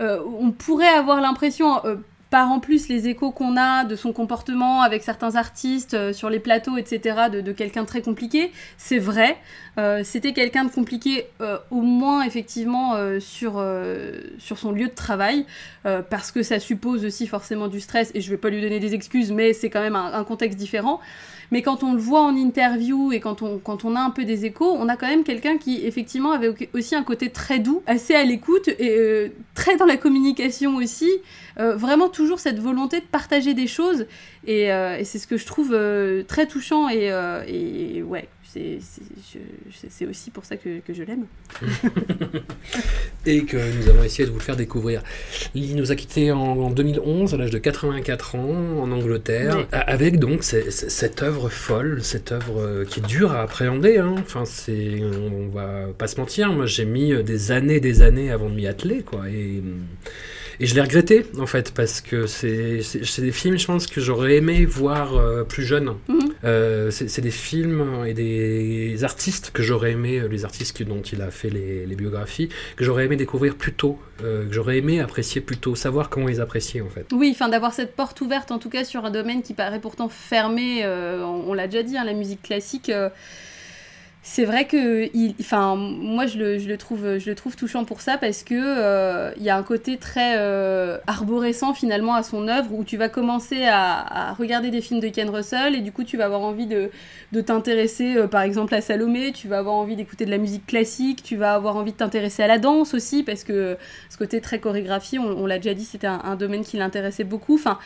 [0.00, 1.96] euh, on pourrait avoir l'impression, euh,
[2.30, 6.30] par en plus les échos qu'on a de son comportement avec certains artistes euh, sur
[6.30, 8.52] les plateaux, etc., de, quelqu'un très compliqué.
[8.78, 9.36] C'est vrai,
[10.04, 11.26] c'était quelqu'un de compliqué
[11.70, 13.64] au moins effectivement sur,
[14.38, 15.46] son lieu de travail,
[15.82, 18.92] parce que ça suppose aussi forcément du stress, et je vais pas lui donner des
[18.92, 21.00] excuses, mais c'est quand même un contexte différent.
[21.50, 24.24] Mais quand on le voit en interview et quand on, quand on a un peu
[24.24, 27.58] des échos, on a quand même quelqu'un qui effectivement avait au- aussi un côté très
[27.58, 31.10] doux, assez à l'écoute et euh, très dans la communication aussi,
[31.58, 34.06] euh, vraiment toujours cette volonté de partager des choses.
[34.46, 35.76] Et, et c'est ce que je trouve
[36.26, 36.88] très touchant.
[36.88, 37.10] Et,
[37.48, 41.26] et ouais, c'est aussi pour ça que, que je l'aime.
[43.26, 45.02] et que nous allons essayer de vous faire découvrir.
[45.54, 50.42] Lily nous a quittés en, 2011, à l'âge de 84 ans, en Angleterre, avec donc
[50.42, 53.98] cette œuvre folle, cette œuvre euh, qui est dure à appréhender.
[53.98, 54.14] Hein.
[54.18, 58.48] Enfin, c'est, on, va pas se mentir, moi j'ai mis des années, des années avant
[58.48, 59.28] de m'y atteler, quoi.
[59.28, 59.62] Et,
[60.62, 62.82] et je l'ai regretté, en fait, parce que c'est
[63.18, 65.94] des films, je pense, que j'aurais aimé voir euh, plus jeune.
[66.06, 66.18] Mhm.
[66.44, 71.22] Euh, c'est des films et des artistes que j'aurais aimé, euh, les artistes dont il
[71.22, 75.56] a fait les, biographies, que j'aurais aimé découvrir plus tôt, que j'aurais aimé apprécier plus
[75.56, 77.06] tôt, savoir comment ils appréciaient, en fait.
[77.12, 80.10] Oui, enfin, d'avoir cette porte ouverte, en tout cas, sur un domaine qui paraît pourtant
[80.10, 82.92] fermé, on, l'a déjà dit, hein, la musique classique
[84.22, 85.08] c'est vrai que
[85.40, 89.42] enfin moi je le, trouve je le trouve touchant pour ça parce que euh, il
[89.42, 93.64] y a un côté très euh, arborescent finalement à son œuvre où tu vas commencer
[93.66, 96.90] à, regarder des films de Ken Russell et du coup tu vas avoir envie de,
[97.40, 99.32] t'intéresser euh, par exemple à Salomé.
[99.32, 101.22] Tu vas avoir envie d'écouter de la musique classique.
[101.22, 103.78] Tu vas avoir envie de t'intéresser à la danse aussi parce que
[104.10, 107.54] ce côté très chorégraphie on, l'a déjà dit c'était un, un, domaine qui l'intéressait beaucoup.
[107.54, 107.78] Enfin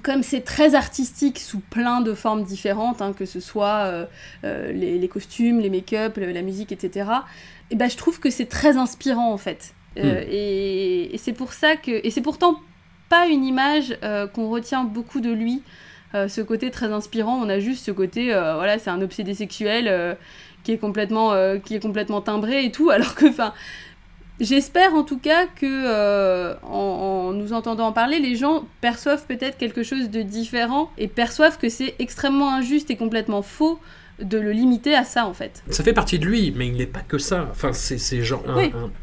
[0.00, 4.06] comme c'est très artistique sous plein de formes différentes, hein, que ce soit euh,
[4.44, 7.10] euh, les, costumes, les make-up, la musique, etc.,
[7.70, 9.74] et ben, je trouve que c'est très inspirant en fait.
[9.98, 10.28] Euh, hmm.
[10.30, 11.90] et, c'est pour ça que.
[12.06, 12.60] Et c'est pourtant
[13.08, 13.98] pas une image
[14.34, 15.62] qu'on retient beaucoup de lui,
[16.14, 17.38] ce côté très inspirant.
[17.42, 20.16] On a juste ce côté, voilà, c'est un obsédé sexuel
[20.64, 23.52] qui, est complètement, qui est complètement timbré et tout, alors que, enfin
[24.42, 29.56] J'espère en tout cas que, euh, en, nous entendant en parler, les gens perçoivent peut-être
[29.56, 33.78] quelque chose de différent et perçoivent que c'est extrêmement injuste et complètement faux
[34.20, 35.62] de le limiter à ça en fait.
[35.70, 37.48] Ça fait partie de lui, mais il n'est pas que ça.
[37.52, 38.42] Enfin, c'est genre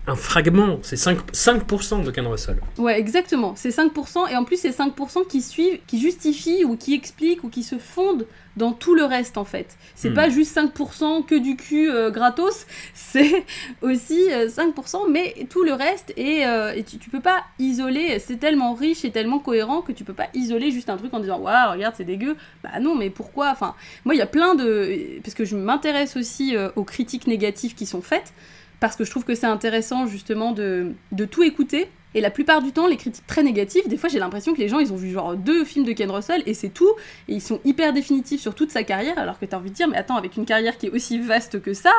[0.07, 2.59] un, fragment, c'est 5%, 5 de Ken Russell.
[2.77, 3.53] Ouais, exactement.
[3.55, 7.49] C'est 5%, et en plus, c'est 5% qui suivent, qui justifient ou qui expliquent ou
[7.49, 8.25] qui se fondent
[8.57, 9.77] dans tout le reste en fait.
[9.95, 10.15] C'est hmm.
[10.15, 13.45] pas juste 5% que du cul euh, gratos, c'est
[13.81, 18.73] aussi 5%, euh, mais tout le reste, et, euh, tu, peux pas isoler, c'est tellement
[18.73, 21.71] riche et tellement cohérent que tu peux pas isoler juste un truc en disant Waouh,
[21.71, 22.35] regarde, c'est dégueu.
[22.63, 23.49] Bah non, mais pourquoi?
[23.51, 23.75] Enfin,
[24.05, 25.19] moi, il y a plein de.
[25.23, 28.33] Parce que je m'intéresse aussi aux critiques négatives qui sont faites,
[28.79, 32.61] parce que je trouve que c'est intéressant justement de, de tout écouter et la plupart
[32.61, 34.97] du temps, les critiques très négatives, des fois j'ai l'impression que les gens ils ont
[34.97, 36.91] vu genre deux films de Ken Russell et c'est tout,
[37.27, 39.87] et ils sont hyper définitifs sur toute sa carrière, alors que t'as envie de dire,
[39.87, 41.93] mais attends, avec une carrière qui est aussi vaste que ça,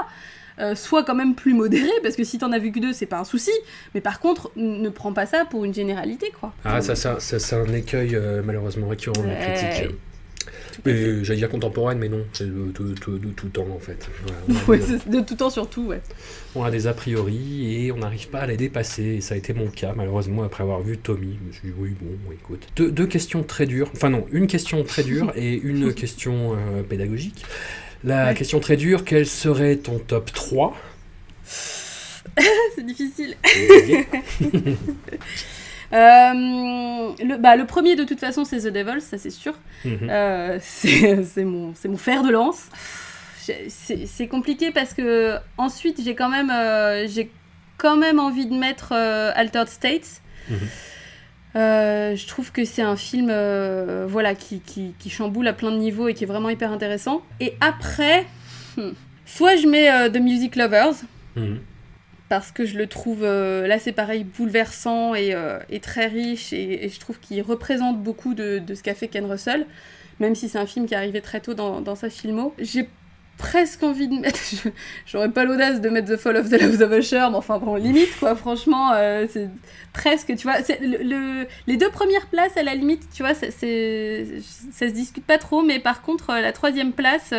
[0.59, 3.07] euh, sois quand même plus modéré, parce que si t'en as vu que deux, c'est
[3.07, 3.53] pas un souci,
[3.95, 6.53] mais par contre, ne prends pas ça pour une généralité, quoi.
[6.65, 9.95] Ah, ça, ça, c'est un écueil euh, malheureusement récurrent de la critique.
[10.85, 14.09] J'allais dire contemporaine, mais non, c'est de, tout temps en fait.
[15.09, 16.01] de tout temps surtout, ouais.
[16.55, 19.03] On a des a priori et on n'arrive pas à les dépasser.
[19.03, 21.39] Et ça a été mon cas, malheureusement, après avoir vu Tommy.
[21.41, 22.66] Je me suis dit, oui, bon, écoute.
[22.77, 23.91] Deux, questions très dures.
[23.95, 27.45] Enfin, non, une question très dure et une question euh, pédagogique.
[28.03, 30.75] La question très dure, quel serait ton top 3
[32.75, 33.37] C'est difficile.
[35.93, 39.55] Euh, le, bah, le premier, de toute façon, c'est The Devil, ça c'est sûr.
[39.84, 40.09] Mhm.
[40.09, 42.68] Euh, c'est mon, mon fer de lance.
[43.68, 47.30] C'est compliqué parce que ensuite, j'ai quand, même, euh, j'ai
[47.78, 50.20] quand même envie de mettre Altered States.
[50.49, 50.59] Mhm.
[51.55, 53.32] je trouve que c'est un film
[54.07, 57.22] voilà, qui, qui, qui, chamboule à plein de niveaux et qui est vraiment hyper intéressant.
[57.41, 58.24] Et après,
[58.76, 58.91] hmm,
[59.26, 60.95] soit je mets The Music Lovers.
[61.34, 61.59] Mhm
[62.31, 66.89] parce que je le trouve, euh, là c'est pareil, bouleversant et, euh, très riche, et,
[66.89, 69.66] je trouve qu'il représente beaucoup de, ce qu'a fait Ken Russell,
[70.20, 72.55] même si c'est un film qui est arrivé très tôt dans, sa filmo.
[72.57, 72.89] J'ai
[73.37, 74.39] presque envie de mettre,
[75.07, 77.74] j'aurais pas l'audace de mettre The Fall of the House of Usher, mais enfin bon,
[77.74, 79.49] limite quoi, franchement, euh, c'est
[79.93, 83.61] presque, tu vois, le, les deux premières places à la limite, tu vois, ça, ça
[83.61, 87.35] se discute pas trop, mais par contre, la troisième place...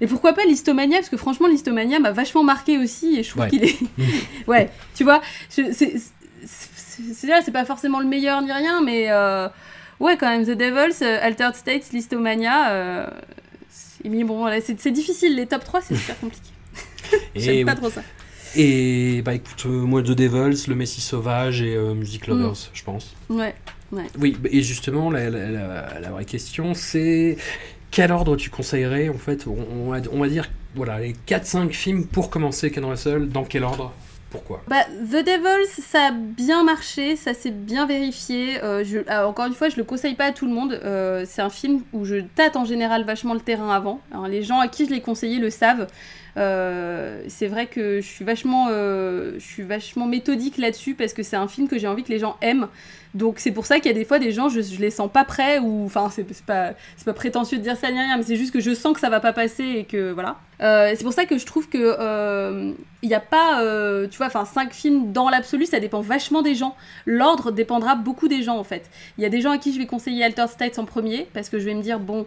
[0.00, 3.46] Et pourquoi pas l'Histomania Parce que franchement, l'Histomania m'a vachement marqué aussi et je trouve
[3.48, 3.76] qu'il est.
[4.46, 5.72] ouais, tu vois, c'est
[7.14, 9.48] c'est pas forcément le meilleur ni rien, mais euh,
[10.00, 12.72] ouais, quand même, The Devils, euh, Altered States, l'Histomania.
[12.72, 13.06] Euh,
[14.24, 16.50] bon, c'est difficile, les top 3, c'est super compliqué.
[17.34, 18.02] J'aime pas trop ça.
[18.56, 22.30] Et bah écoute, moi The Devils, Le Messie Sauvage et Music mm.
[22.30, 23.14] Lovers, je pense.
[23.28, 23.54] Ouais,
[23.92, 24.06] ouais.
[24.18, 27.36] Oui, et justement, la, la, la vraie question, c'est
[27.90, 32.70] quel ordre tu conseillerais en fait on, va, dire voilà les 4-5 films pour commencer
[32.70, 33.92] Ken Russell, dans quel ordre
[34.30, 34.62] pourquoi?
[34.68, 38.62] Bah, The Devils, ça a bien marché, ça s'est bien vérifié.
[38.62, 40.78] Euh, je, ah, encore une fois, je le conseille pas à tout le monde.
[40.84, 44.00] Euh, c'est un film où je tâte en général vachement le terrain avant.
[44.28, 45.88] les gens à qui je l'ai conseillé le savent.
[46.36, 51.22] Euh, c'est vrai que je suis vachement, euh, je suis vachement méthodique là-dessus parce que
[51.22, 52.68] c'est un film que j'ai envie que les gens aiment.
[53.14, 55.10] Donc c'est pour ça qu'il y a des fois des gens, je, je les sens
[55.10, 56.72] pas prêts ou enfin c'est pas
[57.04, 59.10] pas prétentieux de dire ça ni rien, mais c'est juste que je sens que ça
[59.10, 60.36] va pas passer et que voilà.
[60.62, 64.18] Euh, c'est pour ça que je trouve que euh, il y a pas, euh, tu
[64.18, 66.76] vois, enfin cinq films dans l'absolu, ça dépend vachement des gens.
[67.06, 68.88] L'ordre dépendra beaucoup des gens en fait.
[69.18, 71.48] Il y a des gens à qui je vais conseiller Alter States en premier parce
[71.48, 72.26] que je vais me dire bon.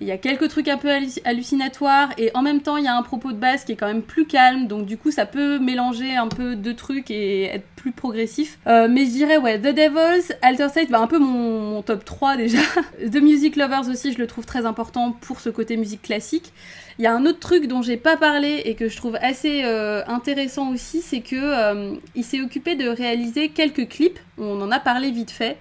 [0.00, 2.88] Il y a quelques trucs un peu halluc- hallucinatoires et en même temps il y
[2.88, 5.26] a un propos de base qui est quand même plus calme donc du coup ça
[5.26, 8.58] peut mélanger un peu deux trucs et être plus progressif.
[8.68, 12.04] Euh, mais je dirais ouais The Devils, Alter State, bah, un peu mon, mon top
[12.04, 12.58] 3 déjà.
[13.10, 16.52] The Music Lovers aussi je le trouve très important pour ce côté musique classique.
[17.00, 19.62] Il y a un autre truc dont j'ai pas parlé et que je trouve assez
[19.64, 24.18] euh, intéressant aussi, c'est que euh, il s'est occupé de réaliser quelques clips.
[24.36, 25.58] On en a parlé vite fait.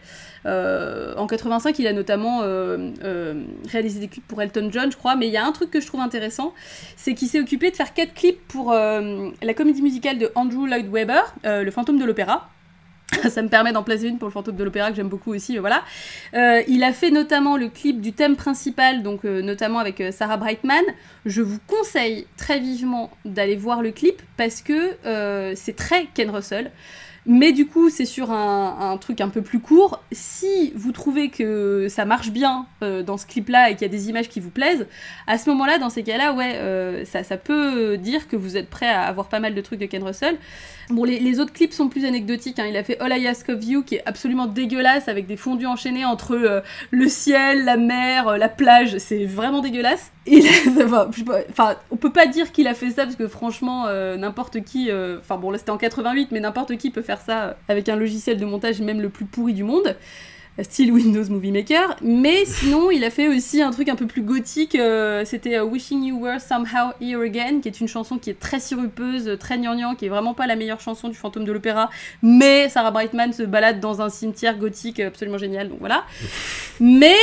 [0.48, 4.98] Euh, en 85, il a notamment euh, euh, réalisé des clips pour Elton John, je
[4.98, 5.16] crois.
[5.16, 6.54] Mais il y a un truc que je trouve intéressant,
[6.96, 10.88] c'est qu'il s'est occupé de faire quatre clips pour la comédie musicale de Andrew Lloyd
[10.90, 12.50] Webber, Le Fantôme de l'Opéra.
[13.30, 15.58] Ça me permet d'en placer une pour le fantôme de l'opéra que j'aime beaucoup aussi,
[15.58, 15.82] voilà.
[16.34, 20.84] Il a fait notamment le clip du thème principal, donc notamment avec Sarah Brightman.
[21.26, 24.98] Je vous conseille très vivement d'aller voir le clip parce que
[25.56, 26.72] c'est très Ken Russell.
[27.30, 30.02] Mais du coup, c'est sur un, truc un peu plus court.
[30.14, 33.92] Si vous trouvez que ça marche bien euh, dans ce clip-là et qu'il y a
[33.92, 34.88] des images qui vous plaisent,
[35.28, 38.88] à ce moment-là, dans ces cas-là, ouais, euh, ça peut dire que vous êtes prêt
[38.88, 40.38] à avoir pas mal de trucs de Ken Russell.
[40.90, 42.60] Bon, les, autres clips sont plus anecdotiques.
[42.60, 42.66] hein.
[42.70, 45.66] Il a fait All I Ask of You, qui est absolument dégueulasse, avec des fondus
[45.66, 46.62] enchaînés entre euh,
[46.92, 48.98] le ciel, la mer, euh, la plage.
[48.98, 50.12] C'est vraiment dégueulasse.
[50.26, 50.42] Et
[51.50, 54.90] enfin, on peut pas dire qu'il a fait ça parce que franchement, euh, n'importe qui.
[55.20, 58.38] Enfin bon, là c'était en 88, mais n'importe qui peut faire ça avec un logiciel
[58.38, 59.96] de montage même le plus pourri du monde
[60.64, 64.22] style Windows Movie Maker, mais sinon il a fait aussi un truc un peu plus
[64.22, 68.30] gothique, euh, c'était euh, Wishing You Were Somehow Here Again, qui est une chanson qui
[68.30, 71.52] est très sirupeuse, très gnangnan, qui est vraiment pas la meilleure chanson du fantôme de
[71.52, 71.90] l'opéra,
[72.22, 76.06] mais Sarah Brightman se balade dans un cimetière gothique absolument génial, donc voilà.
[76.80, 77.16] Mais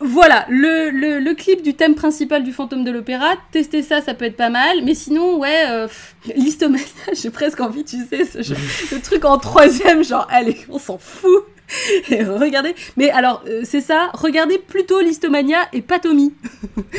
[0.00, 4.36] voilà, le, clip du thème principal du fantôme de l'opéra, tester ça, ça peut être
[4.36, 5.88] pas mal, mais sinon, ouais, euh,
[7.12, 11.44] j'ai presque envie, tu sais, ce, truc en troisième, genre, allez, on s'en fout.
[12.10, 16.32] Regardez, mais alors, euh, c'est ça, regardez plutôt Listomania et pas Tommy.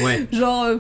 [0.04, 0.28] Ouais.
[0.32, 0.78] Genre, euh,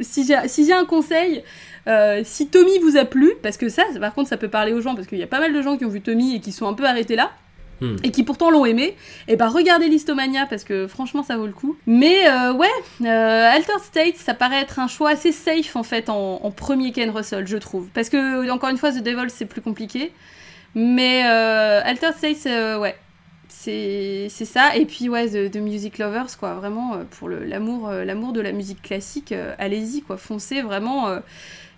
[0.00, 1.42] si j'ai si un conseil,
[1.86, 4.80] euh, si Tommy vous a plu, parce que ça, par contre, ça peut parler aux
[4.80, 6.52] gens, parce qu'il y a pas mal de gens qui ont vu Tommy et qui
[6.52, 7.32] sont un peu arrêtés là.
[7.80, 7.96] Hmm.
[8.02, 8.96] Et qui pourtant l'ont aimé,
[9.28, 11.76] et bah regardez Listomania parce que franchement ça vaut le coup.
[11.86, 16.50] Mais ouais, Alter State ça paraît être un choix assez safe en fait en, en
[16.50, 17.88] premier Ken Russell, je trouve.
[17.94, 20.12] Parce que encore une fois, The Devil c'est plus compliqué.
[20.74, 22.46] Mais Alter State,
[22.80, 22.96] ouais,
[23.48, 24.76] c'est ça.
[24.76, 28.40] Et puis ouais, The, The Music Lovers, quoi, vraiment, euh, pour l'amour euh, l'amour de
[28.40, 31.08] la musique classique, euh, allez-y, quoi, foncez, vraiment.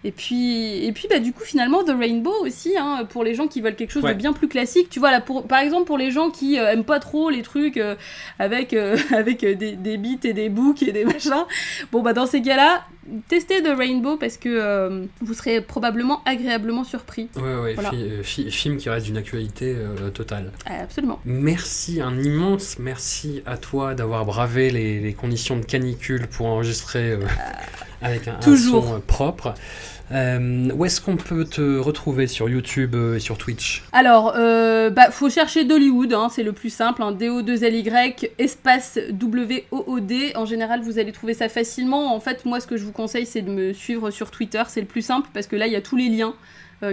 [0.03, 3.47] et puis, et puis bah, du coup, finalement, The Rainbow aussi, hein, pour les gens
[3.49, 4.15] qui veulent quelque chose Ouais.
[4.15, 4.89] de bien plus classique.
[4.91, 7.43] Tu vois, là, pour, par exemple, pour les gens qui euh, aiment pas trop les
[7.43, 7.95] trucs euh,
[8.39, 11.45] avec, euh, avec des, des beats et des boucs et des machins,
[11.93, 12.83] bon, bah dans ces cas-là,
[13.29, 17.29] testez The Rainbow parce que euh, vous serez probablement agréablement surpris.
[17.37, 17.91] Ouais, ouais, Voilà.
[17.91, 20.53] fi- euh, fi- film qui reste d'une actualité euh, totale.
[20.67, 21.21] Ah, absolument.
[21.25, 27.13] Merci, un immense merci à toi d'avoir bravé les, les conditions de canicule pour enregistrer
[27.13, 27.21] euh,
[28.03, 29.55] avec un, son propre.
[30.13, 34.91] Euh, où est-ce qu'on peut te retrouver sur YouTube euh, et sur Twitch Alors, euh,
[34.91, 40.33] bah, faut chercher Dollywood, hein, c'est le plus simple, hein, D-O-2-L-Y, espace W-O-O-D.
[40.35, 42.15] En général, vous allez trouver ça facilement.
[42.15, 44.81] En fait, moi, ce que je vous conseille, c'est de me suivre sur Twitter, c'est
[44.81, 46.35] le plus simple, parce que là, il y a tous les liens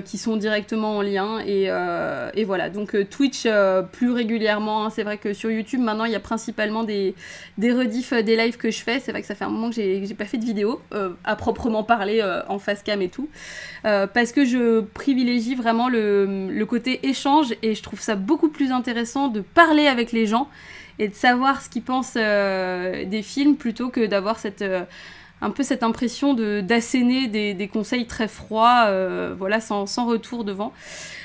[0.01, 1.39] qui sont directement en lien.
[1.39, 4.85] Et, euh, et voilà, donc euh, Twitch euh, plus régulièrement.
[4.85, 4.89] hein.
[4.89, 7.15] C'est vrai que sur YouTube, maintenant, il y a principalement des,
[7.57, 8.99] des rediffs euh, des lives que je fais.
[8.99, 11.35] C'est vrai que ça fait un moment que j'ai pas fait de vidéo, euh, à
[11.35, 13.29] proprement parler, euh, en face cam et tout.
[13.85, 18.49] Euh, parce que je privilégie vraiment le, le côté échange et je trouve ça beaucoup
[18.49, 20.49] plus intéressant de parler avec les gens
[20.99, 24.81] et de savoir ce qu'ils pensent euh, des films plutôt que d'avoir cette euh,
[25.41, 30.05] un peu cette impression de d'asséner des, des conseils très froids euh, voilà sans, sans
[30.05, 30.73] retour devant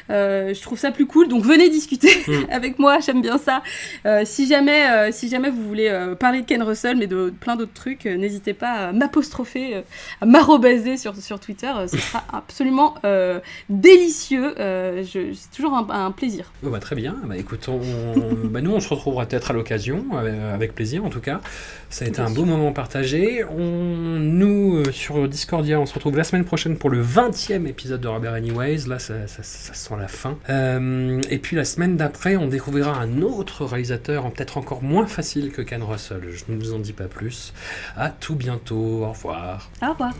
[0.08, 2.32] je trouve ça plus cool donc venez discuter Mm.
[2.50, 3.62] avec moi j'aime bien ça
[4.06, 7.32] Euh, si jamais euh, si jamais vous voulez euh, parler de Ken Russell mais de
[7.40, 9.80] plein d'autres trucs euh, n'hésitez pas à m'apostropher euh,
[10.20, 14.54] à m'arrobaser sur, sur Twitter, euh, ce sera absolument euh, délicieux.
[14.60, 16.52] Euh, je- c'est toujours un, un plaisir.
[16.64, 17.80] Oh, bah, Très bien, bah, écoute, on-
[18.48, 21.40] bah, nous on se retrouvera peut-être à l'occasion, euh, avec plaisir en tout cas.
[21.90, 22.36] Ça a été Bien un sûr.
[22.36, 23.44] beau moment partagé.
[23.44, 28.00] On, nous, euh, sur Discordia, on se retrouve la semaine prochaine pour le 20e épisode
[28.00, 28.88] de Robert Anyways.
[28.88, 30.38] Là, ça, ça- ça sent la fin.
[30.48, 35.52] Euh, et puis la semaine d'après, on découvrira un autre réalisateur, peut-être encore moins facile
[35.52, 36.30] que Ken Russell.
[36.30, 37.52] Je ne vous en dis pas plus.
[37.96, 39.04] À tout bientôt.
[39.04, 39.70] Au revoir.
[39.82, 40.12] Au revoir.